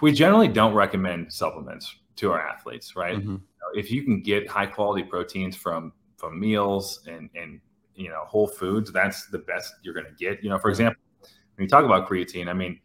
we 0.00 0.12
generally 0.12 0.48
don't 0.48 0.74
recommend 0.74 1.32
supplements 1.32 1.96
to 2.16 2.30
our 2.30 2.46
athletes, 2.46 2.96
right? 2.96 3.16
Mm-hmm. 3.16 3.36
If 3.74 3.90
you 3.90 4.02
can 4.02 4.20
get 4.22 4.48
high 4.48 4.66
quality 4.66 5.02
proteins 5.02 5.56
from 5.56 5.92
from 6.22 6.38
meals 6.38 7.00
and 7.08 7.28
and 7.34 7.60
you 7.94 8.08
know 8.08 8.24
whole 8.26 8.46
foods, 8.46 8.92
that's 8.92 9.26
the 9.26 9.38
best 9.38 9.74
you're 9.82 9.94
going 9.94 10.06
to 10.06 10.14
get. 10.14 10.42
You 10.42 10.50
know, 10.50 10.58
for 10.58 10.70
example, 10.70 11.02
when 11.56 11.64
you 11.64 11.68
talk 11.68 11.84
about 11.84 12.08
creatine, 12.08 12.48
I 12.48 12.52
mean, 12.52 12.80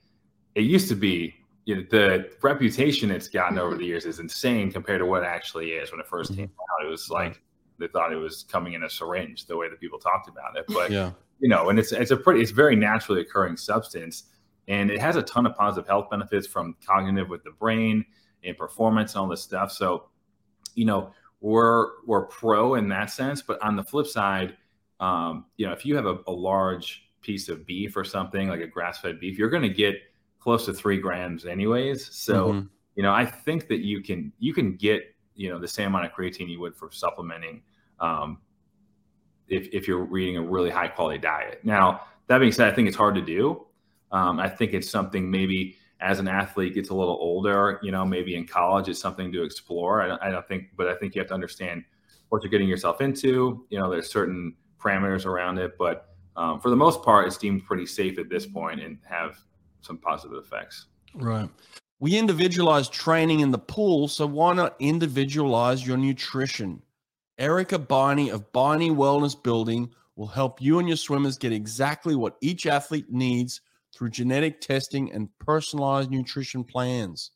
it 0.55 0.61
used 0.61 0.89
to 0.89 0.95
be 0.95 1.35
you 1.65 1.75
know, 1.75 1.83
the 1.91 2.29
reputation 2.41 3.11
it's 3.11 3.27
gotten 3.27 3.59
over 3.59 3.75
the 3.75 3.85
years 3.85 4.05
is 4.05 4.19
insane 4.19 4.71
compared 4.71 4.99
to 4.99 5.05
what 5.05 5.23
it 5.23 5.27
actually 5.27 5.71
is. 5.71 5.91
When 5.91 5.99
it 5.99 6.07
1st 6.07 6.23
mm-hmm. 6.23 6.35
came 6.35 6.45
out, 6.45 6.85
it 6.85 6.89
was 6.89 7.09
like 7.09 7.41
they 7.77 7.87
thought 7.87 8.11
it 8.11 8.15
was 8.15 8.43
coming 8.49 8.73
in 8.73 8.83
a 8.83 8.89
syringe 8.89 9.45
the 9.45 9.55
way 9.55 9.69
that 9.69 9.79
people 9.79 9.99
talked 9.99 10.29
about 10.29 10.57
it. 10.57 10.65
But 10.69 10.89
yeah. 10.89 11.11
you 11.39 11.49
know, 11.49 11.69
and 11.69 11.77
it's 11.77 11.91
it's 11.91 12.11
a 12.11 12.17
pretty 12.17 12.41
it's 12.41 12.51
very 12.51 12.75
naturally 12.75 13.21
occurring 13.21 13.57
substance 13.57 14.23
and 14.67 14.91
it 14.91 14.99
has 14.99 15.15
a 15.15 15.21
ton 15.23 15.45
of 15.45 15.55
positive 15.55 15.87
health 15.87 16.09
benefits 16.09 16.45
from 16.45 16.75
cognitive 16.85 17.29
with 17.29 17.43
the 17.43 17.51
brain 17.51 18.05
and 18.43 18.57
performance 18.57 19.13
and 19.13 19.21
all 19.21 19.27
this 19.27 19.41
stuff. 19.41 19.71
So, 19.71 20.09
you 20.75 20.85
know, 20.85 21.11
we're 21.39 22.03
we're 22.05 22.25
pro 22.25 22.75
in 22.75 22.89
that 22.89 23.09
sense. 23.11 23.41
But 23.41 23.61
on 23.61 23.75
the 23.75 23.83
flip 23.83 24.07
side, 24.07 24.57
um, 24.99 25.45
you 25.57 25.65
know, 25.65 25.73
if 25.73 25.85
you 25.85 25.95
have 25.95 26.05
a, 26.05 26.19
a 26.27 26.31
large 26.31 27.09
piece 27.21 27.49
of 27.49 27.65
beef 27.65 27.95
or 27.95 28.03
something 28.03 28.47
like 28.47 28.61
a 28.61 28.67
grass-fed 28.67 29.19
beef, 29.19 29.37
you're 29.37 29.49
going 29.49 29.63
to 29.63 29.69
get 29.69 29.95
close 30.39 30.65
to 30.65 30.73
three 30.73 30.97
grams 30.97 31.45
anyways. 31.45 32.13
So, 32.15 32.53
mm-hmm. 32.53 32.67
you 32.95 33.03
know, 33.03 33.13
I 33.13 33.25
think 33.25 33.67
that 33.67 33.79
you 33.79 34.01
can 34.01 34.31
you 34.39 34.53
can 34.53 34.75
get 34.75 35.03
you 35.35 35.49
know 35.49 35.59
the 35.59 35.67
same 35.67 35.87
amount 35.87 36.05
of 36.05 36.11
creatine 36.11 36.49
you 36.49 36.59
would 36.59 36.75
for 36.75 36.91
supplementing 36.91 37.61
um, 37.99 38.39
if 39.47 39.67
if 39.73 39.87
you're 39.87 40.17
eating 40.17 40.37
a 40.37 40.41
really 40.41 40.69
high 40.69 40.87
quality 40.87 41.19
diet. 41.19 41.59
Now, 41.63 42.01
that 42.27 42.39
being 42.39 42.51
said, 42.51 42.71
I 42.71 42.75
think 42.75 42.87
it's 42.87 42.97
hard 42.97 43.15
to 43.15 43.21
do. 43.21 43.65
Um, 44.11 44.39
I 44.39 44.49
think 44.49 44.73
it's 44.73 44.89
something 44.89 45.29
maybe 45.29 45.77
as 45.99 46.19
an 46.19 46.27
athlete 46.27 46.75
gets 46.75 46.89
a 46.89 46.93
little 46.93 47.17
older, 47.19 47.79
you 47.81 47.91
know, 47.91 48.05
maybe 48.05 48.35
in 48.35 48.45
college, 48.45 48.87
it's 48.87 48.99
something 48.99 49.31
to 49.31 49.43
explore. 49.43 50.01
I, 50.01 50.27
I 50.27 50.31
don't 50.31 50.47
think, 50.47 50.69
but 50.75 50.87
I 50.87 50.95
think 50.95 51.15
you 51.15 51.21
have 51.21 51.29
to 51.29 51.33
understand 51.33 51.83
what 52.29 52.43
you're 52.43 52.51
getting 52.51 52.67
yourself 52.67 53.01
into. 53.01 53.65
You 53.69 53.79
know, 53.79 53.89
there's 53.89 54.11
certain 54.11 54.55
parameters 54.79 55.25
around 55.25 55.57
it, 55.57 55.77
but 55.77 56.09
um, 56.35 56.59
for 56.59 56.69
the 56.69 56.75
most 56.75 57.01
part, 57.01 57.25
it's 57.25 57.37
deemed 57.37 57.65
pretty 57.65 57.85
safe 57.85 58.19
at 58.19 58.29
this 58.29 58.45
point 58.45 58.81
and 58.81 58.99
have 59.09 59.39
some 59.81 59.97
positive 59.97 60.37
effects. 60.37 60.85
Right. 61.15 61.49
We 61.99 62.15
individualize 62.15 62.89
training 62.89 63.39
in 63.39 63.49
the 63.49 63.57
pool, 63.57 64.07
so 64.07 64.27
why 64.27 64.53
not 64.53 64.75
individualize 64.79 65.85
your 65.85 65.97
nutrition? 65.97 66.83
Erica 67.39 67.79
Beine 67.79 68.31
of 68.31 68.51
Beine 68.51 68.95
Wellness 68.95 69.41
Building 69.41 69.89
will 70.15 70.27
help 70.27 70.61
you 70.61 70.77
and 70.79 70.87
your 70.87 70.97
swimmers 70.97 71.37
get 71.37 71.51
exactly 71.51 72.15
what 72.15 72.37
each 72.41 72.67
athlete 72.67 73.11
needs 73.11 73.61
through 73.97 74.09
genetic 74.09 74.61
testing 74.61 75.11
and 75.11 75.29
personalized 75.39 76.11
nutrition 76.11 76.63
plans. 76.63 77.31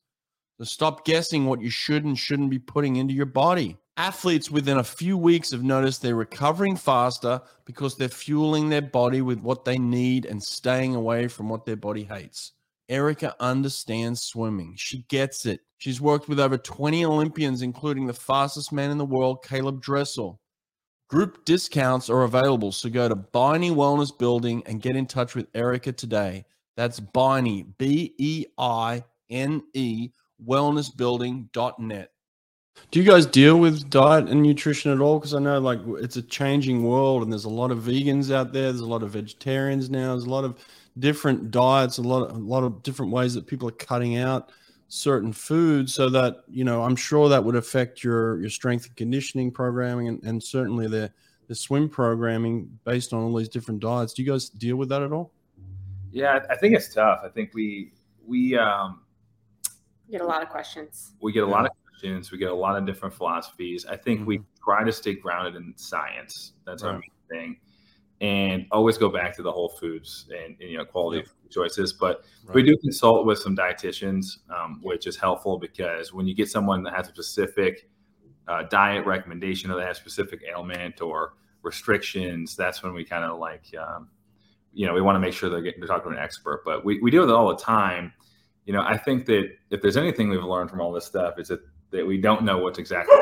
So 0.59 0.66
stop 0.66 1.05
guessing 1.05 1.45
what 1.45 1.62
you 1.62 1.72
should 1.72 2.05
and 2.05 2.18
shouldn't 2.18 2.51
be 2.51 2.59
putting 2.59 2.97
into 2.97 3.16
your 3.16 3.26
body. 3.26 3.78
Athletes 3.97 4.51
within 4.51 4.78
a 4.78 4.84
few 4.84 5.18
weeks 5.18 5.51
have 5.51 5.64
noticed 5.64 6.01
they're 6.01 6.16
recovering 6.16 6.76
faster 6.76 7.41
because 7.66 7.95
they're 7.95 8.09
fueling 8.09 8.70
their 8.70 8.82
body 8.82 9.22
with 9.22 9.39
what 9.39 9.66
they 9.66 9.78
need 9.80 10.26
and 10.26 10.41
staying 10.41 10.95
away 10.95 11.28
from 11.28 11.49
what 11.49 11.66
their 11.66 11.76
body 11.76 12.03
hates. 12.03 12.51
Erica 12.89 13.36
understands 13.39 14.22
swimming. 14.22 14.76
She 14.78 15.05
gets 15.09 15.45
it. 15.45 15.62
She's 15.78 16.01
worked 16.01 16.30
with 16.30 16.39
over 16.39 16.57
20 16.57 17.05
Olympians, 17.05 17.62
including 17.62 18.05
the 18.05 18.14
fastest 18.14 18.72
man 18.72 18.91
in 18.91 18.97
the 18.97 19.05
world, 19.05 19.43
Caeleb 19.43 19.82
Dressel. 19.82 20.39
Group 21.12 21.43
discounts 21.43 22.09
are 22.09 22.24
available, 22.24 22.72
so 22.72 22.89
go 22.89 23.09
to 23.09 23.18
Beine 23.18 23.76
Wellness 23.76 24.18
Building 24.18 24.64
and 24.66 24.82
get 24.82 24.95
in 24.95 25.05
touch 25.05 25.36
with 25.36 25.45
Erica 25.53 25.91
today. 25.91 26.45
That's 26.78 27.01
Beine, 27.01 27.66
B 27.78 28.14
E 28.18 28.45
I 28.57 29.03
N 29.30 29.62
E, 29.74 30.12
wellnessbuilding.net. 30.47 32.12
Do 32.91 32.99
you 33.01 33.05
guys 33.05 33.26
deal 33.26 33.57
with 33.57 33.89
diet 33.89 34.30
and 34.30 34.41
nutrition 34.41 34.89
at 34.89 35.01
all? 35.01 35.20
Because 35.20 35.34
I 35.34 35.39
know 35.39 35.59
like 35.59 35.82
it's 36.01 36.16
a 36.16 36.22
changing 36.22 36.82
world 36.82 37.24
and 37.24 37.32
there's 37.32 37.43
a 37.43 37.49
lot 37.49 37.72
of 37.72 37.80
vegans 37.80 38.34
out 38.34 38.53
there. 38.53 38.72
There's 38.72 38.80
a 38.80 38.86
lot 38.86 39.03
of 39.03 39.09
vegetarians 39.09 39.89
now. 39.89 40.12
There's 40.12 40.24
a 40.24 40.30
lot 40.30 40.45
of 40.45 40.64
different 40.97 41.51
diets, 41.51 41.97
a 41.97 42.03
lot 42.03 42.30
of, 42.30 42.38
a 42.38 42.39
lot 42.39 42.64
of 42.64 42.84
different 42.84 43.12
ways 43.12 43.34
that 43.34 43.47
people 43.47 43.68
are 43.68 43.74
cutting 43.74 44.16
out 44.16 44.53
certain 44.94 45.32
foods 45.32 45.94
so 45.94 46.10
that 46.10 46.44
you 46.50 46.66
know 46.66 46.84
i'm 46.84 46.98
sure 46.98 47.30
that 47.30 47.42
would 47.42 47.56
affect 47.56 48.04
your 48.04 48.42
your 48.42 48.50
strength 48.50 48.86
and 48.88 48.96
conditioning 48.98 49.50
programming 49.50 50.10
and, 50.10 50.22
and 50.24 50.44
certainly 50.44 50.86
the 50.86 51.10
the 51.48 51.56
swim 51.56 51.88
programming 51.88 52.70
based 52.84 53.14
on 53.14 53.24
all 53.24 53.36
these 53.36 53.50
different 53.50 53.82
diets. 53.82 54.14
Do 54.14 54.22
you 54.22 54.32
guys 54.32 54.48
deal 54.50 54.78
with 54.78 54.88
that 54.89 55.02
at 55.02 55.12
all? 55.12 55.34
Yeah 56.12 56.39
i 56.50 56.56
think 56.56 56.76
it's 56.76 56.94
tough. 56.94 57.22
I 57.24 57.30
think 57.30 57.52
we 57.54 57.94
we 58.26 58.58
um 58.58 59.02
get 60.10 60.20
a 60.20 60.26
lot 60.26 60.44
of 60.44 60.50
questions. 60.50 61.14
we 61.22 61.32
get 61.32 61.44
a 61.44 61.48
lot 61.48 61.66
of 61.66 61.72
questions. 61.88 62.32
We 62.32 62.38
get 62.38 62.52
a 62.52 62.56
lot 62.56 62.78
of 62.78 62.86
different 62.86 63.14
philosophies. 63.14 63.86
I 63.86 63.96
think 63.96 64.20
mm-hmm. 64.20 64.28
we 64.28 64.42
try 64.62 64.84
to 64.84 64.92
stay 64.92 65.14
grounded 65.14 65.56
in 65.56 65.74
science. 65.78 66.54
That's 66.66 66.84
right. 66.84 66.96
our 66.96 67.00
main 67.00 67.12
thing 67.30 67.60
and 68.22 68.67
always 68.72 68.99
go 68.99 69.09
back 69.09 69.36
to 69.36 69.41
the 69.41 69.51
whole 69.51 69.67
foods 69.67 70.28
and, 70.30 70.55
and 70.61 70.69
you 70.69 70.78
know 70.78 70.86
quality 70.86 71.17
yep. 71.17 71.28
choices. 71.49 71.91
But 71.91 72.24
right. 72.45 72.55
we 72.55 72.63
do 72.63 72.78
consult 72.78 73.26
with 73.26 73.39
some 73.39 73.57
dietitians, 73.57 74.38
um, 74.55 74.80
which 74.84 75.07
is 75.07 75.17
helpful 75.17 75.57
because 75.57 76.13
when 76.13 76.28
you 76.28 76.36
get 76.36 76.47
someone 76.47 76.84
that 76.84 76.93
has 76.93 77.07
a 77.07 77.09
specific 77.09 77.89
uh, 78.47 78.63
diet 78.63 79.05
recommendation 79.05 79.72
or 79.72 79.76
that 79.78 79.88
has 79.88 79.97
specific 79.97 80.43
ailment 80.47 81.01
or 81.01 81.34
restrictions, 81.63 82.55
that's 82.55 82.84
when 82.84 82.93
we 82.93 83.03
kind 83.03 83.26
of 83.26 83.39
like 83.39 83.65
um, 83.78 84.09
you 84.72 84.86
know 84.86 84.93
we 84.93 85.01
want 85.01 85.15
to 85.15 85.19
make 85.19 85.34
sure 85.34 85.49
they're 85.49 85.61
getting 85.61 85.82
to 85.82 85.88
talk 85.88 86.03
to 86.03 86.09
an 86.09 86.17
expert. 86.17 86.61
But 86.63 86.86
we, 86.86 86.99
we 87.01 87.09
deal 87.09 87.22
with 87.22 87.32
it 87.32 87.36
all 87.36 87.49
the 87.49 87.61
time. 87.61 88.13
You 88.65 88.74
know, 88.74 88.84
I 88.84 88.97
think 88.97 89.26
that 89.26 89.49
if 89.72 89.82
there's 89.82 89.97
anything 89.97 90.30
we've 90.30 90.43
learned 90.43 90.69
from 90.69 90.80
all 90.80 90.91
this 90.91 91.05
stuff, 91.05 91.39
is 91.39 91.47
that 91.47 91.61
that 91.89 92.05
we 92.05 92.22
don't 92.22 92.43
know 92.43 92.59
what's 92.59 92.78
exactly. 92.78 93.17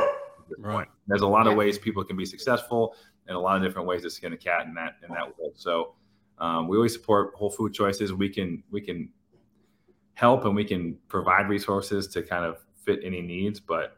Right. 0.58 0.88
There's 1.08 1.22
a 1.22 1.28
lot 1.28 1.48
of 1.48 1.56
ways 1.56 1.78
people 1.78 2.04
can 2.04 2.18
be 2.18 2.26
successful 2.26 2.96
in 3.30 3.36
a 3.36 3.40
lot 3.40 3.56
of 3.56 3.64
different 3.64 3.88
ways 3.88 4.02
to 4.02 4.10
skin 4.10 4.34
a 4.34 4.38
cat 4.38 4.66
in 4.66 4.74
that 4.74 4.96
in 5.08 5.14
that 5.14 5.38
world. 5.38 5.54
So 5.56 5.94
um, 6.40 6.68
we 6.68 6.78
always 6.78 6.94
support 6.94 7.34
whole 7.36 7.52
food 7.52 7.74
choices. 7.74 8.14
We 8.14 8.30
can 8.30 8.64
we 8.72 8.82
can 8.82 9.10
help 10.16 10.46
and 10.46 10.56
we 10.56 10.66
can 10.66 10.98
provide 11.08 11.48
resources 11.48 12.08
to 12.10 12.22
kind 12.22 12.44
of 12.44 12.58
fit 12.76 13.00
any 13.04 13.22
needs, 13.22 13.60
but 13.60 13.98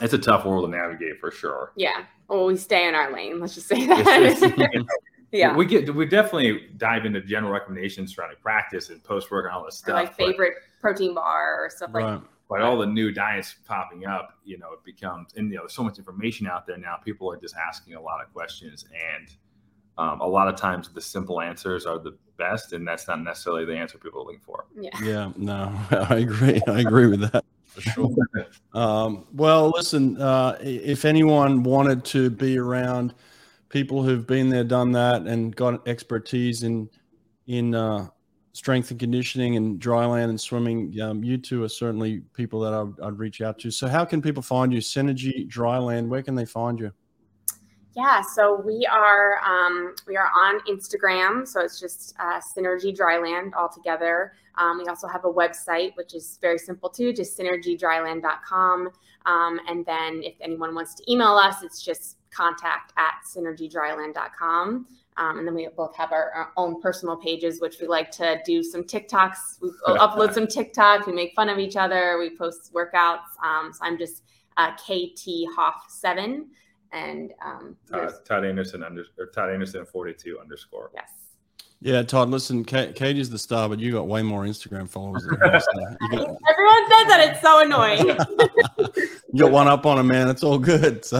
it's 0.00 0.12
a 0.12 0.18
tough 0.18 0.44
world 0.44 0.70
to 0.70 0.76
navigate 0.76 1.18
for 1.18 1.30
sure. 1.30 1.72
Yeah. 1.76 2.04
Well, 2.28 2.46
we 2.46 2.56
stay 2.56 2.86
in 2.86 2.94
our 2.94 3.12
lane. 3.12 3.40
Let's 3.40 3.54
just 3.54 3.66
say 3.66 3.86
that. 3.86 4.86
yeah. 5.32 5.56
We 5.56 5.64
get 5.64 5.92
we 5.94 6.06
definitely 6.06 6.68
dive 6.76 7.06
into 7.06 7.20
general 7.22 7.52
recommendations 7.52 8.14
surrounding 8.14 8.38
practice 8.42 8.90
and 8.90 9.02
post 9.02 9.30
work 9.30 9.46
and 9.46 9.54
all 9.54 9.64
this 9.64 9.78
stuff. 9.78 9.90
Or 9.90 10.04
like 10.04 10.14
favorite 10.14 10.54
protein 10.80 11.14
bar 11.14 11.64
or 11.64 11.70
stuff 11.70 11.90
right. 11.92 12.04
like 12.04 12.22
but 12.48 12.60
all 12.62 12.78
the 12.78 12.86
new 12.86 13.12
diets 13.12 13.56
popping 13.66 14.06
up, 14.06 14.30
you 14.44 14.58
know, 14.58 14.72
it 14.72 14.84
becomes, 14.84 15.32
and 15.36 15.50
you 15.50 15.56
know, 15.56 15.62
there's 15.62 15.74
so 15.74 15.82
much 15.82 15.98
information 15.98 16.46
out 16.46 16.66
there 16.66 16.78
now. 16.78 16.96
People 17.04 17.30
are 17.32 17.36
just 17.36 17.56
asking 17.56 17.94
a 17.94 18.00
lot 18.00 18.22
of 18.22 18.32
questions, 18.32 18.84
and 19.16 19.28
um, 19.98 20.20
a 20.20 20.26
lot 20.26 20.48
of 20.48 20.56
times 20.56 20.88
the 20.88 21.00
simple 21.00 21.40
answers 21.40 21.86
are 21.86 21.98
the 21.98 22.16
best, 22.38 22.72
and 22.72 22.86
that's 22.86 23.08
not 23.08 23.20
necessarily 23.22 23.64
the 23.64 23.76
answer 23.76 23.98
people 23.98 24.22
are 24.22 24.24
looking 24.24 24.40
for. 24.40 24.66
Yeah. 24.78 24.90
Yeah. 25.02 25.32
No, 25.36 25.72
I 25.90 26.16
agree. 26.16 26.60
I 26.68 26.80
agree 26.80 27.06
with 27.06 27.32
that 27.32 27.44
for 27.76 27.80
sure. 27.80 28.14
um, 28.74 29.26
well, 29.32 29.72
listen, 29.74 30.20
uh, 30.20 30.56
if 30.60 31.04
anyone 31.04 31.62
wanted 31.62 32.04
to 32.06 32.30
be 32.30 32.58
around 32.58 33.14
people 33.68 34.02
who've 34.02 34.26
been 34.26 34.48
there, 34.48 34.64
done 34.64 34.92
that, 34.92 35.22
and 35.22 35.54
got 35.54 35.86
expertise 35.86 36.62
in 36.62 36.88
in 37.46 37.74
uh, 37.74 38.08
strength 38.56 38.90
and 38.90 38.98
conditioning 38.98 39.56
and 39.56 39.78
dry 39.78 40.06
land 40.06 40.30
and 40.30 40.40
swimming, 40.40 40.98
um, 41.02 41.22
you 41.22 41.36
two 41.36 41.62
are 41.62 41.68
certainly 41.68 42.20
people 42.32 42.58
that 42.60 42.72
I'd, 42.72 43.06
I'd, 43.06 43.18
reach 43.18 43.42
out 43.42 43.58
to. 43.60 43.70
So, 43.70 43.86
how 43.86 44.04
can 44.04 44.22
people 44.22 44.42
find 44.42 44.72
you? 44.72 44.80
Synergy 44.80 45.46
Dryland, 45.48 46.08
where 46.08 46.22
can 46.22 46.34
they 46.34 46.46
find 46.46 46.80
you? 46.80 46.90
Yeah, 47.94 48.22
so 48.22 48.60
we 48.64 48.86
are 48.90 49.38
um, 49.44 49.94
we 50.06 50.16
are 50.16 50.30
on 50.42 50.60
Instagram, 50.68 51.46
so 51.46 51.60
it's 51.60 51.78
just 51.78 52.14
uh, 52.18 52.40
Synergy 52.40 52.96
Dryland 52.96 53.52
altogether. 53.54 54.32
Um, 54.56 54.78
we 54.78 54.86
also 54.86 55.06
have 55.06 55.24
a 55.26 55.32
website, 55.32 55.94
which 55.96 56.14
is 56.14 56.38
very 56.40 56.58
simple 56.58 56.88
too, 56.88 57.12
just 57.12 57.38
synergydryland.com. 57.38 58.90
Um, 59.26 59.60
and 59.68 59.84
then 59.84 60.22
if 60.22 60.34
anyone 60.40 60.74
wants 60.74 60.94
to 60.94 61.12
email 61.12 61.36
us, 61.36 61.62
it's 61.62 61.82
just 61.82 62.16
contact 62.30 62.92
at 62.96 63.14
synergydryland.com. 63.26 64.86
Um, 65.18 65.38
and 65.38 65.46
then 65.46 65.54
we 65.54 65.66
both 65.74 65.96
have 65.96 66.12
our, 66.12 66.30
our, 66.32 66.52
own 66.58 66.80
personal 66.80 67.16
pages, 67.16 67.60
which 67.60 67.76
we 67.80 67.86
like 67.86 68.10
to 68.12 68.38
do 68.44 68.62
some 68.62 68.84
TikToks. 68.84 69.60
We 69.62 69.70
upload 69.88 70.34
some 70.34 70.46
TikToks. 70.46 71.06
We 71.06 71.12
make 71.12 71.32
fun 71.34 71.48
of 71.48 71.58
each 71.58 71.76
other. 71.76 72.18
We 72.18 72.36
post 72.36 72.72
workouts. 72.74 73.24
Um, 73.42 73.72
so 73.72 73.78
I'm 73.82 73.96
just 73.96 74.22
uh, 74.58 74.72
KT 74.72 75.46
Hoff 75.56 75.86
seven. 75.88 76.48
And 76.92 77.32
um, 77.44 77.76
Todd, 77.90 78.12
Todd 78.24 78.44
Anderson 78.44 78.82
under 78.82 79.04
or 79.18 79.26
Todd 79.26 79.50
Anderson 79.50 79.84
forty 79.86 80.14
two 80.14 80.38
underscore. 80.40 80.90
yes. 80.94 81.10
Yeah, 81.86 82.02
Todd. 82.02 82.30
Listen, 82.30 82.64
Kate, 82.64 82.96
Kate 82.96 83.16
is 83.16 83.30
the 83.30 83.38
star, 83.38 83.68
but 83.68 83.78
you 83.78 83.92
got 83.92 84.08
way 84.08 84.20
more 84.20 84.42
Instagram 84.42 84.88
followers 84.88 85.22
than 85.24 85.36
her. 85.38 85.60
So 85.60 85.72
got, 85.78 86.36
Everyone 86.50 86.90
says 86.90 87.06
that 87.06 87.28
it's 87.30 87.40
so 87.40 87.60
annoying. 87.62 88.08
you 89.32 89.44
got 89.44 89.52
one 89.52 89.68
up 89.68 89.86
on 89.86 89.98
a 89.98 90.02
man. 90.02 90.28
It's 90.28 90.42
all 90.42 90.58
good. 90.58 91.04
So 91.04 91.18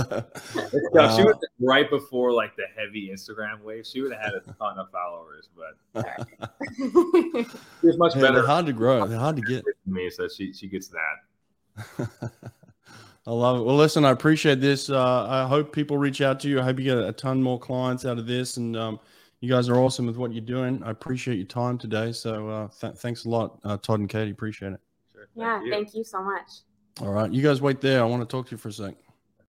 Yeah, 0.93 1.15
she 1.15 1.23
Uh, 1.23 1.27
was 1.27 1.37
right 1.61 1.89
before 1.89 2.33
like 2.33 2.57
the 2.57 2.65
heavy 2.77 3.11
Instagram 3.15 3.63
wave. 3.63 3.87
She 3.87 4.01
would 4.01 4.13
have 4.13 4.21
had 4.21 4.35
a 4.35 4.41
ton 4.59 4.77
of 4.77 4.89
followers, 4.91 5.49
but 5.55 5.77
she 6.77 7.87
was 7.87 7.97
much 7.97 8.17
yeah, 8.17 8.23
better 8.23 8.39
they're 8.39 8.47
hard 8.47 8.67
to 8.67 8.73
grow. 8.73 9.07
They're 9.07 9.21
hard 9.21 9.37
to 9.37 9.43
get. 9.43 9.65
than 9.85 9.95
me, 9.95 10.11
so 10.11 10.27
she 10.27 10.53
she 10.53 10.67
gets 10.67 10.89
that. 10.89 12.09
I 13.29 13.31
love 13.31 13.61
it. 13.61 13.63
Well, 13.63 13.77
listen, 13.77 14.05
I 14.05 14.11
appreciate 14.11 14.61
this. 14.61 14.91
Uh, 14.91 15.27
I 15.29 15.47
hope 15.47 15.73
people 15.73 15.97
reach 15.97 16.21
out 16.21 16.41
to 16.41 16.49
you. 16.49 16.59
I 16.61 16.65
hope 16.65 16.79
you 16.81 16.85
get 16.85 16.99
a 16.99 17.13
ton 17.13 17.41
more 17.41 17.59
clients 17.61 18.05
out 18.05 18.19
of 18.19 18.27
this. 18.27 18.57
And 18.57 18.77
um, 18.77 18.99
you 19.47 19.53
guys 19.53 19.69
are 19.69 19.77
awesome 19.77 20.07
with 20.07 20.17
what 20.17 20.33
you're 20.33 20.41
doing. 20.41 20.83
I 20.83 20.91
appreciate 20.91 21.37
your 21.37 21.47
time 21.47 21.79
today. 21.79 22.11
So 22.11 22.49
uh, 22.49 22.69
th- 22.81 22.95
thanks 22.95 23.27
a 23.27 23.29
lot, 23.29 23.61
uh, 23.63 23.77
Todd 23.77 24.01
and 24.01 24.09
Katie. 24.09 24.33
Appreciate 24.33 24.73
it. 24.73 24.81
Sure. 25.13 25.29
yeah, 25.37 25.63
you. 25.63 25.71
thank 25.71 25.95
you 25.95 26.03
so 26.03 26.21
much. 26.21 26.51
All 27.01 27.13
right. 27.13 27.33
You 27.33 27.43
guys 27.43 27.61
wait 27.61 27.81
there. 27.81 28.01
I 28.01 28.05
want 28.07 28.23
to 28.23 28.27
talk 28.27 28.47
to 28.47 28.51
you 28.51 28.57
for 28.57 28.71
a 28.71 28.73
sec. 28.73 28.97